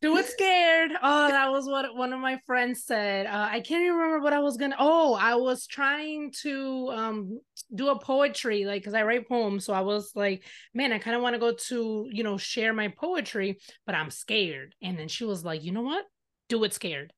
do 0.00 0.16
it 0.16 0.26
scared. 0.26 0.92
Oh, 1.02 1.28
that 1.28 1.50
was 1.50 1.66
what 1.66 1.94
one 1.94 2.12
of 2.12 2.20
my 2.20 2.38
friends 2.46 2.84
said. 2.84 3.26
Uh, 3.26 3.48
I 3.50 3.60
can't 3.60 3.82
even 3.82 3.96
remember 3.96 4.20
what 4.20 4.32
I 4.32 4.38
was 4.38 4.56
gonna. 4.56 4.76
Oh, 4.78 5.14
I 5.14 5.34
was 5.34 5.66
trying 5.66 6.32
to 6.42 6.90
um 6.92 7.40
do 7.74 7.88
a 7.88 8.00
poetry, 8.00 8.64
like 8.64 8.82
because 8.82 8.94
I 8.94 9.02
write 9.02 9.28
poems. 9.28 9.64
So 9.64 9.74
I 9.74 9.80
was 9.80 10.12
like, 10.14 10.44
man, 10.72 10.92
I 10.92 10.98
kind 10.98 11.16
of 11.16 11.22
want 11.22 11.34
to 11.34 11.40
go 11.40 11.52
to 11.52 12.08
you 12.10 12.22
know 12.22 12.38
share 12.38 12.72
my 12.72 12.88
poetry, 12.88 13.58
but 13.84 13.94
I'm 13.94 14.10
scared. 14.10 14.74
And 14.80 14.98
then 14.98 15.08
she 15.08 15.24
was 15.24 15.44
like, 15.44 15.64
you 15.64 15.72
know 15.72 15.82
what? 15.82 16.04
Do 16.48 16.64
it 16.64 16.72
scared. 16.72 17.12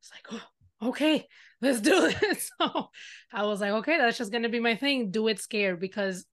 It's 0.00 0.10
like, 0.12 0.40
oh, 0.40 0.88
okay, 0.90 1.26
let's 1.60 1.80
do 1.80 2.06
it. 2.06 2.38
So 2.60 2.88
I 3.32 3.44
was 3.44 3.60
like, 3.60 3.72
okay, 3.72 3.98
that's 3.98 4.18
just 4.18 4.32
gonna 4.32 4.48
be 4.48 4.60
my 4.60 4.76
thing. 4.76 5.10
Do 5.10 5.28
it 5.28 5.40
scared 5.40 5.80
because 5.80 6.24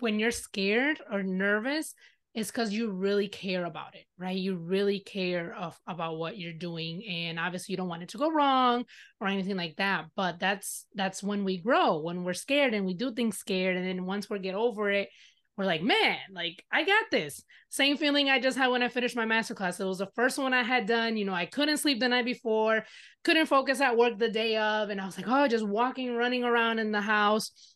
when 0.00 0.18
you're 0.18 0.30
scared 0.30 1.00
or 1.10 1.22
nervous, 1.22 1.94
it's 2.34 2.50
because 2.50 2.70
you 2.70 2.90
really 2.90 3.28
care 3.28 3.64
about 3.64 3.94
it, 3.94 4.04
right? 4.18 4.36
You 4.36 4.56
really 4.56 5.00
care 5.00 5.54
of 5.54 5.78
about 5.86 6.18
what 6.18 6.36
you're 6.36 6.52
doing, 6.52 7.02
and 7.06 7.40
obviously 7.40 7.72
you 7.72 7.78
don't 7.78 7.88
want 7.88 8.02
it 8.02 8.10
to 8.10 8.18
go 8.18 8.30
wrong 8.30 8.84
or 9.20 9.28
anything 9.28 9.56
like 9.56 9.76
that. 9.76 10.06
But 10.14 10.38
that's 10.38 10.84
that's 10.94 11.22
when 11.22 11.44
we 11.44 11.58
grow, 11.58 11.98
when 12.00 12.24
we're 12.24 12.34
scared 12.34 12.74
and 12.74 12.84
we 12.84 12.92
do 12.92 13.12
things 13.14 13.38
scared, 13.38 13.76
and 13.76 13.86
then 13.86 14.04
once 14.04 14.28
we 14.28 14.38
get 14.38 14.54
over 14.54 14.90
it, 14.90 15.08
we're 15.56 15.64
like, 15.64 15.82
man, 15.82 16.18
like 16.32 16.62
I 16.70 16.84
got 16.84 17.04
this. 17.10 17.42
Same 17.70 17.96
feeling 17.96 18.28
I 18.28 18.38
just 18.38 18.58
had 18.58 18.68
when 18.68 18.82
I 18.82 18.88
finished 18.88 19.16
my 19.16 19.24
masterclass. 19.24 19.80
It 19.80 19.84
was 19.84 19.98
the 19.98 20.10
first 20.14 20.38
one 20.38 20.52
I 20.52 20.62
had 20.62 20.86
done. 20.86 21.16
You 21.16 21.24
know, 21.24 21.32
I 21.32 21.46
couldn't 21.46 21.78
sleep 21.78 21.98
the 21.98 22.08
night 22.08 22.24
before, 22.24 22.84
couldn't 23.24 23.46
focus 23.46 23.80
at 23.80 23.96
work 23.96 24.18
the 24.18 24.28
day 24.28 24.56
of, 24.56 24.90
and 24.90 25.00
I 25.00 25.06
was 25.06 25.16
like, 25.16 25.28
oh, 25.28 25.48
just 25.48 25.66
walking, 25.66 26.14
running 26.14 26.44
around 26.44 26.78
in 26.78 26.92
the 26.92 27.00
house, 27.00 27.74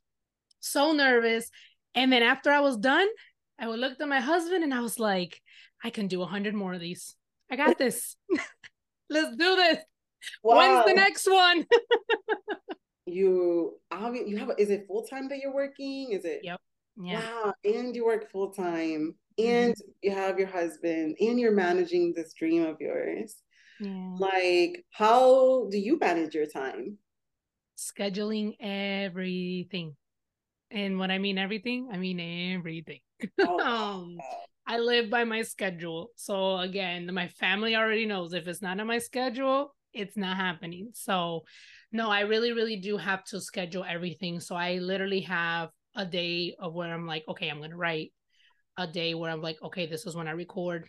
so 0.61 0.93
nervous. 0.93 1.51
And 1.95 2.13
then 2.13 2.23
after 2.23 2.51
I 2.51 2.61
was 2.61 2.77
done, 2.77 3.09
I 3.59 3.67
looked 3.67 4.01
at 4.01 4.09
my 4.09 4.21
husband 4.21 4.63
and 4.63 4.73
I 4.73 4.81
was 4.81 4.99
like, 4.99 5.41
I 5.83 5.91
can 5.91 6.07
do 6.07 6.23
a 6.23 6.27
hundred 6.27 6.55
more 6.55 6.75
of 6.75 6.81
these. 6.81 7.15
I 7.51 7.57
got 7.57 7.79
this. 7.79 8.17
Let's 9.11 9.37
do 9.37 9.57
this. 9.57 9.79
Wow. 10.43 10.59
When's 10.59 10.87
the 10.87 10.95
next 10.95 11.29
one? 11.29 11.67
you 13.07 13.79
you 14.27 14.37
have 14.37 14.51
is 14.59 14.71
it 14.71 14.87
full 14.87 15.05
time 15.05 15.29
that 15.29 15.39
you're 15.39 15.55
working? 15.55 16.13
Is 16.13 16.25
it? 16.25 16.41
Yep. 16.43 16.61
Yeah. 17.03 17.21
Wow. 17.21 17.55
And 17.65 17.95
you 17.95 18.05
work 18.05 18.31
full 18.31 18.53
time 18.53 19.15
mm-hmm. 19.39 19.45
and 19.45 19.75
you 20.03 20.11
have 20.11 20.39
your 20.39 20.49
husband 20.49 21.17
and 21.21 21.41
you're 21.41 21.53
managing 21.53 22.13
this 22.15 22.35
dream 22.35 22.65
of 22.65 22.77
yours. 22.81 23.37
Yeah. 23.81 24.17
Like, 24.19 24.85
how 24.91 25.69
do 25.71 25.79
you 25.79 25.99
manage 25.99 26.35
your 26.35 26.47
time? 26.47 26.99
Scheduling 27.79 28.55
everything. 28.61 29.97
And 30.71 30.99
when 30.99 31.11
I 31.11 31.19
mean 31.19 31.39
everything, 31.39 31.89
I 31.93 31.97
mean 31.97 32.55
everything. 32.57 33.01
Oh. 33.41 33.61
um, 33.61 34.19
I 34.67 34.79
live 34.79 35.11
by 35.11 35.25
my 35.25 35.43
schedule. 35.43 36.11
So 36.17 36.59
again, 36.59 37.13
my 37.13 37.29
family 37.29 37.77
already 37.77 38.07
knows 38.07 38.33
if 38.33 38.47
it's 38.47 38.63
not 38.63 38.81
on 38.81 38.87
my 38.87 38.99
schedule, 38.99 39.75
it's 39.93 40.17
not 40.17 40.37
happening. 40.37 40.91
So 40.95 41.45
no, 41.93 42.09
I 42.09 42.21
really, 42.21 42.53
really 42.53 42.77
do 42.77 42.97
have 42.97 43.25
to 43.25 43.41
schedule 43.41 43.85
everything. 43.87 44.41
So 44.41 44.55
I 44.55 44.79
literally 44.79 45.23
have 45.23 45.71
a 45.95 46.07
day 46.07 46.55
of 46.59 46.75
where 46.75 46.93
I'm 46.93 47.07
like, 47.07 47.25
okay, 47.29 47.49
I'm 47.49 47.61
gonna 47.61 47.77
write. 47.77 48.13
A 48.77 48.87
day 48.87 49.15
where 49.15 49.31
I'm 49.31 49.43
like, 49.43 49.59
okay, 49.63 49.87
this 49.87 50.07
is 50.07 50.17
when 50.17 50.29
I 50.29 50.33
record. 50.33 50.89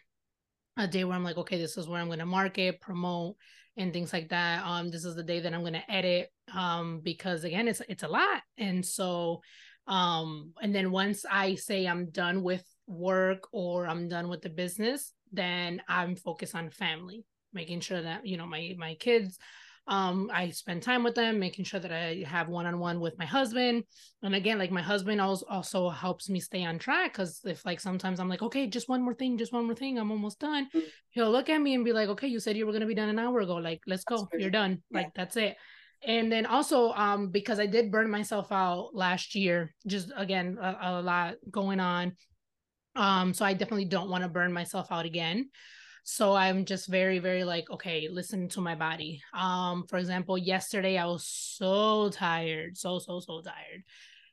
A 0.77 0.87
day 0.87 1.03
where 1.03 1.15
I'm 1.15 1.23
like, 1.23 1.37
okay, 1.37 1.57
this 1.57 1.77
is 1.77 1.87
where 1.87 2.01
I'm 2.01 2.09
gonna 2.09 2.25
market, 2.25 2.81
promote, 2.81 3.35
and 3.77 3.91
things 3.91 4.13
like 4.13 4.29
that. 4.29 4.65
Um, 4.65 4.91
this 4.91 5.05
is 5.05 5.15
the 5.15 5.23
day 5.23 5.39
that 5.39 5.53
I'm 5.53 5.63
gonna 5.63 5.83
edit. 5.89 6.29
Um, 6.53 7.01
because 7.03 7.43
again, 7.43 7.67
it's 7.67 7.81
it's 7.89 8.03
a 8.03 8.07
lot, 8.07 8.41
and 8.57 8.85
so 8.85 9.41
um 9.87 10.53
and 10.61 10.73
then 10.75 10.91
once 10.91 11.25
i 11.29 11.55
say 11.55 11.87
i'm 11.87 12.09
done 12.11 12.43
with 12.43 12.63
work 12.87 13.47
or 13.51 13.87
i'm 13.87 14.07
done 14.07 14.29
with 14.29 14.41
the 14.41 14.49
business 14.49 15.13
then 15.31 15.81
i'm 15.87 16.15
focused 16.15 16.55
on 16.55 16.69
family 16.69 17.25
making 17.53 17.79
sure 17.79 18.01
that 18.01 18.25
you 18.25 18.37
know 18.37 18.45
my 18.45 18.75
my 18.77 18.95
kids 18.95 19.37
um 19.87 20.29
i 20.31 20.49
spend 20.51 20.83
time 20.83 21.03
with 21.03 21.15
them 21.15 21.39
making 21.39 21.65
sure 21.65 21.79
that 21.79 21.91
i 21.91 22.23
have 22.27 22.47
one-on-one 22.47 22.99
with 22.99 23.17
my 23.17 23.25
husband. 23.25 23.83
And 24.21 24.35
again 24.35 24.59
like 24.59 24.69
my 24.71 24.81
husband 24.81 25.19
also 25.19 25.45
also 25.49 25.89
helps 25.89 26.29
me 26.29 26.39
stay 26.39 26.63
on 26.63 26.77
track 26.77 27.13
because 27.13 27.41
if 27.45 27.65
like 27.65 27.79
sometimes 27.79 28.19
i'm 28.19 28.29
like 28.29 28.43
okay 28.43 28.67
just 28.67 28.87
one 28.87 29.01
more 29.01 29.15
thing 29.15 29.37
just 29.37 29.53
one 29.53 29.65
more 29.65 29.75
thing 29.75 29.97
i'm 29.97 30.11
almost 30.11 30.39
done. 30.39 30.67
Mm-hmm. 30.67 30.79
he'll 31.09 31.31
look 31.31 31.49
at 31.49 31.59
me 31.59 31.73
and 31.73 31.83
be 31.83 31.93
like 31.93 32.09
okay 32.09 32.27
you 32.27 32.39
said 32.39 32.55
you 32.55 32.65
were 32.65 32.71
going 32.71 32.81
to 32.81 32.87
be 32.87 32.95
done 32.95 33.09
an 33.09 33.17
hour 33.17 33.39
ago 33.39 33.55
like 33.55 33.81
let's 33.87 34.03
go 34.03 34.27
you're 34.37 34.51
done 34.51 34.83
yeah. 34.91 34.99
like 34.99 35.13
that's 35.15 35.35
it. 35.35 35.57
And 36.05 36.31
then 36.31 36.45
also 36.45 36.91
um 36.91 37.29
because 37.29 37.59
i 37.59 37.65
did 37.65 37.91
burn 37.91 38.09
myself 38.09 38.51
out 38.51 38.91
last 38.93 39.33
year 39.33 39.73
just 39.87 40.11
again 40.15 40.57
a, 40.61 40.77
a 40.81 41.01
lot 41.01 41.35
going 41.49 41.79
on 41.79 42.13
um 42.95 43.33
so 43.33 43.45
i 43.45 43.53
definitely 43.53 43.85
don't 43.85 44.09
want 44.09 44.23
to 44.23 44.29
burn 44.29 44.53
myself 44.53 44.91
out 44.91 45.05
again 45.05 45.49
so 46.03 46.33
i'm 46.33 46.65
just 46.65 46.87
very 46.87 47.19
very 47.19 47.43
like 47.43 47.69
okay 47.69 48.07
listen 48.09 48.47
to 48.49 48.61
my 48.61 48.75
body. 48.75 49.21
Um 49.33 49.85
for 49.87 49.97
example 49.97 50.37
yesterday 50.37 50.97
i 50.97 51.05
was 51.05 51.25
so 51.25 52.09
tired 52.09 52.77
so 52.77 52.99
so 52.99 53.19
so 53.19 53.41
tired. 53.41 53.83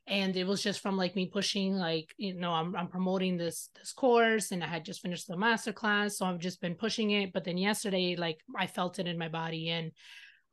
And 0.07 0.35
it 0.35 0.47
was 0.47 0.63
just 0.63 0.79
from 0.79 0.97
like 0.97 1.15
me 1.15 1.27
pushing 1.27 1.75
like 1.75 2.15
you 2.17 2.33
know 2.33 2.51
I'm, 2.51 2.75
I'm 2.75 2.87
promoting 2.87 3.37
this 3.37 3.69
this 3.77 3.93
course 3.93 4.51
and 4.51 4.63
i 4.63 4.67
had 4.67 4.83
just 4.83 5.01
finished 5.01 5.27
the 5.27 5.37
master 5.37 5.71
class 5.71 6.17
so 6.17 6.25
i've 6.25 6.39
just 6.39 6.61
been 6.61 6.75
pushing 6.75 7.11
it. 7.11 7.31
But 7.33 7.43
then 7.43 7.57
yesterday 7.57 8.15
like 8.15 8.39
i 8.57 8.65
felt 8.65 8.99
it 8.99 9.07
in 9.07 9.17
my 9.17 9.29
body 9.29 9.69
and 9.69 9.91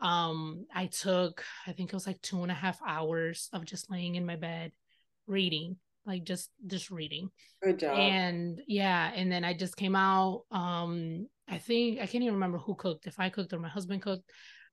um 0.00 0.66
i 0.74 0.84
took 0.86 1.42
i 1.66 1.72
think 1.72 1.88
it 1.88 1.96
was 1.96 2.06
like 2.06 2.20
two 2.20 2.42
and 2.42 2.52
a 2.52 2.54
half 2.54 2.78
hours 2.86 3.48
of 3.54 3.64
just 3.64 3.90
laying 3.90 4.16
in 4.16 4.26
my 4.26 4.36
bed 4.36 4.72
reading 5.26 5.76
like 6.06 6.24
just 6.24 6.50
just 6.66 6.90
reading. 6.90 7.30
Good 7.62 7.80
job. 7.80 7.98
And 7.98 8.60
yeah 8.66 9.10
and 9.14 9.30
then 9.30 9.44
i 9.44 9.52
just 9.52 9.76
came 9.76 9.96
out 9.96 10.42
um 10.50 11.26
i 11.48 11.58
think 11.58 12.00
i 12.00 12.06
can't 12.06 12.22
even 12.22 12.34
remember 12.34 12.58
who 12.58 12.74
cooked 12.74 13.06
if 13.06 13.18
i 13.18 13.28
cooked 13.28 13.52
or 13.52 13.58
my 13.58 13.68
husband 13.68 14.02
cooked 14.02 14.24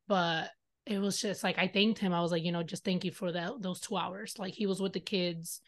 but 0.08 0.50
it 0.86 1.00
was 1.00 1.20
just 1.22 1.44
like 1.44 1.58
i 1.58 1.68
thanked 1.68 2.00
him. 2.00 2.14
I 2.14 2.22
was 2.22 2.32
like 2.32 2.44
you 2.44 2.52
know 2.52 2.64
just 2.64 2.84
thank 2.84 3.06
you 3.06 3.12
for 3.12 3.32
that 3.32 3.54
those 3.62 3.80
two 3.80 3.98
hours. 3.98 4.36
Like 4.38 4.54
he 4.54 4.66
was 4.66 4.82
with 4.82 4.94
the 4.94 5.00
kids. 5.00 5.62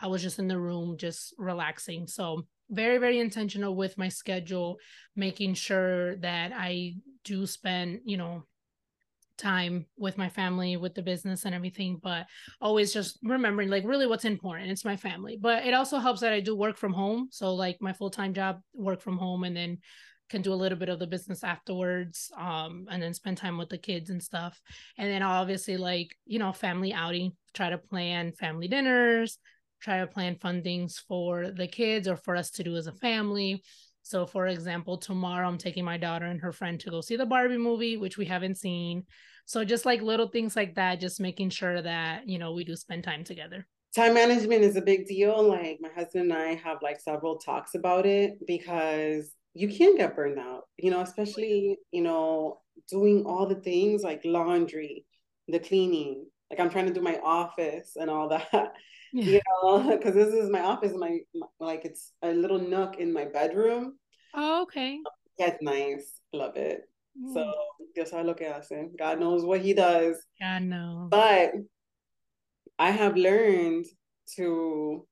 I 0.00 0.06
was 0.06 0.22
just 0.22 0.38
in 0.38 0.46
the 0.46 0.58
room 0.58 0.96
just 0.96 1.34
relaxing. 1.38 2.06
So 2.06 2.46
very 2.70 2.98
very 2.98 3.18
intentional 3.18 3.74
with 3.74 3.96
my 3.96 4.08
schedule 4.08 4.76
making 5.16 5.54
sure 5.54 6.16
that 6.16 6.52
i 6.54 6.94
do 7.24 7.46
spend 7.46 8.00
you 8.04 8.16
know 8.16 8.44
time 9.38 9.86
with 9.96 10.18
my 10.18 10.28
family 10.28 10.76
with 10.76 10.94
the 10.94 11.02
business 11.02 11.44
and 11.44 11.54
everything 11.54 11.98
but 12.02 12.26
always 12.60 12.92
just 12.92 13.18
remembering 13.22 13.68
like 13.68 13.84
really 13.84 14.06
what's 14.06 14.24
important 14.24 14.70
it's 14.70 14.84
my 14.84 14.96
family. 14.96 15.38
But 15.40 15.64
it 15.64 15.74
also 15.74 15.98
helps 15.98 16.20
that 16.20 16.32
i 16.32 16.40
do 16.40 16.56
work 16.56 16.76
from 16.76 16.92
home 16.92 17.28
so 17.30 17.54
like 17.54 17.78
my 17.80 17.92
full-time 17.92 18.34
job 18.34 18.60
work 18.74 19.00
from 19.00 19.16
home 19.16 19.44
and 19.44 19.56
then 19.56 19.78
can 20.28 20.42
do 20.42 20.52
a 20.52 20.54
little 20.62 20.76
bit 20.76 20.90
of 20.90 20.98
the 20.98 21.06
business 21.06 21.42
afterwards 21.42 22.30
um 22.36 22.86
and 22.90 23.02
then 23.02 23.14
spend 23.14 23.38
time 23.38 23.56
with 23.56 23.70
the 23.70 23.78
kids 23.78 24.10
and 24.10 24.22
stuff. 24.22 24.60
And 24.98 25.08
then 25.10 25.22
obviously 25.22 25.76
like 25.76 26.14
you 26.26 26.38
know 26.38 26.52
family 26.52 26.92
outing 26.92 27.32
try 27.54 27.70
to 27.70 27.78
plan 27.78 28.32
family 28.32 28.68
dinners 28.68 29.38
try 29.80 30.00
to 30.00 30.06
plan 30.06 30.36
fun 30.36 30.62
things 30.62 31.02
for 31.06 31.50
the 31.50 31.68
kids 31.68 32.08
or 32.08 32.16
for 32.16 32.36
us 32.36 32.50
to 32.50 32.64
do 32.64 32.76
as 32.76 32.88
a 32.88 32.92
family 32.92 33.62
so, 34.08 34.24
for 34.24 34.46
example, 34.46 34.96
tomorrow 34.96 35.46
I'm 35.46 35.58
taking 35.58 35.84
my 35.84 35.98
daughter 35.98 36.24
and 36.24 36.40
her 36.40 36.50
friend 36.50 36.80
to 36.80 36.90
go 36.90 37.02
see 37.02 37.16
the 37.16 37.26
Barbie 37.26 37.58
movie, 37.58 37.98
which 37.98 38.16
we 38.16 38.24
haven't 38.24 38.56
seen. 38.56 39.04
So, 39.44 39.66
just 39.66 39.84
like 39.84 40.00
little 40.00 40.28
things 40.28 40.56
like 40.56 40.76
that, 40.76 40.98
just 40.98 41.20
making 41.20 41.50
sure 41.50 41.82
that, 41.82 42.26
you 42.26 42.38
know, 42.38 42.52
we 42.52 42.64
do 42.64 42.74
spend 42.74 43.04
time 43.04 43.22
together. 43.22 43.66
Time 43.94 44.14
management 44.14 44.62
is 44.62 44.76
a 44.76 44.80
big 44.80 45.06
deal. 45.06 45.42
Like, 45.42 45.76
my 45.82 45.90
husband 45.90 46.32
and 46.32 46.32
I 46.32 46.54
have 46.54 46.78
like 46.80 47.00
several 47.00 47.36
talks 47.36 47.74
about 47.74 48.06
it 48.06 48.38
because 48.46 49.30
you 49.52 49.68
can 49.68 49.98
get 49.98 50.16
burned 50.16 50.38
out, 50.38 50.62
you 50.78 50.90
know, 50.90 51.02
especially, 51.02 51.78
you 51.90 52.02
know, 52.02 52.60
doing 52.88 53.24
all 53.26 53.46
the 53.46 53.56
things 53.56 54.02
like 54.02 54.22
laundry, 54.24 55.04
the 55.48 55.58
cleaning. 55.58 56.24
Like 56.50 56.60
I'm 56.60 56.70
trying 56.70 56.86
to 56.86 56.94
do 56.94 57.02
my 57.02 57.18
office 57.22 57.92
and 57.96 58.08
all 58.08 58.30
that. 58.30 58.72
Yeah. 59.12 59.24
You 59.24 59.40
know, 59.62 59.96
because 59.96 60.14
this 60.14 60.34
is 60.34 60.50
my 60.50 60.60
office, 60.60 60.92
my, 60.94 61.18
my 61.34 61.46
like 61.60 61.84
it's 61.84 62.12
a 62.22 62.32
little 62.32 62.58
nook 62.58 62.98
in 62.98 63.12
my 63.12 63.24
bedroom. 63.24 63.97
Oh, 64.34 64.62
okay. 64.62 64.98
Yeah, 65.38 65.48
it's 65.48 65.62
nice. 65.62 66.20
Love 66.32 66.56
it. 66.56 66.82
Mm. 67.20 67.34
So 67.34 67.52
Dios 67.94 68.10
sabe 68.10 68.26
lo 68.26 68.34
que 68.34 68.46
hace. 68.46 68.90
God 68.98 69.20
knows 69.20 69.44
what 69.44 69.60
he 69.60 69.74
does. 69.74 70.16
God 70.40 70.62
knows. 70.62 71.08
But 71.10 71.52
I 72.78 72.90
have 72.90 73.16
learned 73.16 73.86
to 74.36 75.06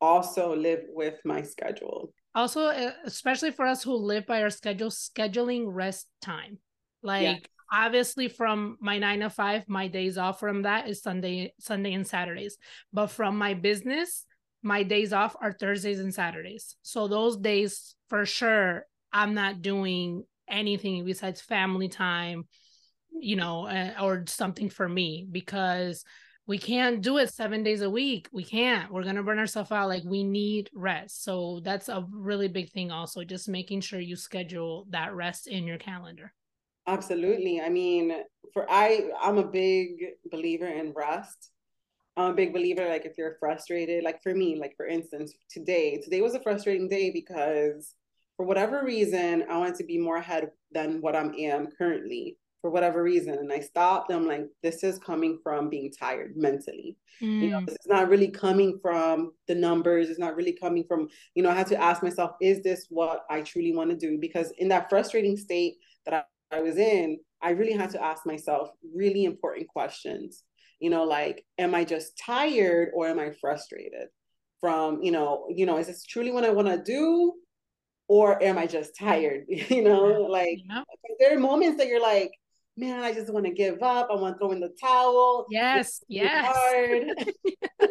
also 0.00 0.56
live 0.56 0.82
with 0.88 1.20
my 1.24 1.42
schedule. 1.42 2.12
Also, 2.34 2.68
especially 3.04 3.50
for 3.50 3.66
us 3.66 3.82
who 3.82 3.94
live 3.94 4.26
by 4.26 4.42
our 4.42 4.50
schedule, 4.50 4.90
scheduling 4.90 5.64
rest 5.66 6.08
time. 6.20 6.58
Like 7.02 7.22
yeah. 7.22 7.36
obviously 7.72 8.28
from 8.28 8.78
my 8.80 8.98
nine 8.98 9.20
to 9.20 9.30
five, 9.30 9.68
my 9.68 9.88
days 9.88 10.18
off 10.18 10.40
from 10.40 10.62
that 10.62 10.88
is 10.88 11.02
Sunday, 11.02 11.52
Sunday 11.60 11.92
and 11.92 12.06
Saturdays. 12.06 12.56
But 12.92 13.08
from 13.08 13.36
my 13.36 13.54
business, 13.54 14.24
my 14.62 14.82
days 14.82 15.12
off 15.12 15.36
are 15.40 15.52
Thursdays 15.52 16.00
and 16.00 16.14
Saturdays. 16.14 16.76
So 16.82 17.08
those 17.08 17.36
days 17.36 17.94
for 18.08 18.24
sure, 18.24 18.86
I'm 19.12 19.34
not 19.34 19.62
doing 19.62 20.24
anything 20.48 21.04
besides 21.04 21.40
family 21.40 21.88
time, 21.88 22.44
you 23.10 23.36
know, 23.36 23.66
uh, 23.66 23.94
or 24.00 24.24
something 24.26 24.70
for 24.70 24.88
me 24.88 25.26
because 25.30 26.04
we 26.46 26.58
can't 26.58 27.02
do 27.02 27.18
it 27.18 27.32
seven 27.32 27.62
days 27.62 27.82
a 27.82 27.90
week. 27.90 28.28
We 28.32 28.44
can't. 28.44 28.92
We're 28.92 29.04
gonna 29.04 29.22
burn 29.22 29.38
ourselves 29.38 29.70
out. 29.70 29.88
Like 29.88 30.02
we 30.04 30.24
need 30.24 30.70
rest. 30.74 31.24
So 31.24 31.60
that's 31.62 31.88
a 31.88 32.06
really 32.10 32.48
big 32.48 32.70
thing. 32.70 32.90
Also, 32.90 33.24
just 33.24 33.48
making 33.48 33.80
sure 33.80 34.00
you 34.00 34.16
schedule 34.16 34.86
that 34.90 35.14
rest 35.14 35.46
in 35.46 35.64
your 35.64 35.78
calendar. 35.78 36.32
Absolutely. 36.86 37.60
I 37.60 37.68
mean, 37.68 38.12
for 38.52 38.68
I, 38.68 39.10
I'm 39.20 39.38
a 39.38 39.46
big 39.46 39.90
believer 40.30 40.66
in 40.66 40.92
rest. 40.92 41.50
I'm 42.16 42.32
a 42.32 42.34
big 42.34 42.52
believer. 42.52 42.88
Like 42.88 43.06
if 43.06 43.16
you're 43.16 43.36
frustrated, 43.40 44.04
like 44.04 44.22
for 44.22 44.34
me, 44.34 44.58
like 44.58 44.76
for 44.76 44.86
instance, 44.86 45.34
today, 45.50 46.00
today 46.02 46.20
was 46.20 46.34
a 46.34 46.42
frustrating 46.42 46.88
day 46.88 47.10
because 47.10 47.94
for 48.36 48.44
whatever 48.44 48.84
reason, 48.84 49.44
I 49.50 49.58
wanted 49.58 49.76
to 49.76 49.84
be 49.84 49.98
more 49.98 50.16
ahead 50.16 50.50
than 50.72 51.00
what 51.00 51.16
I 51.16 51.22
am 51.38 51.68
currently 51.76 52.36
for 52.60 52.70
whatever 52.70 53.02
reason. 53.02 53.34
And 53.34 53.52
I 53.52 53.60
stopped. 53.60 54.12
I'm 54.12 54.26
like, 54.26 54.46
this 54.62 54.84
is 54.84 54.98
coming 54.98 55.38
from 55.42 55.68
being 55.68 55.90
tired 55.90 56.36
mentally. 56.36 56.96
Mm. 57.20 57.42
You 57.42 57.50
know, 57.50 57.60
mm. 57.60 57.68
is 57.68 57.76
not 57.86 58.08
really 58.08 58.28
coming 58.28 58.78
from 58.80 59.32
the 59.48 59.54
numbers. 59.54 60.08
It's 60.08 60.18
not 60.18 60.36
really 60.36 60.52
coming 60.52 60.84
from, 60.86 61.08
you 61.34 61.42
know, 61.42 61.50
I 61.50 61.54
had 61.54 61.66
to 61.68 61.80
ask 61.80 62.02
myself, 62.02 62.32
is 62.40 62.62
this 62.62 62.86
what 62.88 63.24
I 63.28 63.42
truly 63.42 63.74
want 63.74 63.90
to 63.90 63.96
do? 63.96 64.18
Because 64.18 64.52
in 64.58 64.68
that 64.68 64.88
frustrating 64.88 65.36
state 65.36 65.74
that 66.04 66.14
I, 66.14 66.56
I 66.56 66.60
was 66.60 66.76
in, 66.76 67.18
I 67.42 67.50
really 67.50 67.72
had 67.72 67.90
to 67.90 68.02
ask 68.02 68.24
myself 68.24 68.70
really 68.94 69.24
important 69.24 69.66
questions. 69.66 70.44
You 70.82 70.90
know, 70.90 71.04
like, 71.04 71.44
am 71.58 71.76
I 71.76 71.84
just 71.84 72.18
tired 72.18 72.90
or 72.92 73.06
am 73.06 73.20
I 73.20 73.30
frustrated? 73.30 74.08
From, 74.60 75.00
you 75.02 75.12
know, 75.12 75.46
you 75.48 75.64
know, 75.64 75.78
is 75.78 75.86
this 75.86 76.04
truly 76.04 76.32
what 76.32 76.44
I 76.44 76.50
want 76.50 76.66
to 76.66 76.82
do? 76.82 77.34
Or 78.08 78.42
am 78.42 78.58
I 78.58 78.66
just 78.66 78.96
tired? 78.98 79.44
you 79.48 79.82
know, 79.82 80.26
like 80.28 80.58
yeah. 80.68 80.82
there 81.20 81.36
are 81.36 81.40
moments 81.40 81.78
that 81.78 81.86
you're 81.86 82.02
like, 82.02 82.32
man, 82.76 83.04
I 83.04 83.12
just 83.12 83.32
want 83.32 83.46
to 83.46 83.52
give 83.52 83.80
up. 83.80 84.08
I 84.10 84.16
want 84.16 84.34
to 84.34 84.38
throw 84.38 84.50
in 84.50 84.58
the 84.58 84.74
towel. 84.80 85.46
Yes, 85.50 86.02
yes. 86.08 86.52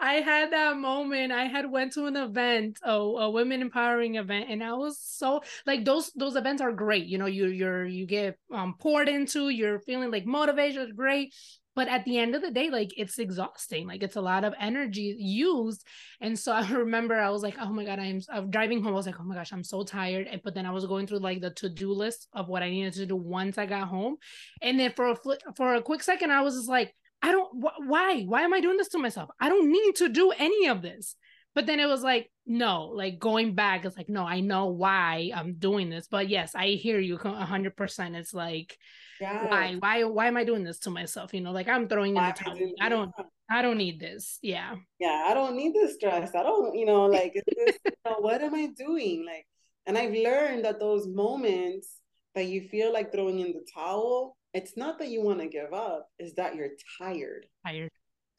I 0.00 0.14
had 0.14 0.52
that 0.52 0.76
moment. 0.76 1.32
I 1.32 1.44
had 1.44 1.70
went 1.70 1.92
to 1.94 2.06
an 2.06 2.16
event, 2.16 2.78
a, 2.82 2.92
a 2.92 3.30
women 3.30 3.60
empowering 3.62 4.14
event, 4.14 4.46
and 4.48 4.62
I 4.62 4.74
was 4.74 4.98
so 5.00 5.42
like 5.66 5.84
those 5.84 6.12
those 6.14 6.36
events 6.36 6.62
are 6.62 6.72
great. 6.72 7.06
You 7.06 7.18
know, 7.18 7.26
you 7.26 7.48
you're 7.48 7.86
you 7.86 8.06
get 8.06 8.38
um 8.52 8.74
poured 8.78 9.08
into. 9.08 9.48
You're 9.48 9.80
feeling 9.80 10.10
like 10.10 10.26
motivation, 10.26 10.82
is 10.82 10.92
great 10.92 11.34
but 11.78 11.86
at 11.86 12.04
the 12.04 12.18
end 12.18 12.34
of 12.34 12.42
the 12.42 12.50
day 12.50 12.70
like 12.70 12.92
it's 12.96 13.20
exhausting 13.20 13.86
like 13.86 14.02
it's 14.02 14.16
a 14.16 14.20
lot 14.20 14.42
of 14.42 14.52
energy 14.58 15.14
used 15.16 15.86
and 16.20 16.36
so 16.36 16.50
i 16.62 16.68
remember 16.72 17.14
i 17.14 17.30
was 17.30 17.40
like 17.40 17.54
oh 17.60 17.72
my 17.72 17.84
god 17.84 18.00
i'm, 18.00 18.20
I'm 18.32 18.50
driving 18.50 18.82
home 18.82 18.94
i 18.94 18.96
was 18.96 19.06
like 19.06 19.20
oh 19.20 19.22
my 19.22 19.36
gosh 19.36 19.52
i'm 19.52 19.62
so 19.62 19.84
tired 19.84 20.26
and 20.26 20.40
but 20.42 20.54
then 20.54 20.66
i 20.66 20.72
was 20.72 20.86
going 20.86 21.06
through 21.06 21.20
like 21.20 21.40
the 21.40 21.50
to-do 21.50 21.92
list 21.92 22.26
of 22.32 22.48
what 22.48 22.64
i 22.64 22.68
needed 22.68 22.94
to 22.94 23.06
do 23.06 23.14
once 23.14 23.58
i 23.58 23.66
got 23.66 23.86
home 23.86 24.16
and 24.60 24.80
then 24.80 24.92
for 24.96 25.10
a 25.10 25.16
for 25.56 25.76
a 25.76 25.82
quick 25.82 26.02
second 26.02 26.32
i 26.32 26.42
was 26.42 26.56
just 26.56 26.68
like 26.68 26.92
i 27.22 27.32
don't 27.32 27.50
wh- 27.62 27.88
why? 27.88 28.22
Why 28.22 28.42
am 28.42 28.54
i 28.54 28.60
doing 28.60 28.76
this 28.76 28.88
to 28.90 28.98
myself? 28.98 29.30
I 29.40 29.48
don't 29.48 29.70
need 29.70 29.96
to 29.96 30.08
do 30.08 30.30
any 30.30 30.68
of 30.68 30.82
this. 30.82 31.16
But 31.54 31.66
then 31.66 31.80
it 31.80 31.86
was 31.86 32.02
like 32.02 32.30
no 32.46 32.86
like 32.94 33.18
going 33.18 33.54
back 33.54 33.84
it's 33.84 33.96
like 33.96 34.08
no 34.08 34.24
i 34.24 34.40
know 34.40 34.66
why 34.66 35.32
i'm 35.34 35.54
doing 35.54 35.90
this. 35.90 36.06
But 36.08 36.28
yes 36.28 36.54
i 36.54 36.68
hear 36.68 37.00
you 37.00 37.18
100% 37.18 38.16
it's 38.16 38.32
like 38.32 38.78
yes. 39.20 39.46
why 39.48 39.74
why 39.78 40.04
why 40.04 40.26
am 40.26 40.36
i 40.36 40.44
doing 40.44 40.64
this 40.64 40.78
to 40.80 40.90
myself? 40.90 41.34
You 41.34 41.40
know 41.40 41.52
like 41.52 41.68
i'm 41.68 41.88
throwing 41.88 42.16
in 42.16 42.22
the 42.22 42.32
towel. 42.32 42.58
i 42.80 42.88
don't 42.88 43.12
i 43.50 43.62
don't 43.62 43.78
need 43.78 43.98
this. 43.98 44.38
Yeah. 44.42 44.76
Yeah 45.00 45.24
i 45.26 45.34
don't 45.34 45.56
need 45.56 45.74
this 45.74 45.94
stress. 45.94 46.34
I 46.34 46.42
don't 46.42 46.76
you 46.76 46.86
know 46.86 47.06
like 47.06 47.34
this, 47.34 47.78
you 47.84 47.92
know, 48.04 48.16
what 48.20 48.40
am 48.40 48.54
i 48.54 48.68
doing? 48.76 49.24
Like 49.26 49.46
and 49.86 49.98
i've 49.98 50.12
learned 50.14 50.64
that 50.64 50.78
those 50.78 51.08
moments 51.08 51.88
that 52.36 52.46
you 52.46 52.68
feel 52.68 52.92
like 52.92 53.10
throwing 53.10 53.40
in 53.40 53.48
the 53.48 53.66
towel 53.74 54.37
it's 54.58 54.76
not 54.76 54.98
that 54.98 55.08
you 55.08 55.22
want 55.22 55.40
to 55.40 55.46
give 55.46 55.72
up 55.72 56.10
it's 56.18 56.34
that 56.34 56.54
you're 56.56 56.70
tired 56.98 57.46
tired 57.64 57.90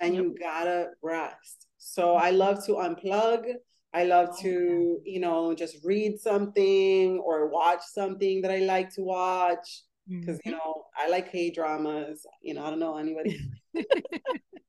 and 0.01 0.13
yep. 0.13 0.23
you 0.23 0.35
gotta 0.39 0.89
rest 1.01 1.67
so 1.77 2.15
i 2.15 2.29
love 2.29 2.63
to 2.65 2.73
unplug 2.73 3.43
I 3.91 4.03
love 4.03 4.29
oh, 4.31 4.41
to, 4.43 4.99
you 5.03 5.19
know, 5.19 5.55
just 5.55 5.83
read 5.83 6.19
something 6.19 7.17
or 7.17 7.49
watch 7.49 7.81
something 7.91 8.41
that 8.43 8.51
I 8.51 8.59
like 8.59 8.93
to 8.95 9.01
watch 9.01 9.81
because 10.07 10.37
mm-hmm. 10.37 10.49
you 10.49 10.55
know 10.55 10.85
I 10.95 11.09
like 11.09 11.31
K 11.31 11.49
dramas. 11.49 12.25
You 12.41 12.53
know, 12.53 12.65
I 12.65 12.69
don't 12.69 12.79
know 12.79 12.97
anybody. 12.97 13.39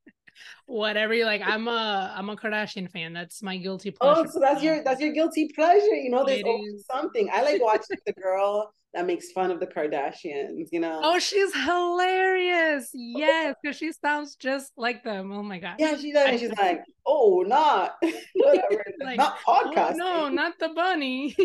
Whatever 0.66 1.14
you 1.14 1.24
like, 1.24 1.42
I'm 1.44 1.68
a 1.68 2.12
I'm 2.16 2.28
a 2.28 2.36
Kardashian 2.36 2.90
fan. 2.90 3.12
That's 3.12 3.42
my 3.42 3.56
guilty 3.56 3.94
oh, 4.00 4.14
pleasure. 4.14 4.28
Oh, 4.28 4.30
so 4.30 4.40
that's 4.40 4.62
your 4.62 4.82
that's 4.84 5.00
your 5.00 5.12
guilty 5.12 5.50
pleasure. 5.54 5.94
You 5.94 6.10
know, 6.10 6.24
there's 6.24 6.42
always 6.42 6.84
something. 6.90 7.28
I 7.32 7.42
like 7.42 7.62
watching 7.62 7.98
the 8.06 8.12
girl 8.12 8.72
that 8.92 9.06
makes 9.06 9.30
fun 9.30 9.50
of 9.50 9.60
the 9.60 9.66
Kardashians. 9.66 10.68
You 10.72 10.80
know. 10.80 11.00
Oh, 11.02 11.18
she's 11.18 11.54
hilarious. 11.54 12.90
Yes, 12.92 13.54
because 13.62 13.76
she 13.76 13.92
sounds 13.92 14.36
just 14.36 14.72
like 14.76 15.04
them. 15.04 15.32
Oh 15.32 15.42
my 15.42 15.58
god. 15.58 15.76
Yeah, 15.78 15.96
she 15.96 16.12
does. 16.12 16.40
she's 16.40 16.56
like, 16.58 16.82
oh, 17.06 17.44
not 17.46 17.94
whatever, 18.34 18.84
like, 19.00 19.18
not 19.18 19.38
podcast. 19.46 19.92
Oh, 20.00 20.28
no, 20.28 20.28
not 20.28 20.58
the 20.58 20.68
bunny 20.68 21.36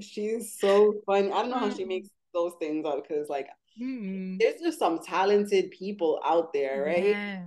she's 0.00 0.58
so 0.58 0.94
funny. 1.06 1.30
I 1.30 1.42
don't 1.42 1.50
know 1.50 1.58
how 1.58 1.70
she 1.70 1.84
makes 1.84 2.08
those 2.34 2.52
things 2.60 2.84
up 2.86 3.06
because 3.06 3.28
like 3.28 3.48
mm-hmm. 3.80 4.36
there's 4.38 4.60
just 4.60 4.78
some 4.78 5.00
talented 5.00 5.70
people 5.70 6.20
out 6.24 6.52
there, 6.52 6.84
right? 6.84 7.10
Yeah. 7.10 7.42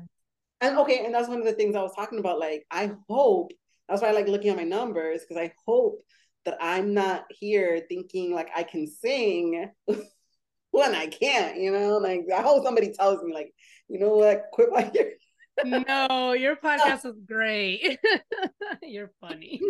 And 0.61 0.77
okay, 0.79 1.05
and 1.05 1.13
that's 1.13 1.27
one 1.27 1.39
of 1.39 1.45
the 1.45 1.53
things 1.53 1.75
I 1.75 1.81
was 1.81 1.95
talking 1.95 2.19
about. 2.19 2.39
Like, 2.39 2.65
I 2.69 2.91
hope 3.09 3.51
that's 3.89 4.01
why 4.01 4.09
I 4.09 4.11
like 4.11 4.27
looking 4.27 4.51
at 4.51 4.57
my 4.57 4.63
numbers 4.63 5.21
because 5.21 5.41
I 5.41 5.53
hope 5.65 6.01
that 6.45 6.57
I'm 6.61 6.93
not 6.93 7.25
here 7.29 7.81
thinking 7.89 8.33
like 8.33 8.49
I 8.55 8.63
can 8.63 8.87
sing 8.87 9.69
when 10.71 10.95
I 10.95 11.07
can't, 11.07 11.57
you 11.57 11.71
know. 11.71 11.97
Like 11.97 12.25
I 12.35 12.41
hope 12.41 12.63
somebody 12.63 12.93
tells 12.93 13.23
me, 13.23 13.33
like, 13.33 13.53
you 13.87 13.99
know 13.99 14.15
what, 14.15 14.45
quit 14.53 14.69
my 14.71 14.89
no, 15.65 16.33
your 16.33 16.55
podcast 16.55 17.05
is 17.05 17.19
great. 17.25 17.99
You're 18.81 19.11
funny. 19.19 19.61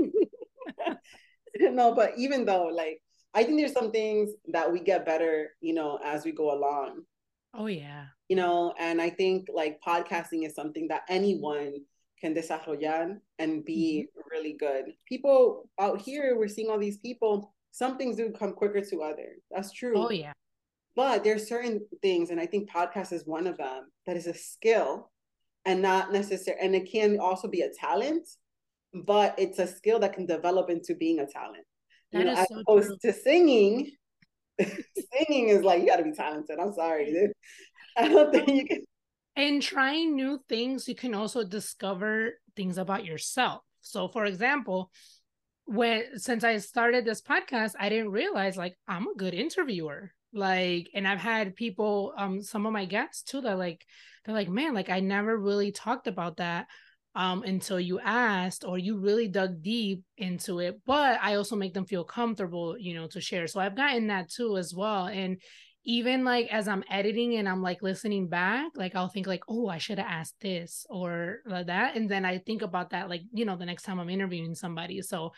no, 1.59 1.93
but 1.95 2.13
even 2.17 2.45
though, 2.45 2.65
like, 2.67 3.01
I 3.33 3.43
think 3.43 3.59
there's 3.59 3.73
some 3.73 3.91
things 3.91 4.31
that 4.51 4.71
we 4.71 4.79
get 4.79 5.05
better, 5.05 5.51
you 5.61 5.73
know, 5.73 5.99
as 6.03 6.25
we 6.25 6.31
go 6.31 6.53
along. 6.53 7.03
Oh 7.53 7.67
yeah. 7.67 8.05
You 8.29 8.35
know, 8.35 8.73
and 8.79 9.01
I 9.01 9.09
think 9.09 9.47
like 9.53 9.81
podcasting 9.85 10.45
is 10.45 10.55
something 10.55 10.87
that 10.89 11.03
anyone 11.09 11.73
can 12.19 12.33
desarrollar 12.33 13.17
and 13.39 13.65
be 13.65 14.07
mm-hmm. 14.07 14.21
really 14.31 14.53
good. 14.53 14.93
People 15.07 15.69
out 15.79 16.01
here, 16.01 16.37
we're 16.37 16.47
seeing 16.47 16.69
all 16.69 16.79
these 16.79 16.97
people. 16.97 17.53
Some 17.71 17.97
things 17.97 18.17
do 18.17 18.31
come 18.31 18.53
quicker 18.53 18.81
to 18.81 19.01
others. 19.01 19.41
That's 19.49 19.71
true. 19.71 19.93
Oh 19.95 20.11
yeah. 20.11 20.33
But 20.93 21.23
there's 21.23 21.47
certain 21.47 21.79
things, 22.01 22.31
and 22.31 22.39
I 22.39 22.45
think 22.45 22.69
podcast 22.69 23.13
is 23.13 23.25
one 23.25 23.47
of 23.47 23.57
them. 23.57 23.89
That 24.07 24.17
is 24.17 24.27
a 24.27 24.33
skill, 24.33 25.09
and 25.63 25.81
not 25.81 26.11
necessary. 26.11 26.57
And 26.61 26.75
it 26.75 26.91
can 26.91 27.17
also 27.17 27.47
be 27.47 27.61
a 27.61 27.69
talent 27.69 28.27
but 28.93 29.35
it's 29.37 29.59
a 29.59 29.67
skill 29.67 29.99
that 29.99 30.13
can 30.13 30.25
develop 30.25 30.69
into 30.69 30.95
being 30.95 31.19
a 31.19 31.25
talent. 31.25 31.65
That 32.11 32.19
you 32.19 32.25
know, 32.25 32.33
as 32.33 32.47
so 32.49 32.59
opposed 32.59 32.87
true. 32.87 32.97
to 33.11 33.13
singing, 33.13 33.91
singing 34.59 35.49
is 35.49 35.63
like 35.63 35.81
you 35.81 35.87
got 35.87 35.97
to 35.97 36.03
be 36.03 36.13
talented. 36.13 36.59
I'm 36.59 36.73
sorry, 36.73 37.05
dude. 37.05 37.31
I 37.97 38.07
don't 38.07 38.31
think 38.31 38.49
you 38.49 38.65
can. 38.65 38.83
And 39.35 39.61
trying 39.61 40.15
new 40.15 40.39
things, 40.49 40.87
you 40.87 40.95
can 40.95 41.13
also 41.13 41.43
discover 41.43 42.33
things 42.55 42.77
about 42.77 43.05
yourself. 43.05 43.61
So, 43.79 44.09
for 44.09 44.25
example, 44.25 44.91
when 45.65 46.19
since 46.19 46.43
I 46.43 46.57
started 46.57 47.05
this 47.05 47.21
podcast, 47.21 47.73
I 47.79 47.89
didn't 47.89 48.11
realize 48.11 48.57
like 48.57 48.75
I'm 48.87 49.07
a 49.07 49.15
good 49.15 49.33
interviewer. 49.33 50.11
Like, 50.33 50.89
and 50.93 51.07
I've 51.07 51.19
had 51.19 51.55
people, 51.55 52.13
um, 52.17 52.41
some 52.41 52.65
of 52.65 52.73
my 52.73 52.85
guests 52.85 53.23
too, 53.23 53.41
that 53.41 53.57
like, 53.57 53.85
they're 54.23 54.35
like, 54.35 54.49
man, 54.49 54.73
like 54.73 54.89
I 54.89 54.99
never 54.99 55.37
really 55.37 55.71
talked 55.71 56.07
about 56.07 56.37
that 56.37 56.67
um, 57.15 57.43
until 57.43 57.79
you 57.79 57.99
asked 57.99 58.63
or 58.65 58.77
you 58.77 58.97
really 58.97 59.27
dug 59.27 59.61
deep 59.61 60.03
into 60.17 60.59
it. 60.59 60.79
But 60.85 61.19
I 61.21 61.35
also 61.35 61.55
make 61.55 61.73
them 61.73 61.85
feel 61.85 62.03
comfortable, 62.03 62.77
you 62.77 62.93
know, 62.93 63.07
to 63.07 63.21
share. 63.21 63.47
So 63.47 63.59
I've 63.59 63.75
gotten 63.75 64.07
that 64.07 64.29
too 64.29 64.57
as 64.57 64.73
well. 64.73 65.07
And 65.07 65.41
even 65.83 66.23
like 66.23 66.47
as 66.51 66.67
I'm 66.67 66.83
editing 66.89 67.35
and 67.35 67.49
I'm 67.49 67.61
like 67.61 67.81
listening 67.81 68.27
back, 68.27 68.71
like 68.75 68.95
I'll 68.95 69.09
think 69.09 69.27
like, 69.27 69.43
oh, 69.49 69.67
I 69.67 69.77
should 69.79 69.97
have 69.97 70.07
asked 70.07 70.35
this 70.39 70.85
or 70.89 71.39
that. 71.47 71.95
And 71.95 72.07
then 72.09 72.23
I 72.23 72.37
think 72.37 72.61
about 72.61 72.91
that, 72.91 73.09
like, 73.09 73.21
you 73.33 73.45
know, 73.45 73.57
the 73.57 73.65
next 73.65 73.83
time 73.83 73.99
I'm 73.99 74.09
interviewing 74.09 74.55
somebody. 74.55 75.01
So 75.01 75.31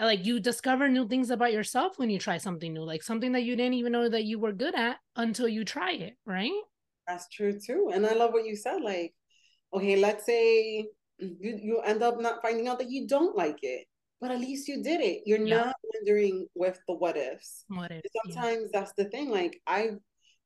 like 0.00 0.24
you 0.24 0.40
discover 0.40 0.88
new 0.88 1.06
things 1.06 1.30
about 1.30 1.52
yourself 1.52 1.98
when 1.98 2.08
you 2.08 2.18
try 2.18 2.38
something 2.38 2.72
new, 2.72 2.82
like 2.82 3.02
something 3.02 3.32
that 3.32 3.42
you 3.42 3.54
didn't 3.54 3.74
even 3.74 3.92
know 3.92 4.08
that 4.08 4.24
you 4.24 4.38
were 4.38 4.52
good 4.52 4.74
at 4.74 4.96
until 5.16 5.46
you 5.46 5.64
try 5.64 5.92
it, 5.92 6.14
right? 6.24 6.50
That's 7.06 7.28
true 7.28 7.58
too. 7.60 7.90
And 7.92 8.06
I 8.06 8.14
love 8.14 8.32
what 8.32 8.46
you 8.46 8.56
said. 8.56 8.80
Like, 8.80 9.12
okay, 9.74 9.96
let's 9.96 10.24
say 10.24 10.86
you, 11.22 11.58
you 11.62 11.80
end 11.80 12.02
up 12.02 12.20
not 12.20 12.42
finding 12.42 12.68
out 12.68 12.78
that 12.78 12.90
you 12.90 13.06
don't 13.06 13.36
like 13.36 13.58
it 13.62 13.86
but 14.20 14.30
at 14.30 14.40
least 14.40 14.68
you 14.68 14.82
did 14.82 15.00
it 15.00 15.22
you're 15.26 15.44
yeah. 15.44 15.56
not 15.56 15.76
wondering 15.94 16.46
with 16.54 16.78
the 16.88 16.94
what 16.94 17.16
ifs 17.16 17.64
what 17.68 17.90
if, 17.90 18.02
sometimes 18.24 18.70
yeah. 18.72 18.80
that's 18.80 18.92
the 18.96 19.04
thing 19.06 19.30
like 19.30 19.60
i 19.66 19.90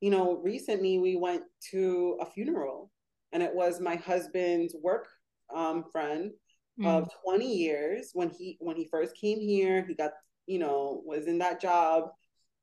you 0.01 0.11
know 0.11 0.41
recently 0.43 0.99
we 0.99 1.17
went 1.17 1.43
to 1.71 2.19
a 2.21 2.27
funeral 2.27 2.91
and 3.33 3.43
it 3.43 3.55
was 3.55 3.81
my 3.81 3.97
husband's 3.97 4.75
work 4.83 5.09
um, 5.55 5.85
friend 5.93 6.33
mm. 6.81 6.87
of 6.87 7.09
20 7.25 7.47
years 7.47 8.11
when 8.15 8.31
he 8.31 8.57
when 8.61 8.77
he 8.77 8.89
first 8.91 9.15
came 9.17 9.39
here 9.39 9.85
he 9.87 9.95
got 9.95 10.11
you 10.47 10.59
know 10.59 11.03
was 11.05 11.27
in 11.27 11.39
that 11.39 11.61
job 11.61 12.05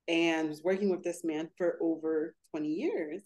and 0.08 0.50
was 0.50 0.64
working 0.64 0.90
with 0.90 1.04
this 1.04 1.24
man 1.24 1.50
for 1.58 1.78
over 1.82 2.36
20 2.52 2.68
years 2.68 3.22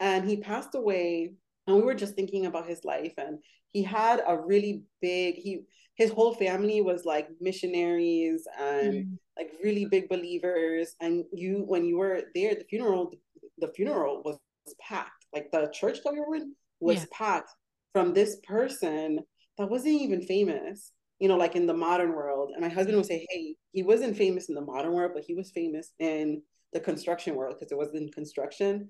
and 0.00 0.28
he 0.28 0.36
passed 0.38 0.74
away 0.74 1.32
and 1.66 1.76
we 1.76 1.82
were 1.82 1.94
just 1.94 2.14
thinking 2.14 2.46
about 2.46 2.66
his 2.66 2.84
life 2.84 3.12
and 3.18 3.38
he 3.72 3.82
had 3.82 4.22
a 4.26 4.36
really 4.36 4.82
big 5.00 5.36
he 5.36 5.60
his 5.94 6.10
whole 6.10 6.32
family 6.34 6.80
was 6.80 7.04
like 7.04 7.28
missionaries 7.40 8.46
and 8.58 8.94
mm. 8.94 9.18
like 9.36 9.50
really 9.62 9.84
big 9.84 10.08
believers 10.08 10.94
and 11.00 11.24
you 11.32 11.64
when 11.66 11.84
you 11.84 11.98
were 11.98 12.22
there 12.34 12.52
at 12.52 12.58
the 12.58 12.64
funeral 12.64 13.12
the 13.58 13.68
funeral 13.68 14.22
was, 14.24 14.38
was 14.64 14.74
packed 14.80 15.26
like 15.34 15.50
the 15.52 15.70
church 15.72 15.98
that 16.04 16.12
we 16.12 16.20
were 16.20 16.36
in 16.36 16.54
was 16.80 16.98
yeah. 16.98 17.04
packed 17.12 17.50
from 17.92 18.14
this 18.14 18.38
person 18.46 19.20
that 19.58 19.68
wasn't 19.68 19.92
even 19.92 20.22
famous 20.22 20.92
you 21.18 21.28
know 21.28 21.36
like 21.36 21.56
in 21.56 21.66
the 21.66 21.74
modern 21.74 22.12
world 22.12 22.50
and 22.52 22.62
my 22.62 22.68
husband 22.68 22.96
would 22.96 23.06
say 23.06 23.26
hey 23.30 23.56
he 23.72 23.82
wasn't 23.82 24.16
famous 24.16 24.48
in 24.48 24.54
the 24.54 24.60
modern 24.60 24.92
world 24.92 25.12
but 25.14 25.24
he 25.24 25.34
was 25.34 25.50
famous 25.50 25.92
in 25.98 26.40
the 26.72 26.80
construction 26.80 27.34
world 27.34 27.56
because 27.58 27.72
it 27.72 27.78
was 27.78 27.94
in 27.94 28.08
construction 28.10 28.88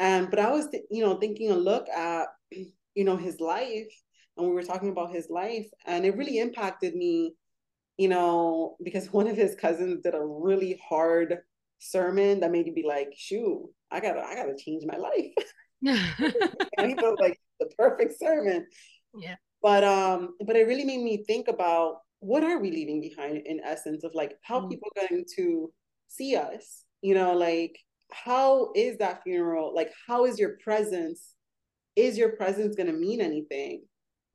and 0.00 0.30
but 0.30 0.38
i 0.38 0.50
was 0.50 0.68
th- 0.68 0.84
you 0.90 1.04
know 1.04 1.16
thinking 1.16 1.50
a 1.50 1.56
look 1.56 1.88
at 1.90 2.28
you 2.50 3.04
know 3.04 3.16
his 3.16 3.40
life 3.40 3.92
and 4.36 4.46
we 4.46 4.54
were 4.54 4.62
talking 4.62 4.90
about 4.90 5.10
his 5.10 5.28
life 5.30 5.66
and 5.86 6.04
it 6.04 6.16
really 6.16 6.38
impacted 6.38 6.94
me 6.94 7.34
you 7.96 8.08
know 8.08 8.76
because 8.82 9.12
one 9.12 9.26
of 9.26 9.36
his 9.36 9.54
cousins 9.54 10.02
did 10.02 10.14
a 10.14 10.24
really 10.24 10.80
hard 10.88 11.38
sermon 11.78 12.40
that 12.40 12.50
made 12.50 12.66
me 12.66 12.72
be 12.74 12.86
like 12.86 13.12
shoot 13.16 13.68
i 13.90 14.00
gotta 14.00 14.20
i 14.20 14.34
gotta 14.34 14.56
change 14.56 14.84
my 14.86 14.96
life. 14.96 15.32
And 16.78 16.88
he 16.88 16.94
felt 16.94 17.20
like 17.20 17.38
the 17.60 17.66
perfect 17.78 18.18
sermon. 18.18 18.66
Yeah. 19.14 19.36
But 19.62 19.84
um 19.84 20.34
but 20.44 20.56
it 20.56 20.66
really 20.66 20.84
made 20.84 21.02
me 21.02 21.24
think 21.26 21.48
about 21.48 21.98
what 22.20 22.44
are 22.44 22.58
we 22.58 22.70
leaving 22.70 23.00
behind 23.00 23.42
in 23.46 23.60
essence 23.64 24.04
of 24.04 24.12
like 24.14 24.34
how 24.42 24.60
mm. 24.60 24.70
people 24.70 24.88
going 24.96 25.24
to 25.36 25.72
see 26.08 26.36
us 26.36 26.84
you 27.02 27.14
know 27.14 27.34
like 27.34 27.78
how 28.12 28.70
is 28.74 28.96
that 28.98 29.22
funeral 29.22 29.74
like 29.74 29.92
how 30.06 30.24
is 30.24 30.38
your 30.38 30.56
presence 30.62 31.34
is 31.94 32.16
your 32.16 32.30
presence 32.30 32.76
going 32.76 32.86
to 32.86 32.92
mean 32.92 33.20
anything 33.20 33.82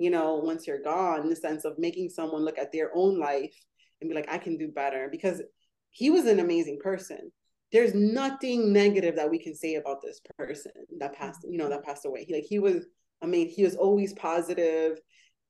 you 0.02 0.10
know, 0.10 0.36
once 0.36 0.68
you're 0.68 0.82
gone, 0.82 1.22
in 1.22 1.30
the 1.30 1.36
sense 1.36 1.66
of 1.66 1.78
making 1.78 2.10
someone 2.10 2.43
look 2.43 2.58
at 2.58 2.72
their 2.72 2.91
own 2.95 3.20
life 3.20 3.56
and 3.99 4.10
be 4.10 4.16
like, 4.16 4.32
I 4.32 4.38
can 4.38 4.58
do 4.58 4.68
better. 4.68 5.10
Because 5.12 5.41
he 5.91 6.10
was 6.10 6.26
an 6.26 6.39
amazing 6.39 6.80
person. 6.82 7.32
There's 7.72 7.93
nothing 7.93 8.74
negative 8.74 9.16
that 9.16 9.30
we 9.30 9.39
can 9.39 9.56
say 9.56 9.76
about 9.76 10.02
this 10.02 10.20
person 10.38 10.72
that 10.99 11.14
passed, 11.14 11.45
you 11.47 11.58
know, 11.58 11.70
that 11.70 11.86
passed 11.86 12.06
away. 12.06 12.26
He 12.26 12.34
like 12.34 12.43
he 12.43 12.60
was, 12.60 12.86
I 13.22 13.28
mean, 13.28 13.47
he 13.47 13.64
was 13.64 13.76
always 13.76 14.14
positive. 14.14 14.99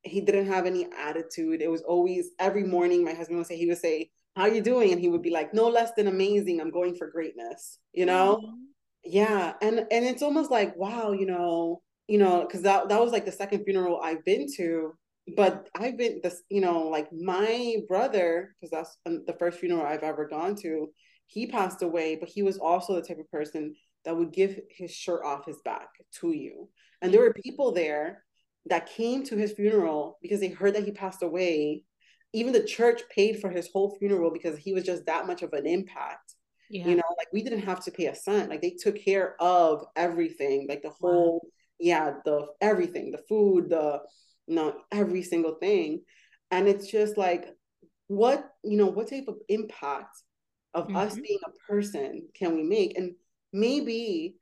He 0.03 0.21
didn't 0.21 0.47
have 0.47 0.65
any 0.65 0.87
attitude. 0.97 1.61
It 1.61 1.69
was 1.69 1.81
always 1.81 2.29
every 2.39 2.63
morning, 2.63 3.03
my 3.03 3.13
husband 3.13 3.37
would 3.37 3.47
say, 3.47 3.57
he 3.57 3.67
would 3.67 3.77
say, 3.77 4.11
How 4.35 4.45
you 4.45 4.61
doing? 4.61 4.91
And 4.91 5.01
he 5.01 5.09
would 5.09 5.23
be 5.23 5.31
like, 5.31 5.53
No 5.53 5.67
less 5.67 5.91
than 5.95 6.07
amazing. 6.07 6.59
I'm 6.59 6.71
going 6.71 6.95
for 6.95 7.09
greatness, 7.09 7.79
you 7.93 8.05
know? 8.05 8.39
Mm-hmm. 8.43 8.55
Yeah. 9.03 9.53
And 9.61 9.79
and 9.79 10.05
it's 10.05 10.21
almost 10.21 10.51
like, 10.51 10.75
wow, 10.75 11.11
you 11.11 11.25
know, 11.25 11.81
you 12.07 12.17
know, 12.17 12.41
because 12.41 12.61
that, 12.63 12.89
that 12.89 13.01
was 13.01 13.11
like 13.11 13.25
the 13.25 13.31
second 13.31 13.63
funeral 13.63 13.99
I've 14.01 14.23
been 14.25 14.47
to. 14.57 14.93
But 15.35 15.69
I've 15.75 15.97
been 15.97 16.19
this, 16.23 16.41
you 16.49 16.61
know, 16.61 16.87
like 16.87 17.07
my 17.13 17.77
brother, 17.87 18.55
because 18.59 18.71
that's 18.71 18.97
the 19.05 19.35
first 19.37 19.59
funeral 19.59 19.85
I've 19.85 20.03
ever 20.03 20.27
gone 20.27 20.55
to, 20.57 20.87
he 21.27 21.47
passed 21.47 21.81
away, 21.83 22.15
but 22.15 22.27
he 22.27 22.43
was 22.43 22.57
also 22.57 22.95
the 22.95 23.01
type 23.01 23.19
of 23.19 23.31
person 23.31 23.75
that 24.03 24.17
would 24.17 24.33
give 24.33 24.59
his 24.69 24.91
shirt 24.91 25.23
off 25.23 25.45
his 25.45 25.61
back 25.63 25.87
to 26.19 26.31
you. 26.31 26.67
And 27.01 27.13
there 27.13 27.21
were 27.21 27.33
people 27.33 27.71
there 27.71 28.23
that 28.65 28.87
came 28.87 29.23
to 29.25 29.37
his 29.37 29.53
funeral 29.53 30.17
because 30.21 30.39
they 30.39 30.49
heard 30.49 30.75
that 30.75 30.85
he 30.85 30.91
passed 30.91 31.23
away. 31.23 31.83
Even 32.33 32.51
the 32.51 32.63
church 32.63 33.01
paid 33.13 33.39
for 33.39 33.49
his 33.49 33.69
whole 33.71 33.95
funeral 33.99 34.31
because 34.31 34.57
he 34.57 34.73
was 34.73 34.83
just 34.83 35.05
that 35.05 35.27
much 35.27 35.43
of 35.43 35.53
an 35.53 35.67
impact. 35.67 36.33
Yeah. 36.69 36.87
You 36.87 36.95
know, 36.95 37.15
like 37.17 37.27
we 37.31 37.43
didn't 37.43 37.63
have 37.63 37.83
to 37.85 37.91
pay 37.91 38.07
a 38.07 38.15
cent. 38.15 38.49
Like 38.49 38.61
they 38.61 38.71
took 38.71 38.97
care 38.97 39.35
of 39.39 39.85
everything, 39.95 40.65
like 40.67 40.81
the 40.81 40.89
whole 40.89 41.41
wow 41.43 41.49
yeah 41.81 42.13
the 42.25 42.47
everything 42.61 43.11
the 43.11 43.21
food 43.27 43.69
the 43.69 43.99
you 44.47 44.55
know 44.55 44.75
every 44.91 45.23
single 45.23 45.55
thing 45.55 46.01
and 46.51 46.67
it's 46.67 46.89
just 46.89 47.17
like 47.17 47.47
what 48.07 48.49
you 48.63 48.77
know 48.77 48.87
what 48.87 49.09
type 49.09 49.27
of 49.27 49.37
impact 49.49 50.21
of 50.73 50.85
mm-hmm. 50.87 50.97
us 50.97 51.15
being 51.15 51.39
a 51.45 51.71
person 51.71 52.21
can 52.37 52.55
we 52.55 52.63
make 52.63 52.97
and 52.97 53.13
maybe 53.51 54.35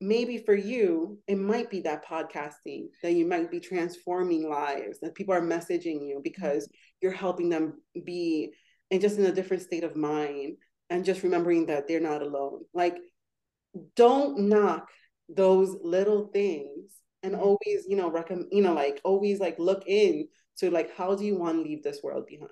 maybe 0.00 0.38
for 0.38 0.54
you 0.54 1.18
it 1.26 1.38
might 1.38 1.70
be 1.70 1.80
that 1.80 2.06
podcasting 2.06 2.86
that 3.02 3.12
you 3.12 3.26
might 3.26 3.50
be 3.50 3.60
transforming 3.60 4.48
lives 4.48 4.98
that 5.00 5.14
people 5.14 5.34
are 5.34 5.40
messaging 5.40 6.06
you 6.06 6.20
because 6.22 6.64
mm-hmm. 6.64 6.76
you're 7.02 7.12
helping 7.12 7.48
them 7.48 7.74
be 8.04 8.52
and 8.90 9.00
just 9.00 9.18
in 9.18 9.26
a 9.26 9.32
different 9.32 9.62
state 9.62 9.84
of 9.84 9.96
mind 9.96 10.56
and 10.90 11.04
just 11.04 11.22
remembering 11.22 11.66
that 11.66 11.88
they're 11.88 12.00
not 12.00 12.22
alone 12.22 12.60
like 12.74 12.96
don't 13.96 14.38
knock 14.38 14.88
those 15.28 15.76
little 15.82 16.28
things 16.28 16.92
and 17.22 17.34
mm-hmm. 17.34 17.42
always 17.42 17.84
you 17.88 17.96
know 17.96 18.10
recommend 18.10 18.48
you 18.52 18.62
know 18.62 18.74
like 18.74 19.00
always 19.04 19.40
like 19.40 19.58
look 19.58 19.82
in 19.86 20.28
to 20.56 20.70
like 20.70 20.94
how 20.96 21.14
do 21.14 21.24
you 21.24 21.36
want 21.36 21.56
to 21.56 21.62
leave 21.62 21.82
this 21.82 22.02
world 22.02 22.26
behind 22.26 22.50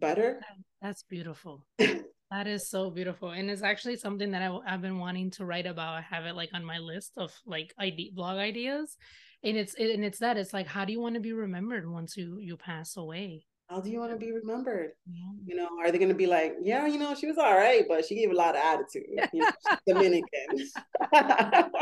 better 0.00 0.40
that's 0.80 1.02
beautiful 1.02 1.66
that 1.78 2.46
is 2.46 2.70
so 2.70 2.90
beautiful 2.90 3.30
and 3.30 3.50
it's 3.50 3.62
actually 3.62 3.96
something 3.96 4.30
that 4.30 4.42
I, 4.42 4.70
have 4.70 4.80
been 4.80 4.98
wanting 4.98 5.30
to 5.32 5.44
write 5.44 5.66
about 5.66 5.94
i 5.94 6.00
have 6.00 6.24
it 6.24 6.34
like 6.34 6.50
on 6.54 6.64
my 6.64 6.78
list 6.78 7.12
of 7.16 7.32
like 7.44 7.74
ID, 7.78 8.12
blog 8.14 8.38
ideas 8.38 8.96
and 9.42 9.56
it's 9.56 9.74
it, 9.74 9.90
and 9.94 10.04
it's 10.04 10.20
that 10.20 10.38
it's 10.38 10.54
like 10.54 10.66
how 10.66 10.84
do 10.84 10.92
you 10.92 11.00
want 11.00 11.14
to 11.14 11.20
be 11.20 11.32
remembered 11.32 11.90
once 11.90 12.16
you 12.16 12.38
you 12.38 12.56
pass 12.56 12.96
away 12.96 13.44
how 13.72 13.80
do 13.80 13.88
you 13.88 14.00
want 14.00 14.12
to 14.12 14.18
be 14.18 14.32
remembered? 14.32 14.90
Yeah. 15.10 15.32
You 15.46 15.56
know, 15.56 15.68
are 15.80 15.90
they 15.90 15.96
going 15.96 16.10
to 16.10 16.14
be 16.14 16.26
like, 16.26 16.56
yeah, 16.60 16.86
you 16.86 16.98
know, 16.98 17.14
she 17.14 17.26
was 17.26 17.38
all 17.38 17.56
right, 17.56 17.84
but 17.88 18.04
she 18.04 18.16
gave 18.16 18.30
a 18.30 18.34
lot 18.34 18.54
of 18.54 18.60
attitude. 18.62 19.04
You 19.32 19.40
know, 19.40 19.50
Dominican. 19.86 20.68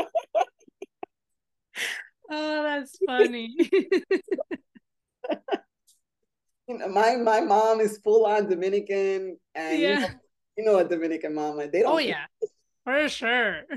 oh, 2.31 2.63
that's 2.63 2.97
funny. 3.05 3.55
you 6.67 6.77
know, 6.77 6.87
my 6.87 7.17
my 7.17 7.41
mom 7.41 7.79
is 7.81 7.99
full 8.03 8.25
on 8.25 8.49
Dominican, 8.49 9.37
and 9.53 9.79
yeah. 9.79 9.93
you, 9.93 9.99
know, 9.99 10.07
you 10.57 10.65
know 10.65 10.77
a 10.79 10.87
Dominican 10.87 11.35
mama. 11.35 11.67
They 11.67 11.81
don't. 11.81 11.95
Oh 11.95 11.99
yeah, 11.99 12.25
for 12.83 13.07
sure 13.09 13.61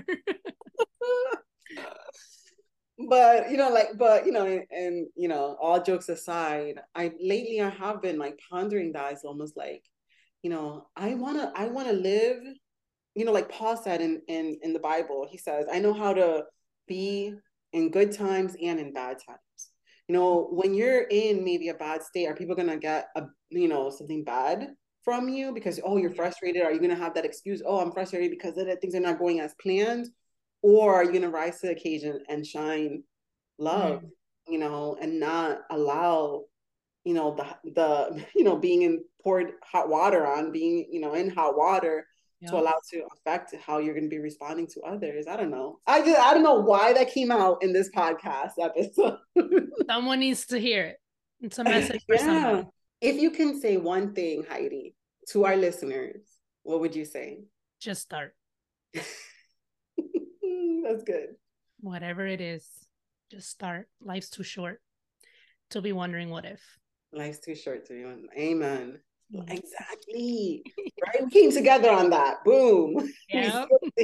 but 3.09 3.51
you 3.51 3.57
know 3.57 3.71
like 3.71 3.89
but 3.99 4.25
you 4.25 4.33
know 4.33 4.47
and, 4.47 4.65
and, 4.71 5.07
you 5.17 5.29
know 5.29 5.57
all 5.61 5.83
jokes 5.83 6.09
aside 6.09 6.81
i 6.95 7.13
lately 7.21 7.61
i 7.61 7.69
have 7.69 8.01
been 8.01 8.19
like 8.19 8.39
pondering 8.51 8.93
that 8.93 9.13
it's 9.13 9.25
almost 9.25 9.57
like 9.57 9.85
you 10.43 10.51
know 10.51 10.87
i 10.97 11.15
want 11.15 11.37
to 11.39 11.53
i 11.55 11.67
want 11.67 11.89
to 11.89 11.93
live 11.93 12.43
you 13.15 13.25
know 13.25 13.33
like 13.33 13.49
paul 13.51 13.77
said 13.77 14.01
in 14.01 14.23
in 14.29 14.59
in 14.63 14.73
the 14.73 14.79
bible 14.79 15.27
he 15.29 15.37
says 15.37 15.67
i 15.73 15.79
know 15.79 15.93
how 15.93 16.15
to 16.15 16.45
be 16.87 17.35
in 17.75 17.91
good 17.91 18.13
times 18.13 18.57
and 18.63 18.81
in 18.81 18.93
bad 18.93 19.19
times. 19.27 19.39
You 20.09 20.15
know 20.15 20.49
when 20.51 20.75
you're 20.75 21.03
in 21.03 21.45
maybe 21.45 21.69
a 21.69 21.75
bad 21.75 22.03
state 22.03 22.27
are 22.27 22.35
people 22.35 22.55
gonna 22.55 22.79
get 22.79 23.09
a 23.17 23.25
you 23.51 23.69
know 23.69 23.91
something 23.91 24.25
bad 24.25 24.69
from 25.03 25.29
you 25.29 25.53
because 25.53 25.81
oh 25.85 25.97
you're 25.97 26.15
frustrated? 26.15 26.63
Are 26.63 26.73
you 26.73 26.81
gonna 26.81 26.95
have 26.95 27.15
that 27.15 27.25
excuse 27.25 27.63
oh 27.67 27.81
i'm 27.81 27.93
frustrated 27.93 28.31
because 28.31 28.55
things 28.81 28.95
are 28.95 29.01
not 29.01 29.19
going 29.19 29.41
as 29.41 29.55
planned? 29.61 30.09
Or 30.63 30.95
are 30.95 31.05
you 31.05 31.21
to 31.21 31.29
rise 31.29 31.61
to 31.61 31.67
the 31.67 31.73
occasion 31.73 32.23
and 32.29 32.47
shine 32.47 33.03
love 33.59 34.03
mm. 34.03 34.09
you 34.49 34.59
know 34.59 34.97
and 35.01 35.21
not 35.21 35.59
allow 35.71 36.45
you 37.05 37.15
know 37.15 37.35
the 37.35 37.71
the 37.73 38.25
you 38.35 38.45
know 38.45 38.57
being 38.57 38.83
in 38.83 39.03
poured 39.23 39.53
hot 39.63 39.89
water 39.89 40.27
on 40.27 40.53
being 40.53 40.87
you 40.91 41.01
know 41.01 41.15
in 41.15 41.31
hot 41.31 41.57
water 41.57 42.07
yep. 42.45 42.53
to 42.53 42.59
allow 42.59 42.75
to 42.91 43.03
affect 43.13 43.55
how 43.67 43.79
you're 43.79 43.95
going 43.95 44.05
to 44.05 44.11
be 44.11 44.19
responding 44.19 44.67
to 44.67 44.81
others 44.83 45.27
i 45.29 45.37
don't 45.37 45.51
know 45.51 45.79
i 45.87 46.01
just 46.01 46.19
i 46.19 46.33
don't 46.33 46.43
know 46.43 46.61
why 46.61 46.93
that 46.93 47.13
came 47.13 47.33
out 47.33 47.63
in 47.63 47.73
this 47.73 47.91
podcast 47.91 48.53
episode 48.61 49.19
someone 49.91 50.21
needs 50.21 50.47
to 50.47 50.59
hear 50.59 50.85
it 50.85 50.99
It's 51.41 51.59
a 51.59 51.65
message 51.75 52.03
for 52.07 52.15
yeah. 52.17 52.25
somebody. 52.25 52.69
If 53.01 53.21
you 53.21 53.31
can 53.31 53.61
say 53.61 53.77
one 53.77 54.15
thing, 54.15 54.45
Heidy, 54.49 54.95
to 55.31 55.45
our 55.45 55.57
listeners, 55.57 56.23
what 56.63 56.81
would 56.81 56.97
you 56.97 57.05
say? 57.05 57.41
Just 57.81 58.01
start. 58.03 58.35
That's 58.95 59.05
good. 61.05 61.35
Whatever 61.81 62.27
it 62.27 62.41
is, 62.41 62.67
just 63.31 63.51
start. 63.51 63.89
Life's 64.01 64.31
too 64.31 64.43
short 64.43 64.81
to 65.71 65.83
be 65.83 65.93
wondering 65.93 66.31
what 66.31 66.47
if. 66.47 66.63
Life's 67.13 67.41
too 67.41 67.55
short 67.55 67.87
to 67.87 67.93
be 67.93 68.05
wondering. 68.05 68.29
Amen. 68.39 69.01
Mm-hmm. 69.33 69.51
Exactly. 69.51 70.63
right? 71.05 71.25
We 71.25 71.31
came 71.31 71.53
together 71.53 71.91
on 71.91 72.11
that. 72.11 72.45
Boom. 72.45 73.11
Yeah. 73.29 73.67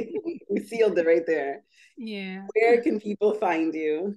we 0.49 0.59
sealed 0.59 0.97
it 0.97 1.05
right 1.05 1.25
there. 1.25 1.63
Yeah. 1.97 2.45
Where 2.53 2.81
can 2.81 2.99
people 2.99 3.33
find 3.33 3.73
you? 3.73 4.15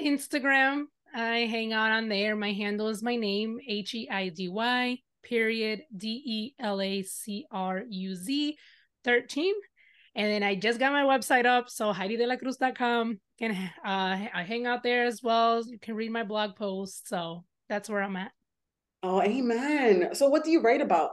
Instagram. 0.00 0.84
I 1.14 1.40
hang 1.50 1.72
out 1.72 1.90
on 1.90 2.08
there. 2.08 2.36
My 2.36 2.52
handle 2.52 2.88
is 2.88 3.02
my 3.02 3.16
name, 3.16 3.58
H 3.66 3.94
E 3.94 4.08
I 4.10 4.28
D 4.28 4.48
Y, 4.48 4.98
period, 5.22 5.82
D 5.96 6.22
E 6.24 6.54
L 6.62 6.80
A 6.80 7.02
C 7.02 7.46
R 7.50 7.82
U 7.88 8.14
Z 8.14 8.56
13. 9.04 9.54
And 10.14 10.26
then 10.26 10.42
I 10.42 10.54
just 10.54 10.78
got 10.78 10.92
my 10.92 11.04
website 11.04 11.46
up, 11.46 11.70
so 11.70 11.92
HeidyDeLaCruz.com. 11.92 13.20
Can 13.38 13.52
uh, 13.52 14.28
I 14.34 14.44
hang 14.46 14.66
out 14.66 14.82
there 14.82 15.06
as 15.06 15.22
well. 15.22 15.64
You 15.64 15.78
can 15.78 15.94
read 15.94 16.10
my 16.10 16.24
blog 16.24 16.56
posts. 16.56 17.08
So 17.08 17.44
that's 17.68 17.88
where 17.88 18.02
I'm 18.02 18.16
at. 18.16 18.32
Oh, 19.02 19.22
amen. 19.22 20.14
So 20.14 20.28
what 20.28 20.44
do 20.44 20.50
you 20.50 20.60
write 20.60 20.80
about? 20.80 21.10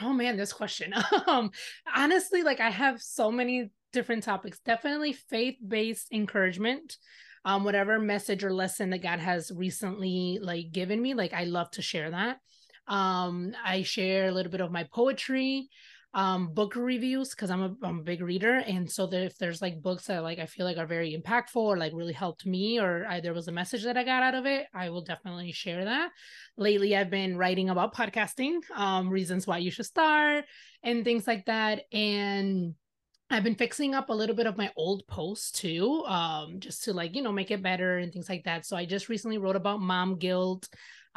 Oh 0.00 0.12
man, 0.12 0.36
this 0.36 0.52
question. 0.52 0.94
um, 1.26 1.50
honestly, 1.92 2.42
like 2.42 2.60
I 2.60 2.70
have 2.70 3.02
so 3.02 3.32
many 3.32 3.70
different 3.92 4.22
topics. 4.22 4.60
Definitely 4.60 5.12
faith-based 5.12 6.12
encouragement. 6.12 6.96
Um, 7.44 7.64
whatever 7.64 7.98
message 7.98 8.44
or 8.44 8.52
lesson 8.52 8.90
that 8.90 9.02
God 9.02 9.20
has 9.20 9.50
recently 9.54 10.38
like 10.42 10.70
given 10.70 11.00
me, 11.00 11.14
like 11.14 11.32
I 11.32 11.44
love 11.44 11.70
to 11.72 11.82
share 11.82 12.10
that. 12.10 12.38
Um, 12.86 13.52
I 13.64 13.82
share 13.82 14.28
a 14.28 14.32
little 14.32 14.52
bit 14.52 14.60
of 14.60 14.70
my 14.70 14.84
poetry 14.84 15.68
um 16.14 16.54
book 16.54 16.74
reviews 16.74 17.30
because 17.30 17.50
I'm 17.50 17.62
a, 17.62 17.74
I'm 17.82 17.98
a 17.98 18.02
big 18.02 18.22
reader 18.22 18.54
and 18.54 18.90
so 18.90 19.06
that 19.06 19.24
if 19.24 19.36
there's 19.36 19.60
like 19.60 19.82
books 19.82 20.06
that 20.06 20.22
like 20.22 20.38
i 20.38 20.46
feel 20.46 20.64
like 20.64 20.78
are 20.78 20.86
very 20.86 21.14
impactful 21.14 21.56
or 21.56 21.76
like 21.76 21.92
really 21.94 22.14
helped 22.14 22.46
me 22.46 22.80
or 22.80 23.06
I, 23.06 23.20
there 23.20 23.34
was 23.34 23.48
a 23.48 23.52
message 23.52 23.84
that 23.84 23.98
i 23.98 24.04
got 24.04 24.22
out 24.22 24.34
of 24.34 24.46
it 24.46 24.66
i 24.72 24.88
will 24.88 25.02
definitely 25.02 25.52
share 25.52 25.84
that 25.84 26.10
lately 26.56 26.96
i've 26.96 27.10
been 27.10 27.36
writing 27.36 27.68
about 27.68 27.94
podcasting 27.94 28.60
um 28.74 29.10
reasons 29.10 29.46
why 29.46 29.58
you 29.58 29.70
should 29.70 29.84
start 29.84 30.46
and 30.82 31.04
things 31.04 31.26
like 31.26 31.44
that 31.44 31.82
and 31.92 32.74
I've 33.30 33.44
been 33.44 33.56
fixing 33.56 33.94
up 33.94 34.08
a 34.08 34.14
little 34.14 34.34
bit 34.34 34.46
of 34.46 34.56
my 34.56 34.72
old 34.74 35.06
posts 35.06 35.50
too, 35.50 36.02
um, 36.06 36.60
just 36.60 36.84
to 36.84 36.94
like, 36.94 37.14
you 37.14 37.20
know, 37.20 37.30
make 37.30 37.50
it 37.50 37.62
better 37.62 37.98
and 37.98 38.10
things 38.10 38.26
like 38.26 38.44
that. 38.44 38.64
So 38.64 38.74
I 38.74 38.86
just 38.86 39.10
recently 39.10 39.36
wrote 39.36 39.54
about 39.54 39.82
mom 39.82 40.16
guilt 40.16 40.66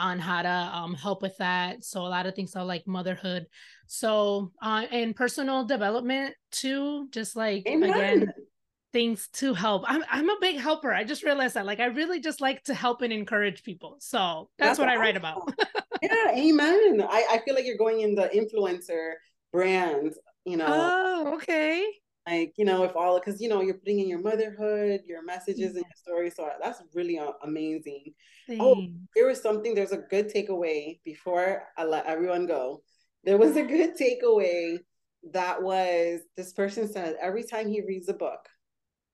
on 0.02 0.20
how 0.20 0.42
to 0.42 0.50
um, 0.50 0.94
help 0.94 1.22
with 1.22 1.38
that. 1.38 1.84
So 1.84 2.02
a 2.02 2.10
lot 2.10 2.26
of 2.26 2.36
things 2.36 2.56
are 2.56 2.66
like 2.66 2.88
motherhood. 2.88 3.46
So 3.88 4.52
uh, 4.62 4.86
and 4.92 5.16
personal 5.16 5.66
development 5.66 6.36
too, 6.52 7.08
just 7.12 7.36
like 7.36 7.68
Amen. 7.68 7.90
again 7.92 8.34
things 8.94 9.30
to 9.34 9.54
help. 9.54 9.84
I'm 9.88 10.04
I'm 10.10 10.30
a 10.30 10.38
big 10.42 10.60
helper. 10.60 10.94
I 10.94 11.04
just 11.04 11.24
realized 11.24 11.56
that. 11.56 11.66
Like 11.66 11.80
I 11.80 11.86
really 11.86 12.20
just 12.20 12.42
like 12.42 12.64
to 12.64 12.74
help 12.74 13.02
and 13.02 13.14
encourage 13.14 13.64
people. 13.64 13.96
So 14.00 14.50
that's, 14.58 14.72
that's 14.72 14.80
what 14.80 14.90
awesome. 14.90 15.00
I 15.00 15.04
write 15.04 15.18
about. 15.18 15.54
yeah, 16.02 16.36
amen. 16.36 17.06
I, 17.10 17.26
I 17.32 17.42
feel 17.46 17.56
like 17.56 17.66
you're 17.66 17.78
going 17.78 18.02
in 18.02 18.16
the 18.16 18.28
influencer 18.30 19.14
brand, 19.54 20.14
you 20.46 20.58
know. 20.58 20.66
Oh, 20.68 21.36
okay 21.36 22.01
like 22.28 22.54
you 22.58 22.66
know 22.66 22.84
if 22.84 22.96
all 22.96 23.20
because 23.20 23.42
you 23.42 23.50
know 23.50 23.62
you're 23.62 23.76
putting 23.76 24.00
in 24.00 24.08
your 24.08 24.22
motherhood 24.22 25.02
your 25.08 25.24
messages 25.24 25.76
and 25.76 25.84
mm-hmm. 25.86 26.18
your 26.18 26.30
story 26.30 26.30
so 26.30 26.50
that's 26.62 26.82
really 26.94 27.18
uh, 27.18 27.32
amazing. 27.44 28.14
Oh 28.60 28.86
there 29.16 29.28
was 29.28 29.42
something 29.42 29.74
there's 29.74 29.92
a 29.92 29.98
good 29.98 30.32
takeaway 30.34 31.00
before 31.04 31.64
i 31.78 31.84
let 31.84 32.06
everyone 32.06 32.46
go. 32.46 32.84
There 33.24 33.38
was 33.38 33.56
a 33.56 33.64
good 33.64 33.96
takeaway 33.98 34.78
that 35.32 35.62
was 35.62 36.22
this 36.36 36.54
person 36.54 36.92
said 36.92 37.16
every 37.22 37.44
time 37.44 37.70
he 37.70 37.82
reads 37.82 38.10
a 38.10 38.14
book 38.14 38.40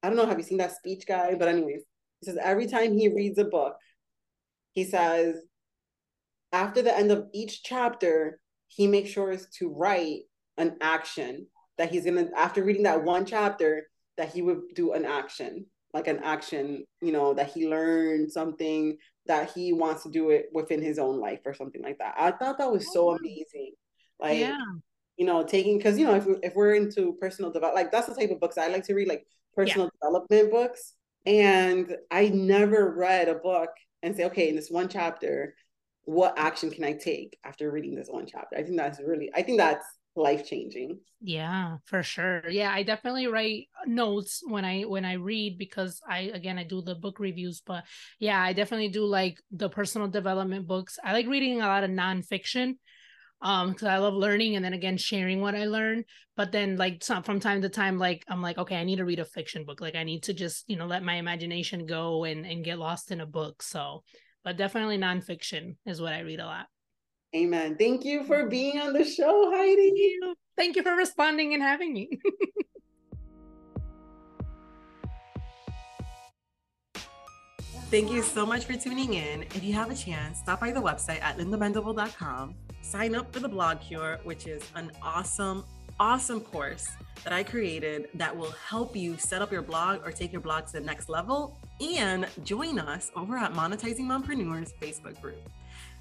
i 0.01 0.07
don't 0.07 0.15
know 0.15 0.25
have 0.25 0.37
you 0.37 0.43
seen 0.43 0.57
that 0.59 0.75
speech 0.75 1.05
guy? 1.05 1.35
But 1.35 1.49
anyways 1.49 1.83
he 2.19 2.25
says 2.25 2.37
every 2.41 2.67
time 2.67 2.97
he 2.97 3.09
reads 3.09 3.37
a 3.37 3.45
book 3.45 3.75
he 4.73 4.83
says 4.83 5.35
after 6.51 6.81
the 6.81 6.97
end 6.97 7.11
of 7.11 7.27
each 7.33 7.63
chapter 7.63 8.39
he 8.67 8.87
makes 8.87 9.09
sure 9.09 9.35
to 9.59 9.69
write 9.69 10.21
an 10.57 10.77
action 10.81 11.47
that 11.77 11.91
he's 11.91 12.05
gonna 12.05 12.29
after 12.35 12.63
reading 12.63 12.83
that 12.83 13.03
one 13.03 13.25
chapter 13.25 13.87
that 14.17 14.33
he 14.33 14.41
would 14.41 14.61
do 14.73 14.93
an 14.93 15.05
action 15.05 15.65
like 15.93 16.07
an 16.07 16.19
action 16.23 16.83
you 17.01 17.11
know 17.11 17.33
that 17.33 17.51
he 17.51 17.67
learned 17.67 18.31
something 18.31 18.97
that 19.27 19.51
he 19.51 19.73
wants 19.73 20.03
to 20.03 20.09
do 20.09 20.29
it 20.29 20.49
within 20.53 20.81
his 20.81 20.97
own 20.99 21.19
life 21.19 21.41
or 21.45 21.53
something 21.53 21.81
like 21.81 21.97
that. 21.99 22.15
I 22.17 22.31
thought 22.31 22.57
that 22.57 22.71
was 22.71 22.91
so 22.91 23.09
oh. 23.09 23.15
amazing. 23.15 23.73
Like 24.19 24.39
yeah. 24.39 24.57
you 25.17 25.25
know 25.25 25.43
taking 25.43 25.77
because 25.77 25.99
you 25.99 26.05
know 26.05 26.15
if, 26.15 26.25
if 26.41 26.55
we're 26.55 26.73
into 26.73 27.13
personal 27.21 27.51
development 27.51 27.85
like 27.85 27.91
that's 27.91 28.07
the 28.07 28.15
type 28.15 28.31
of 28.31 28.39
books 28.39 28.57
i 28.57 28.67
like 28.67 28.83
to 28.85 28.95
read 28.95 29.07
like 29.07 29.27
personal 29.55 29.85
yeah. 29.85 30.07
development 30.07 30.51
books. 30.51 30.93
And 31.27 31.95
i 32.09 32.29
never 32.29 32.95
read 32.95 33.27
a 33.27 33.35
book 33.35 33.69
and 34.01 34.15
say 34.15 34.25
okay 34.25 34.49
in 34.49 34.55
this 34.55 34.71
one 34.71 34.87
chapter 34.89 35.55
what 36.05 36.33
action 36.37 36.71
can 36.71 36.83
i 36.83 36.93
take 36.93 37.37
after 37.43 37.69
reading 37.69 37.93
this 37.93 38.07
one 38.09 38.25
chapter? 38.25 38.57
I 38.57 38.63
think 38.63 38.77
that's 38.77 38.99
really 38.99 39.29
i 39.35 39.43
think 39.43 39.59
that's 39.59 39.85
life 40.17 40.45
changing 40.45 40.99
yeah 41.21 41.77
for 41.85 42.03
sure. 42.03 42.47
Yeah 42.49 42.71
i 42.71 42.83
definitely 42.83 43.27
write 43.27 43.67
notes 43.85 44.43
when 44.45 44.65
i 44.65 44.83
when 44.83 45.05
i 45.05 45.13
read 45.13 45.57
because 45.57 45.99
i 46.07 46.31
again 46.33 46.59
i 46.59 46.63
do 46.63 46.81
the 46.81 46.95
book 46.95 47.19
reviews 47.19 47.61
but 47.65 47.83
yeah 48.19 48.41
i 48.41 48.53
definitely 48.53 48.89
do 48.89 49.05
like 49.05 49.39
the 49.51 49.69
personal 49.69 50.07
development 50.07 50.67
books. 50.67 50.99
I 51.03 51.13
like 51.13 51.27
reading 51.27 51.61
a 51.61 51.67
lot 51.67 51.83
of 51.83 51.89
nonfiction 51.89 52.75
um 53.41 53.69
because 53.69 53.87
i 53.87 53.97
love 53.97 54.13
learning 54.15 54.55
and 54.55 54.65
then 54.65 54.73
again 54.73 54.97
sharing 54.97 55.41
what 55.41 55.53
i 55.53 55.65
learn 55.65 56.03
but 56.35 56.51
then 56.51 56.75
like 56.75 57.03
some, 57.03 57.21
from 57.21 57.39
time 57.39 57.61
to 57.61 57.69
time 57.69 57.99
like 57.99 58.23
i'm 58.27 58.41
like 58.41 58.57
okay 58.57 58.75
i 58.75 58.83
need 58.83 58.95
to 58.97 59.05
read 59.05 59.19
a 59.19 59.25
fiction 59.25 59.63
book. 59.63 59.79
Like 59.79 59.95
i 59.95 60.03
need 60.03 60.23
to 60.23 60.33
just 60.33 60.63
you 60.67 60.75
know 60.75 60.87
let 60.87 61.03
my 61.03 61.15
imagination 61.15 61.85
go 61.85 62.23
and 62.23 62.45
and 62.45 62.65
get 62.65 62.79
lost 62.79 63.11
in 63.11 63.21
a 63.21 63.27
book 63.27 63.61
so 63.61 64.03
but 64.43 64.57
definitely 64.57 64.97
nonfiction 64.97 65.75
is 65.85 66.01
what 66.01 66.13
i 66.13 66.21
read 66.21 66.39
a 66.39 66.45
lot 66.45 66.65
Amen. 67.35 67.75
Thank 67.77 68.05
you 68.05 68.23
for 68.23 68.37
mm-hmm. 68.37 68.49
being 68.49 68.79
on 68.79 68.93
the 68.93 69.03
show, 69.03 69.51
Heidy. 69.53 70.17
Thank 70.55 70.75
you, 70.75 70.83
for 70.83 70.95
responding 70.95 71.53
and 71.53 71.61
having 71.61 71.93
me. 71.93 72.09
Thank 77.89 78.11
you 78.11 78.21
so 78.21 78.45
much 78.45 78.65
for 78.65 78.73
tuning 78.73 79.13
in. 79.13 79.43
If 79.43 79.63
you 79.63 79.71
have 79.73 79.89
a 79.89 79.95
chance, 79.95 80.39
stop 80.39 80.59
by 80.59 80.71
the 80.71 80.81
website 80.81 81.21
at 81.21 81.37
lindamendible.com. 81.37 82.55
Sign 82.81 83.15
up 83.15 83.31
for 83.33 83.39
the 83.39 83.47
Blog 83.47 83.79
Cure, 83.79 84.19
which 84.23 84.45
is 84.45 84.61
an 84.75 84.91
awesome, 85.01 85.63
awesome 85.99 86.41
course 86.41 86.89
that 87.23 87.31
I 87.31 87.43
created 87.43 88.09
that 88.15 88.35
will 88.35 88.51
help 88.51 88.93
you 88.95 89.17
set 89.17 89.41
up 89.41 89.53
your 89.53 89.61
blog 89.61 90.05
or 90.05 90.11
take 90.11 90.33
your 90.33 90.41
blog 90.41 90.65
to 90.67 90.73
the 90.73 90.81
next 90.81 91.07
level. 91.07 91.57
And 91.79 92.27
join 92.43 92.77
us 92.77 93.09
over 93.15 93.37
at 93.37 93.53
Monetizing 93.53 94.01
Mompreneurs 94.01 94.71
Facebook 94.81 95.21
group. 95.21 95.49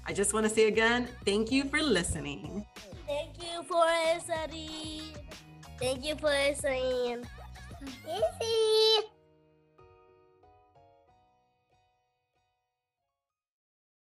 I 0.07 0.13
just 0.13 0.33
want 0.33 0.45
to 0.45 0.49
say 0.49 0.67
again, 0.67 1.09
thank 1.25 1.51
you 1.51 1.65
for 1.65 1.81
listening. 1.81 2.65
Thank 3.05 3.43
you 3.43 3.61
for 3.63 3.83
listening. 4.15 5.01
Thank 5.79 6.05
you 6.05 6.15
for 6.15 6.29
listening. 6.29 7.25